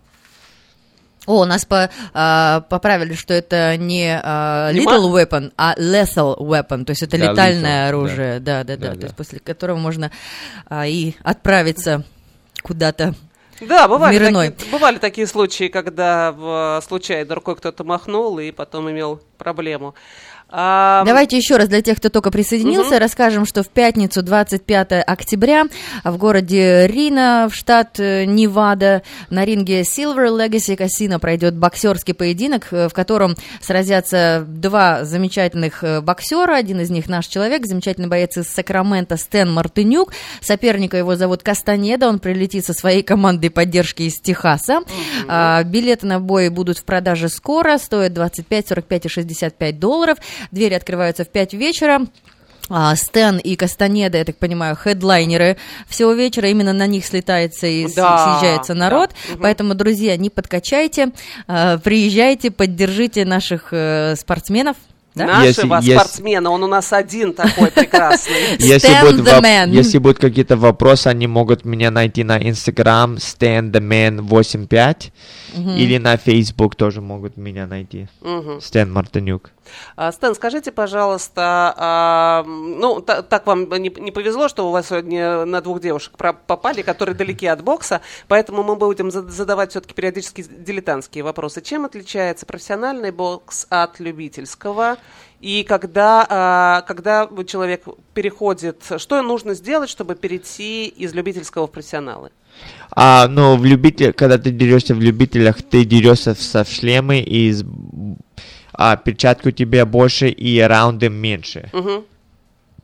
О, 1.25 1.45
нас 1.45 1.63
по, 1.65 1.89
а, 2.13 2.61
поправили, 2.69 3.13
что 3.13 3.33
это 3.33 3.77
не 3.77 4.19
а, 4.21 4.71
Не 4.73 4.81
little 4.85 5.09
weapon, 5.13 5.53
а 5.57 5.73
lethal 5.79 6.37
weapon, 6.37 6.83
то 6.83 6.89
есть 6.91 7.01
это 7.03 7.17
Да, 7.17 7.31
летальное 7.31 7.85
lethal, 7.85 7.89
оружие, 7.89 8.39
да, 8.41 8.63
да, 8.65 8.75
да, 8.75 8.87
Да, 8.87 8.91
то 8.93 8.97
да. 8.99 9.03
есть 9.05 9.15
после 9.15 9.39
которого 9.39 9.77
можно 9.77 10.11
а, 10.67 10.85
и 10.85 11.13
отправиться 11.23 12.03
куда-то. 12.61 13.15
Да, 13.61 13.87
бывали 13.87 14.19
Мирной. 14.19 14.49
такие, 14.49 14.71
бывали 14.71 14.97
такие 14.97 15.25
случаи, 15.25 15.69
когда 15.69 16.33
в, 16.33 16.83
случайно 16.85 17.35
рукой 17.35 17.55
кто-то 17.55 17.85
махнул 17.85 18.39
и 18.39 18.51
потом 18.51 18.91
имел 18.91 19.21
проблему. 19.37 19.95
А, 20.55 21.03
Давайте 21.03 21.35
еще 21.35 21.57
раз 21.57 21.67
для 21.67 21.81
тех, 21.81 21.97
кто 21.97 22.09
только 22.09 22.29
присоединился, 22.29 22.99
расскажем, 22.99 23.47
что 23.47 23.63
в 23.63 23.69
пятницу 23.69 24.21
25 24.21 25.03
октября 25.03 25.65
в 26.03 26.15
городе 26.17 26.85
Рина, 26.85 27.49
в 27.51 27.55
штат 27.55 27.99
э, 27.99 28.25
Невада, 28.25 29.01
на 29.31 29.45
ринге 29.45 29.81
Silver 29.81 30.29
Legacy 30.29 30.77
Casino 30.77 31.17
пройдет 31.17 31.55
боксерский 31.55 32.13
поединок, 32.13 32.67
э, 32.69 32.87
в 32.87 32.93
котором 32.93 33.35
сразятся 33.61 34.45
два 34.47 35.05
замечательных 35.05 35.83
э, 35.83 36.01
боксера. 36.01 36.55
Один 36.55 36.81
из 36.81 36.91
них 36.91 37.09
наш 37.09 37.25
человек, 37.25 37.65
замечательный 37.65 38.07
боец 38.07 38.37
из 38.37 38.47
Сакрамента 38.47 39.17
Стэн 39.17 39.51
Мартынюк. 39.51 40.13
Соперника 40.39 40.97
его 40.97 41.15
зовут 41.15 41.41
Кастанеда, 41.41 42.07
он 42.07 42.19
прилетит 42.19 42.63
со 42.63 42.73
своей 42.73 43.01
командой 43.01 43.49
поддержки 43.49 44.03
из 44.03 44.19
Техаса. 44.21 44.81
А, 45.27 45.63
билеты 45.63 46.05
на 46.05 46.19
бой 46.19 46.49
будут 46.49 46.77
в 46.77 46.83
продаже 46.83 47.27
скоро, 47.29 47.79
стоят 47.79 48.13
25, 48.13 48.67
45 48.67 49.05
и 49.05 49.09
65 49.09 49.79
долларов. 49.79 50.19
Двери 50.51 50.73
открываются 50.73 51.23
в 51.25 51.29
5 51.29 51.53
вечера. 51.53 52.01
А, 52.69 52.95
Стэн 52.95 53.39
и 53.39 53.55
Кастанеда, 53.57 54.19
я 54.19 54.25
так 54.25 54.37
понимаю, 54.37 54.75
хедлайнеры 54.77 55.57
всего 55.87 56.13
вечера, 56.13 56.47
именно 56.47 56.71
на 56.71 56.87
них 56.87 57.05
слетается 57.05 57.67
и 57.67 57.93
Да, 57.93 58.39
съезжается 58.39 58.73
народ. 58.73 59.11
да. 59.33 59.37
Поэтому, 59.41 59.75
друзья, 59.75 60.15
не 60.15 60.29
подкачайте, 60.29 61.09
а, 61.47 61.77
приезжайте, 61.77 62.51
поддержите 62.51 63.25
наших 63.25 63.69
э, 63.71 64.15
спортсменов. 64.17 64.77
Да? 65.15 65.25
Нашего 65.27 65.75
Если 65.75 65.93
спортсмена, 65.93 66.49
он 66.49 66.63
у 66.63 66.67
нас 66.67 66.91
один 66.91 67.33
такой 67.33 67.69
прекрасный. 67.71 68.55
Если 68.59 68.89
Stand 68.89 69.01
будут, 69.11 69.27
the 69.27 69.39
воп- 69.39 69.43
man. 69.43 69.69
если 69.69 69.99
будут 69.99 70.17
какие-то 70.19 70.57
вопросы, 70.57 71.07
они 71.07 71.27
могут 71.27 71.65
меня 71.65 71.91
найти 71.91 72.23
на 72.23 72.39
Instagram 72.39 73.17
standtheman85 73.17 75.11
или 75.77 75.97
на 75.99 76.17
Facebook 76.17 76.75
тоже 76.75 77.01
могут 77.01 77.37
меня 77.37 77.67
найти. 77.67 78.07
Мгм. 78.21 78.59
Стэн 78.59 78.91
Мартынюк. 78.91 79.51
А, 79.95 80.11
Стэн, 80.11 80.35
скажите, 80.35 80.71
пожалуйста, 80.71 81.73
а, 81.77 82.43
ну, 82.45 82.99
та- 83.01 83.21
так 83.21 83.45
вам 83.47 83.69
не, 83.69 83.89
не 83.89 84.11
повезло, 84.11 84.47
что 84.49 84.67
у 84.67 84.71
вас 84.71 84.87
сегодня 84.89 85.45
на 85.45 85.61
двух 85.61 85.79
девушек 85.79 86.17
про- 86.17 86.33
попали, 86.33 86.81
которые 86.81 87.15
далеки 87.15 87.45
от 87.47 87.63
бокса, 87.63 88.01
поэтому 88.27 88.63
мы 88.63 88.75
будем 88.75 89.09
за- 89.11 89.27
задавать 89.29 89.71
все-таки 89.71 89.93
периодически 89.93 90.43
дилетантские 90.43 91.23
вопросы. 91.23 91.61
Чем 91.61 91.85
отличается 91.85 92.45
профессиональный 92.45 93.11
бокс 93.11 93.67
от 93.69 93.99
любительского? 93.99 94.97
И 95.41 95.63
когда, 95.63 96.25
а, 96.29 96.81
когда 96.87 97.27
человек 97.45 97.83
переходит, 98.13 98.81
что 98.97 99.21
нужно 99.21 99.55
сделать, 99.55 99.89
чтобы 99.89 100.15
перейти 100.15 100.87
из 100.87 101.13
любительского 101.13 101.67
в 101.67 101.71
профессионалы? 101.71 102.29
А, 102.91 103.27
ну, 103.27 103.57
в 103.57 103.65
любитель, 103.65 104.13
когда 104.13 104.37
ты 104.37 104.51
дерешься 104.51 104.95
в 104.95 105.01
любителях, 105.01 105.61
ты 105.61 105.83
дерешься 105.83 106.33
со 106.33 106.63
шлемы 106.63 107.19
и 107.19 107.51
с, 107.51 107.65
а, 108.73 108.95
перчатки 108.95 109.49
у 109.49 109.51
тебя 109.51 109.85
больше 109.85 110.29
и 110.29 110.59
раунды 110.59 111.09
меньше. 111.09 111.69
Мгм. 111.73 112.05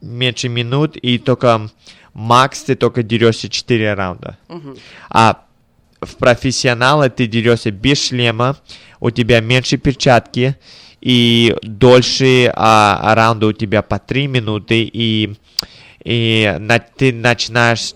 Меньше 0.01 0.49
минут 0.49 0.97
и 0.97 1.17
только 1.17 1.70
макс 2.13 2.63
ты 2.63 2.76
только 2.76 3.03
дерешься 3.03 3.49
4 3.49 3.93
раунда. 3.93 4.38
Мгм. 4.49 4.78
А 5.09 5.45
в 6.01 6.15
профессионала 6.15 7.09
ты 7.09 7.28
дерешься 7.28 7.72
без 7.72 8.07
шлема, 8.07 8.57
у 8.99 9.11
тебя 9.11 9.39
меньше 9.41 9.78
перчатки 9.78 10.55
и 11.02 11.56
дольше 11.62 12.52
а, 12.56 13.16
раунда 13.16 13.47
у 13.47 13.54
тебя 13.54 13.82
по 13.82 14.00
3 14.00 14.28
минуты 14.28 14.84
и, 14.84 15.36
и 16.04 16.56
на- 16.60 16.80
ты 16.80 17.14
начинаешь 17.14 17.93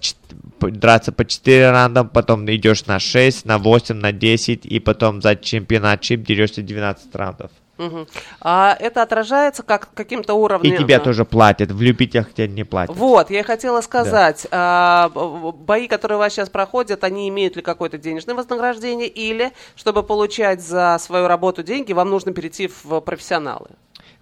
драться 0.59 1.11
по 1.11 1.25
4 1.25 1.71
раунда, 1.71 2.03
потом 2.03 2.49
идешь 2.49 2.85
на 2.85 2.99
6, 2.99 3.45
на 3.45 3.57
8, 3.57 3.95
на 3.95 4.11
10 4.11 4.65
и 4.65 4.79
потом 4.79 5.21
за 5.21 5.35
чемпионат 5.35 6.01
чип 6.01 6.23
дерешься 6.25 6.61
12 6.61 7.13
раундов. 7.15 7.51
Мгм. 7.83 8.07
А 8.41 8.75
это 8.79 9.01
отражается 9.01 9.63
как 9.63 9.89
каким-то 9.93 10.33
И 10.33 10.35
уровнем? 10.35 10.77
тебя 10.77 10.97
а, 10.97 10.99
тоже 10.99 11.25
платят, 11.25 11.71
в 11.71 11.81
любителях 11.81 12.33
тебе 12.33 12.47
не 12.47 12.63
платят. 12.63 12.95
Вот, 12.95 13.29
я 13.29 13.39
и 13.41 13.43
хотела 13.43 13.81
сказать, 13.81 14.47
а, 14.51 15.09
б- 15.09 15.51
б- 15.51 15.57
бои, 15.57 15.87
которые 15.87 16.17
у 16.17 16.19
вас 16.19 16.33
сейчас 16.33 16.49
проходят, 16.49 17.03
они 17.03 17.27
имеют 17.29 17.55
ли 17.55 17.61
какое-то 17.61 17.97
денежное 17.97 18.35
вознаграждение, 18.35 19.07
или, 19.07 19.51
чтобы 19.75 20.03
получать 20.03 20.61
за 20.61 20.97
свою 20.99 21.27
работу 21.27 21.63
деньги, 21.63 21.93
вам 21.93 22.09
нужно 22.09 22.31
перейти 22.33 22.69
в 22.83 22.99
профессионалы? 23.01 23.67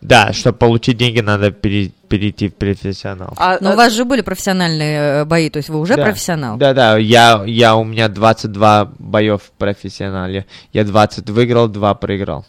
Да, 0.01 0.34
чтобы 0.34 0.57
получить 0.57 0.97
деньги, 0.97 1.20
надо 1.20 1.51
пере- 1.51 1.91
перейти 2.09 2.49
в 2.49 2.55
профессионал. 2.55 3.34
А, 3.38 3.59
Но 3.62 3.70
э, 3.70 3.74
у 3.74 3.78
вас 3.78 3.93
же 3.93 4.03
были 4.03 4.22
профессиональные 4.22 4.99
э, 5.22 5.26
бои, 5.26 5.51
то 5.51 5.57
есть 5.57 5.70
вы 5.70 5.80
уже 5.80 5.95
Да. 5.95 6.05
профессионал. 6.05 6.57
Да, 6.57 6.74
да, 6.74 6.97
я, 6.97 7.43
я, 7.45 7.76
у 7.76 7.84
меня 7.84 8.07
22 8.09 8.93
боев 8.97 9.43
в 9.43 9.51
профессионале. 9.51 10.47
Я 10.74 10.86
20 10.86 11.30
выиграл, 11.30 11.68
2 11.68 11.93
проиграл. 11.93 12.45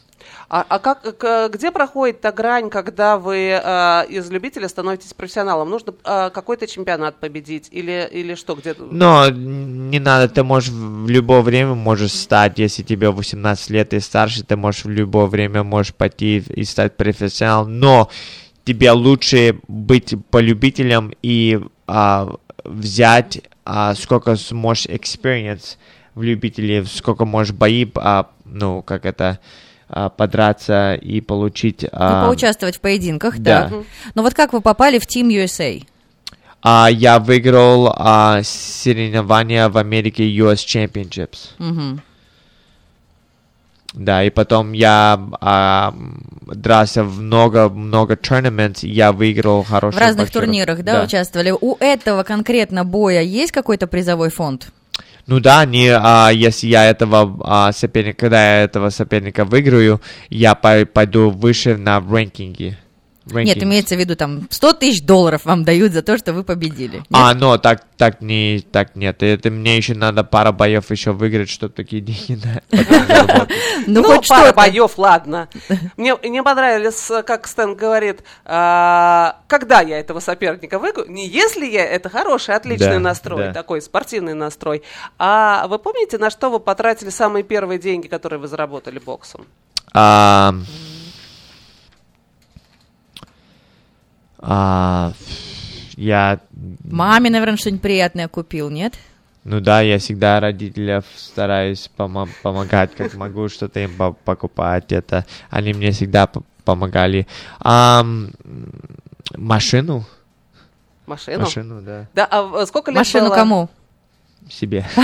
А- 0.53 0.67
а 0.69 0.79
как, 0.79 1.51
где 1.51 1.71
проходит 1.71 2.21
та 2.21 2.31
грань, 2.31 2.69
когда 2.69 3.17
вы 3.17 3.53
а, 3.55 4.03
из 4.03 4.31
любителя 4.31 4.69
становитесь 4.69 5.15
профессионалом? 5.15 5.71
Нужно 5.71 5.95
а, 6.05 6.29
какой-то 6.29 6.67
чемпионат 6.67 7.17
победить 7.17 7.69
или, 7.71 8.07
или 8.13 8.35
что? 8.35 8.55
Где... 8.55 8.75
Но 8.79 9.31
не 9.31 9.99
надо, 9.99 10.29
ты 10.29 10.43
можешь 10.43 10.69
в 10.69 11.09
любое 11.09 11.41
время 11.41 11.75
можешь 11.75 12.13
стать, 12.13 12.59
если 12.59 12.83
тебе 12.83 13.09
18 13.09 13.71
лет 13.71 13.95
и 13.95 14.01
старше, 14.01 14.45
ты 14.45 14.57
можешь 14.57 14.85
в 14.85 14.91
любое 14.91 15.25
время 15.25 15.63
можешь 15.63 15.95
пойти 15.95 16.37
и 16.37 16.65
стать 16.65 16.99
профессионалом, 16.99 17.81
но 17.81 18.11
тебе 18.65 18.91
лучше 18.91 19.59
быть 19.69 20.15
по 20.31 20.37
любителям 20.37 21.15
и 21.23 21.61
а, 21.87 22.29
взять, 22.63 23.41
а, 23.65 23.95
сколько 23.95 24.37
сможешь 24.37 24.85
experience 24.85 25.79
в 26.15 26.23
любителе, 26.23 26.85
сколько 26.85 27.25
можешь 27.25 27.55
бои, 27.55 27.87
а, 27.95 28.29
ну, 28.45 28.83
как 28.83 29.07
это, 29.07 29.41
а, 29.93 30.09
подраться 30.09 30.95
и 30.95 31.21
получить... 31.21 31.83
Ну, 31.83 31.89
а, 31.93 32.27
поучаствовать 32.27 32.77
в 32.77 32.81
поединках, 32.81 33.39
да. 33.39 33.69
да. 33.69 33.77
Но 34.15 34.23
вот 34.23 34.35
как 34.35 34.53
вы 34.53 34.61
попали 34.61 34.99
в 34.99 35.07
Team 35.07 35.29
USA? 35.29 35.85
а, 36.63 36.89
я 36.91 37.19
выиграл 37.19 37.93
а, 37.95 38.41
соревнования 38.45 39.69
в 39.69 39.77
Америке 39.77 40.25
US 40.37 40.65
Championships. 40.65 41.51
Мгм. 41.59 42.03
Да, 43.95 44.25
и 44.25 44.31
потом 44.31 44.73
я 44.73 45.21
а, 45.41 45.95
дрался 46.47 47.05
в 47.05 47.21
много-много 47.21 48.15
и 48.15 48.89
я 48.89 49.13
выиграл 49.13 49.63
В 49.63 49.69
хороших 49.69 50.01
разных 50.01 50.29
боксеров. 50.29 50.45
турнирах, 50.45 50.83
да, 50.83 51.03
участвовали. 51.05 51.51
У 51.51 51.77
этого 51.79 52.23
конкретно 52.23 52.85
боя 52.85 53.21
есть 53.21 53.53
какой-то 53.53 53.87
призовой 53.87 54.31
фонд? 54.31 54.73
Ну 55.27 55.39
да, 55.39 55.65
не, 55.65 55.89
а, 55.89 56.31
если 56.31 56.67
я 56.67 56.87
этого 56.87 57.39
а, 57.45 57.73
соперника, 57.73 58.19
когда 58.19 58.59
я 58.59 58.65
этого 58.65 58.91
соперника 58.91 59.45
выиграю, 59.45 60.01
я 60.31 60.55
пой- 60.55 60.85
пойду 60.85 61.31
выше 61.31 61.77
на 61.77 62.01
рэнкинге. 63.27 63.55
Нет, 63.55 63.63
имеется 63.63 63.95
в 63.97 63.99
виду 63.99 64.17
там 64.17 64.49
100 64.51 64.73
тысяч 64.75 65.03
долларов 65.03 65.45
вам 65.45 65.65
дают 65.65 65.93
за 65.93 66.03
то, 66.03 66.19
что 66.19 66.33
вы 66.33 66.45
победили. 66.45 66.97
Нет? 66.97 67.07
А, 67.13 67.35
ну 67.35 67.57
так, 67.59 67.85
так 67.97 68.21
не, 68.21 68.61
так 68.61 68.97
нет. 68.97 69.23
Это 69.23 69.51
мне 69.51 69.77
еще 69.77 69.95
надо 69.95 70.25
пара 70.25 70.53
боев 70.53 70.91
еще 70.91 71.13
выиграть, 71.13 71.49
чтобы 71.49 71.73
такие 71.73 72.03
деньги 72.03 72.41
на-. 72.45 73.49
Ну, 73.87 74.03
хоть 74.05 74.29
пара 74.29 74.53
боев, 74.53 74.97
ладно. 74.97 75.49
Мне, 75.97 76.15
мне 76.17 76.43
понравилось, 76.43 77.11
как 77.27 77.47
Стэн 77.47 77.75
говорит, 77.75 78.23
а, 78.45 79.41
когда 79.47 79.81
я 79.81 79.99
этого 79.99 80.21
соперника 80.21 80.79
выиграю, 80.79 81.11
не 81.11 81.29
если 81.29 81.67
я, 81.67 81.85
это 81.85 82.09
хороший, 82.09 82.55
отличный 82.55 82.99
настрой, 82.99 83.53
такой 83.53 83.83
спортивный 83.83 84.35
настрой. 84.35 84.83
А 85.19 85.67
вы 85.69 85.79
помните, 85.79 86.19
на 86.19 86.31
что 86.31 86.51
вы 86.51 86.61
потратили 86.61 87.11
самые 87.11 87.43
первые 87.43 87.79
деньги, 87.79 88.09
которые 88.09 88.39
вы 88.41 88.49
заработали 88.49 88.99
боксом? 88.99 89.47
А, 94.43 95.13
а, 95.13 95.13
я, 95.97 96.41
Маме, 96.85 97.31
наверное, 97.31 97.57
что-нибудь 97.57 97.83
приятное 97.83 98.29
купил, 98.29 98.71
нет? 98.71 98.95
ну 99.45 99.61
да, 99.61 99.81
я 99.81 99.99
всегда 99.99 100.39
родителям 100.41 101.03
стараюсь 101.17 101.91
помо- 101.97 102.29
помогать, 102.43 102.95
как 102.95 103.15
могу, 103.15 103.49
что-то 103.49 103.81
им 103.81 103.95
по- 103.97 104.13
покупать. 104.13 104.93
Это 104.93 105.27
они 105.51 105.73
мне 105.73 105.91
всегда 105.91 106.27
п- 106.29 106.43
помогали. 106.65 107.27
Ам, 107.59 108.31
машину, 109.37 110.05
Машину? 111.07 111.41
машину, 111.41 111.83
да, 111.83 112.07
Да, 112.15 112.27
а 112.31 112.65
сколько 112.67 112.91
лет 112.93 112.99
Машину 112.99 113.27
было? 113.27 113.35
кому? 113.35 113.71
себе. 114.51 114.85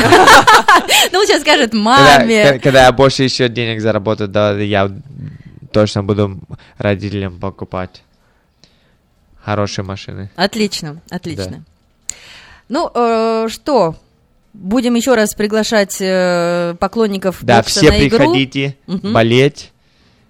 Ну, 1.13 1.25
сейчас 1.27 1.43
скажет 1.43 1.73
маме. 1.75 2.59
когда 2.59 2.85
я 2.85 2.93
больше 2.93 3.23
еще 3.25 3.49
денег 3.49 3.81
заработаю, 3.81 4.29
да, 4.29 4.57
я 4.59 4.91
точно 5.73 6.03
буду 6.03 6.41
родителям 6.77 7.39
покупать 7.39 8.03
хорошие 9.49 9.85
машины. 9.85 10.31
Отлично, 10.37 11.01
отлично. 11.11 11.65
Ну, 12.69 12.91
э, 12.95 13.47
что, 13.49 13.97
будем 14.53 14.95
еще 14.95 15.15
раз 15.15 15.35
приглашать 15.35 15.97
э, 16.01 16.75
поклонников 16.79 17.39
Да, 17.41 17.63
все 17.63 17.89
на 17.91 18.07
игру. 18.07 18.19
приходите 18.19 18.77
болеть. 18.87 19.73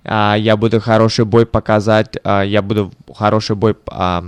А, 0.05 0.37
я 0.39 0.57
буду 0.57 0.81
хороший 0.81 1.25
бой 1.25 1.47
показать. 1.47 2.17
а, 2.23 2.43
я 2.43 2.63
буду 2.63 2.93
хороший 3.13 3.57
бой 3.57 3.75
а, 3.89 4.25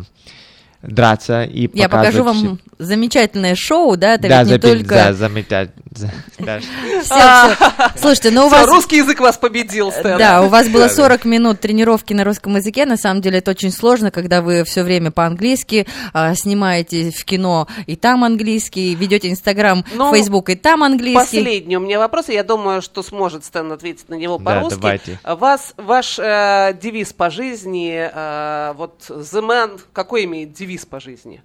драться 0.82 1.42
и 1.44 1.68
Я 1.76 1.88
покажу 1.88 2.24
вам 2.24 2.58
замечательное 2.78 3.54
шоу, 3.54 3.96
да, 3.96 4.14
это 4.14 4.28
Да, 4.28 4.42
ведь 4.42 4.48
не 4.52 4.56
запи- 4.56 4.60
только... 4.78 4.94
да, 4.94 5.12
заметать. 5.12 5.70
за- 5.94 6.10
да. 6.38 6.60
Всё, 7.02 7.14
всё. 7.14 7.90
Слушайте, 7.96 8.30
ну 8.30 8.46
у 8.46 8.48
вас... 8.48 8.66
русский 8.66 8.96
язык 8.98 9.20
вас 9.20 9.36
победил, 9.36 9.90
Стэн. 9.92 10.16
Да, 10.18 10.42
у 10.42 10.48
вас 10.48 10.68
было 10.68 10.88
40 10.88 11.24
минут 11.26 11.60
тренировки 11.60 12.14
на 12.14 12.24
русском 12.24 12.56
языке. 12.56 12.86
На 12.86 12.96
самом 12.96 13.20
деле 13.20 13.38
это 13.38 13.50
очень 13.50 13.70
сложно, 13.72 14.10
когда 14.10 14.40
вы 14.40 14.64
все 14.64 14.82
время 14.82 15.10
по-английски 15.10 15.86
а, 16.14 16.34
снимаете 16.34 17.10
в 17.10 17.24
кино 17.24 17.66
и 17.86 17.96
там 17.96 18.24
английский, 18.24 18.94
ведете 18.94 19.30
Инстаграм, 19.30 19.84
Ну, 19.94 20.12
Фейсбук 20.14 20.48
и 20.50 20.54
там 20.54 20.82
английский. 20.82 21.38
Последний 21.38 21.76
у 21.76 21.80
меня 21.80 21.98
вопрос, 21.98 22.28
и 22.30 22.34
я 22.34 22.44
думаю, 22.44 22.80
что 22.80 23.02
сможет 23.02 23.44
Стэн 23.44 23.72
ответить 23.72 24.08
на 24.08 24.14
него 24.14 24.38
по-русски. 24.38 24.78
давайте. 24.80 25.20
Вас, 25.24 25.74
ваш 25.76 26.18
э, 26.18 26.74
девиз 26.80 27.12
по 27.12 27.28
жизни, 27.30 28.10
э, 28.12 28.72
вот 28.76 28.94
The 29.08 29.40
Man, 29.46 29.80
какой 29.92 30.24
имеет 30.24 30.52
девиз 30.52 30.69
по 30.78 31.00
жизни? 31.00 31.42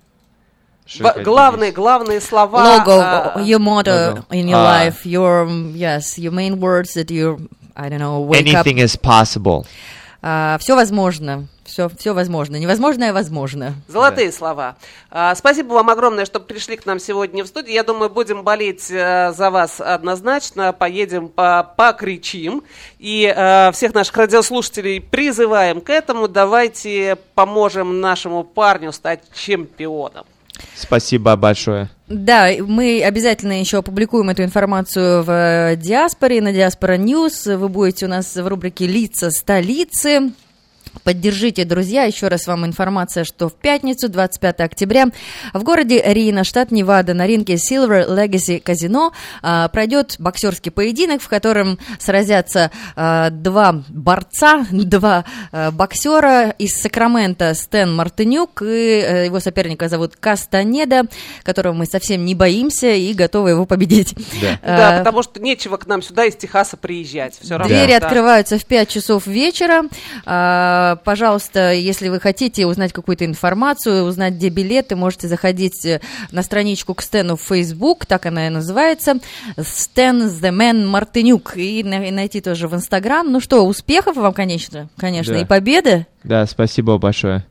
Это 1.00 1.24
главные, 1.24 1.72
главные 1.72 2.22
слова. 2.22 2.78
Logo, 2.78 3.00
а, 3.02 3.42
your 3.42 3.60
motto 3.60 4.14
Logo. 4.16 4.26
in 4.30 4.48
your 4.48 4.60
А. 4.60 4.86
life, 4.86 5.04
your, 5.06 5.48
yes, 5.74 6.18
your 6.20 6.32
main 6.32 6.60
words 6.60 6.94
that 6.94 7.10
you, 7.10 7.50
I 7.76 7.90
don't 7.90 8.00
know, 8.00 8.20
wake 8.20 8.48
up. 8.54 8.68
Anything 8.68 8.78
is 8.78 8.96
possible. 8.96 9.66
Все 10.60 10.76
возможно, 10.76 11.48
все, 11.66 11.90
все 11.90 12.14
возможно. 12.14 12.56
Невозможное 12.56 13.12
возможно. 13.12 13.74
Золотые 13.88 14.32
слова. 14.32 14.76
А, 15.10 15.36
спасибо 15.36 15.74
вам 15.74 15.90
огромное, 15.90 16.26
что 16.26 16.40
пришли 16.40 16.78
к 16.78 16.86
нам 16.86 17.00
сегодня 17.00 17.44
в 17.44 17.48
студию. 17.48 17.74
Я 17.74 17.84
думаю, 17.84 18.10
будем 18.10 18.44
болеть 18.44 18.90
э, 18.90 19.34
за 19.36 19.50
вас 19.50 19.82
однозначно. 19.82 20.74
Поедем, 20.74 21.28
по 21.28 21.64
покричим. 21.76 22.64
И 23.00 23.32
э, 23.36 23.72
всех 23.72 23.94
наших 23.94 24.16
радиослушателей 24.16 25.02
призываем 25.02 25.82
к 25.82 25.90
этому. 25.90 26.28
Давайте 26.28 27.18
поможем 27.34 28.00
нашему 28.00 28.44
парню 28.44 28.92
стать 28.92 29.22
чемпионом. 29.34 30.26
Спасибо 30.76 31.36
большое. 31.36 31.90
Да, 32.08 32.50
мы 32.60 33.02
обязательно 33.04 33.60
еще 33.60 33.78
опубликуем 33.80 34.30
эту 34.30 34.44
информацию 34.44 35.24
в 35.24 35.76
Диаспоре, 35.78 36.42
на 36.42 36.54
Диаспора 36.54 36.98
News. 36.98 37.46
Вы 37.46 37.68
будете 37.68 38.06
у 38.06 38.10
нас 38.10 38.36
в 38.36 38.48
рубрике 38.48 38.86
«Лица 38.86 39.32
столицы». 39.32 40.32
Поддержите, 41.04 41.66
друзья, 41.66 42.04
еще 42.04 42.28
раз 42.28 42.48
вам 42.48 42.66
информация, 42.66 43.24
что 43.24 43.50
в 43.50 43.54
пятницу, 43.54 44.10
25 44.10 44.62
октября, 44.62 45.08
в 45.54 45.64
городе 45.64 46.02
Рино, 46.06 46.44
штат 46.44 46.72
Невада, 46.72 47.14
на 47.14 47.28
ринке 47.28 47.56
Silver 47.56 48.08
Legacy 48.08 48.60
Казино 48.60 49.12
а, 49.42 49.68
пройдет 49.70 50.16
боксерский 50.20 50.72
поединок, 50.72 51.22
в 51.22 51.28
котором 51.28 51.78
сразятся 52.00 52.72
а, 52.96 53.30
два 53.30 53.84
борца, 53.90 54.66
два 54.72 55.26
а, 55.52 55.72
боксера 55.72 56.50
из 56.50 56.74
Сакрамента 56.82 57.54
Стэн 57.54 57.96
Мартынюк 57.96 58.62
и 58.62 58.66
э, 58.66 59.26
его 59.26 59.40
соперника 59.40 59.90
зовут 59.90 60.16
Кастанеда, 60.16 61.04
которого 61.44 61.74
мы 61.74 61.86
совсем 61.86 62.26
не 62.26 62.36
боимся 62.36 62.88
и 62.88 63.14
готовы 63.14 63.52
его 63.52 63.66
победить. 63.66 64.16
Да. 64.42 64.60
Да, 64.76 64.98
потому 65.00 65.24
что 65.24 65.42
нечего 65.42 65.78
к 65.78 65.88
нам 65.88 66.02
сюда 66.02 66.26
из 66.26 66.36
Техаса 66.36 66.76
приезжать. 66.76 67.40
Все 67.42 67.58
равно. 67.58 67.68
Двери 67.68 67.98
Да. 67.98 68.06
открываются 68.06 68.58
в 68.58 68.66
5 68.66 68.90
часов 68.90 69.26
вечера. 69.26 69.84
А, 70.92 70.96
Пожалуйста, 70.96 71.74
если 71.74 72.10
вы 72.10 72.20
хотите 72.20 72.66
узнать 72.66 72.94
какую-то 72.94 73.26
информацию, 73.26 74.04
узнать, 74.04 74.34
где 74.36 74.50
билеты, 74.50 74.96
можете 74.96 75.28
заходить 75.28 75.86
э, 75.86 76.02
на 76.32 76.44
страничку 76.44 76.94
к 76.94 77.02
Стэну 77.02 77.36
в 77.36 77.42
Facebook, 77.42 78.06
так 78.06 78.26
она 78.26 78.48
и 78.48 78.50
называется, 78.50 79.16
Стэн 79.62 80.24
The 80.28 80.52
Man 80.52 80.86
Мартынюк, 80.86 81.58
и 81.58 81.84
на- 81.84 82.08
и 82.08 82.12
найти 82.12 82.42
тоже 82.42 82.68
в 82.68 82.76
Инстаграм. 82.76 83.32
Ну 83.32 83.40
что, 83.40 83.66
успехов 83.66 84.16
вам, 84.18 84.34
конечно, 84.34 84.90
конечно, 84.98 85.34
Да. 85.34 85.40
и 85.42 85.46
победы. 85.46 86.06
Да, 86.24 86.46
спасибо 86.46 86.98
большое. 86.98 87.46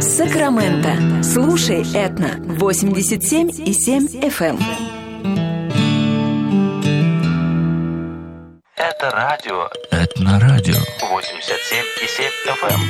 Сакраменто. 0.00 1.22
Слушай, 1.22 1.82
Этна. 1.94 2.30
87 2.58 3.48
и 3.64 3.72
7 3.72 4.06
FM. 4.20 5.01
Это 8.82 9.10
радио 9.12 9.68
Это 9.92 10.20
на 10.20 10.40
радио. 10.40 10.74
87 11.08 11.84
и 12.02 12.06
7 12.08 12.24
FM. 12.60 12.80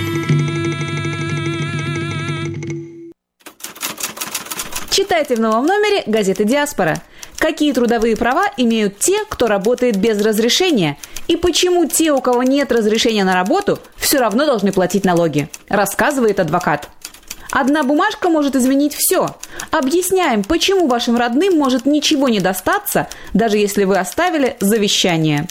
Читайте 4.91 5.37
в 5.37 5.41
новом 5.41 5.67
номере 5.67 6.03
газеты 6.07 6.45
«Диаспора». 6.45 6.97
Какие 7.37 7.75
трудовые 7.75 8.17
права 8.17 8.47
имеют 8.57 9.01
те, 9.01 9.23
кто 9.29 9.49
работает 9.49 9.97
без 9.97 10.25
разрешения? 10.25 10.97
И 11.29 11.37
почему 11.37 11.85
те, 11.85 12.11
у 12.13 12.23
кого 12.23 12.43
нет 12.43 12.73
разрешения 12.73 13.25
на 13.25 13.35
работу, 13.35 13.79
все 13.97 14.19
равно 14.19 14.47
должны 14.47 14.73
платить 14.73 15.05
налоги? 15.05 15.51
Рассказывает 15.69 16.41
адвокат. 16.41 16.89
Одна 17.51 17.83
бумажка 17.83 18.31
может 18.31 18.57
изменить 18.57 18.95
все. 18.95 19.37
Объясняем, 19.71 20.43
почему 20.43 20.87
вашим 20.87 21.19
родным 21.19 21.59
может 21.59 21.85
ничего 21.85 22.31
не 22.31 22.41
достаться, 22.41 23.09
даже 23.35 23.59
если 23.59 23.85
вы 23.85 23.99
оставили 23.99 24.57
завещание. 24.59 25.47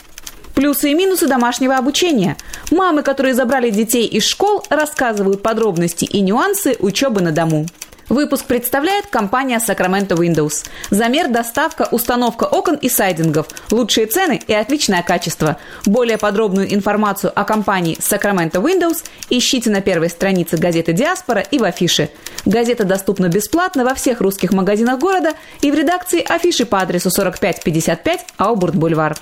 Плюсы 0.61 0.91
и 0.91 0.93
минусы 0.93 1.25
домашнего 1.25 1.75
обучения. 1.75 2.37
Мамы, 2.69 3.01
которые 3.01 3.33
забрали 3.33 3.71
детей 3.71 4.05
из 4.05 4.27
школ, 4.27 4.63
рассказывают 4.69 5.41
подробности 5.41 6.05
и 6.05 6.21
нюансы 6.21 6.75
учебы 6.77 7.19
на 7.19 7.31
дому. 7.31 7.65
Выпуск 8.09 8.45
представляет 8.45 9.07
компания 9.07 9.57
Sacramento 9.57 10.09
Windows. 10.09 10.67
Замер, 10.91 11.29
доставка, 11.29 11.87
установка 11.89 12.43
окон 12.43 12.75
и 12.75 12.89
сайдингов. 12.89 13.47
Лучшие 13.71 14.05
цены 14.05 14.39
и 14.45 14.53
отличное 14.53 15.01
качество. 15.01 15.57
Более 15.87 16.19
подробную 16.19 16.71
информацию 16.71 17.33
о 17.33 17.43
компании 17.43 17.97
Sacramento 17.97 18.61
Windows 18.61 19.03
ищите 19.31 19.71
на 19.71 19.81
первой 19.81 20.11
странице 20.11 20.57
газеты 20.57 20.93
«Диаспора» 20.93 21.41
и 21.41 21.57
в 21.57 21.63
афише. 21.63 22.11
Газета 22.45 22.83
доступна 22.83 23.29
бесплатно 23.29 23.83
во 23.83 23.95
всех 23.95 24.21
русских 24.21 24.53
магазинах 24.53 24.99
города 24.99 25.31
и 25.61 25.71
в 25.71 25.73
редакции 25.73 26.23
афиши 26.23 26.67
по 26.67 26.81
адресу 26.81 27.09
4555 27.09 28.25
Аубурт-Бульвар. 28.37 29.17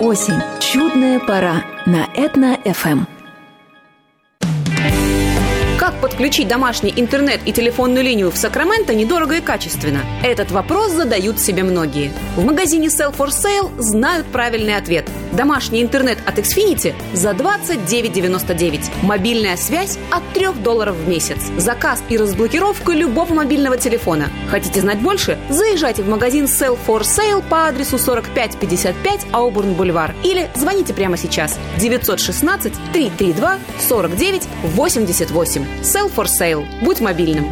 Осень. 0.00 0.42
Чудная 0.60 1.18
пора 1.18 1.64
на 1.86 2.06
Этна 2.14 2.58
ФМ. 2.64 3.04
Как 5.86 6.00
подключить 6.00 6.48
домашний 6.48 6.92
интернет 6.96 7.40
и 7.44 7.52
телефонную 7.52 8.02
линию 8.02 8.32
в 8.32 8.36
Сакраменто 8.36 8.92
недорого 8.92 9.36
и 9.36 9.40
качественно? 9.40 10.00
Этот 10.24 10.50
вопрос 10.50 10.90
задают 10.90 11.38
себе 11.38 11.62
многие. 11.62 12.10
В 12.34 12.44
магазине 12.44 12.88
Sell 12.88 13.16
for 13.16 13.28
Sale 13.28 13.70
знают 13.80 14.26
правильный 14.26 14.74
ответ. 14.74 15.08
Домашний 15.30 15.80
интернет 15.82 16.18
от 16.26 16.40
Xfinity 16.40 16.92
за 17.12 17.30
29,99. 17.30 18.90
Мобильная 19.02 19.56
связь 19.56 19.96
от 20.10 20.24
3 20.34 20.54
долларов 20.64 20.96
в 20.96 21.08
месяц. 21.08 21.38
Заказ 21.56 22.02
и 22.08 22.16
разблокировка 22.18 22.92
любого 22.92 23.32
мобильного 23.32 23.76
телефона. 23.76 24.28
Хотите 24.50 24.80
знать 24.80 24.98
больше? 24.98 25.38
Заезжайте 25.50 26.02
в 26.02 26.08
магазин 26.08 26.46
Sell 26.46 26.76
for 26.84 27.02
Sale 27.02 27.44
по 27.48 27.68
адресу 27.68 27.96
4555 27.96 29.26
Аубурн 29.30 29.74
Бульвар 29.74 30.16
или 30.24 30.50
звоните 30.56 30.94
прямо 30.94 31.16
сейчас 31.16 31.56
916 31.78 32.72
332 32.92 33.58
49 33.88 34.42
88. 34.74 35.75
Sell 35.82 36.08
for 36.08 36.26
Sale. 36.26 36.66
Будь 36.82 37.00
мобильным. 37.00 37.46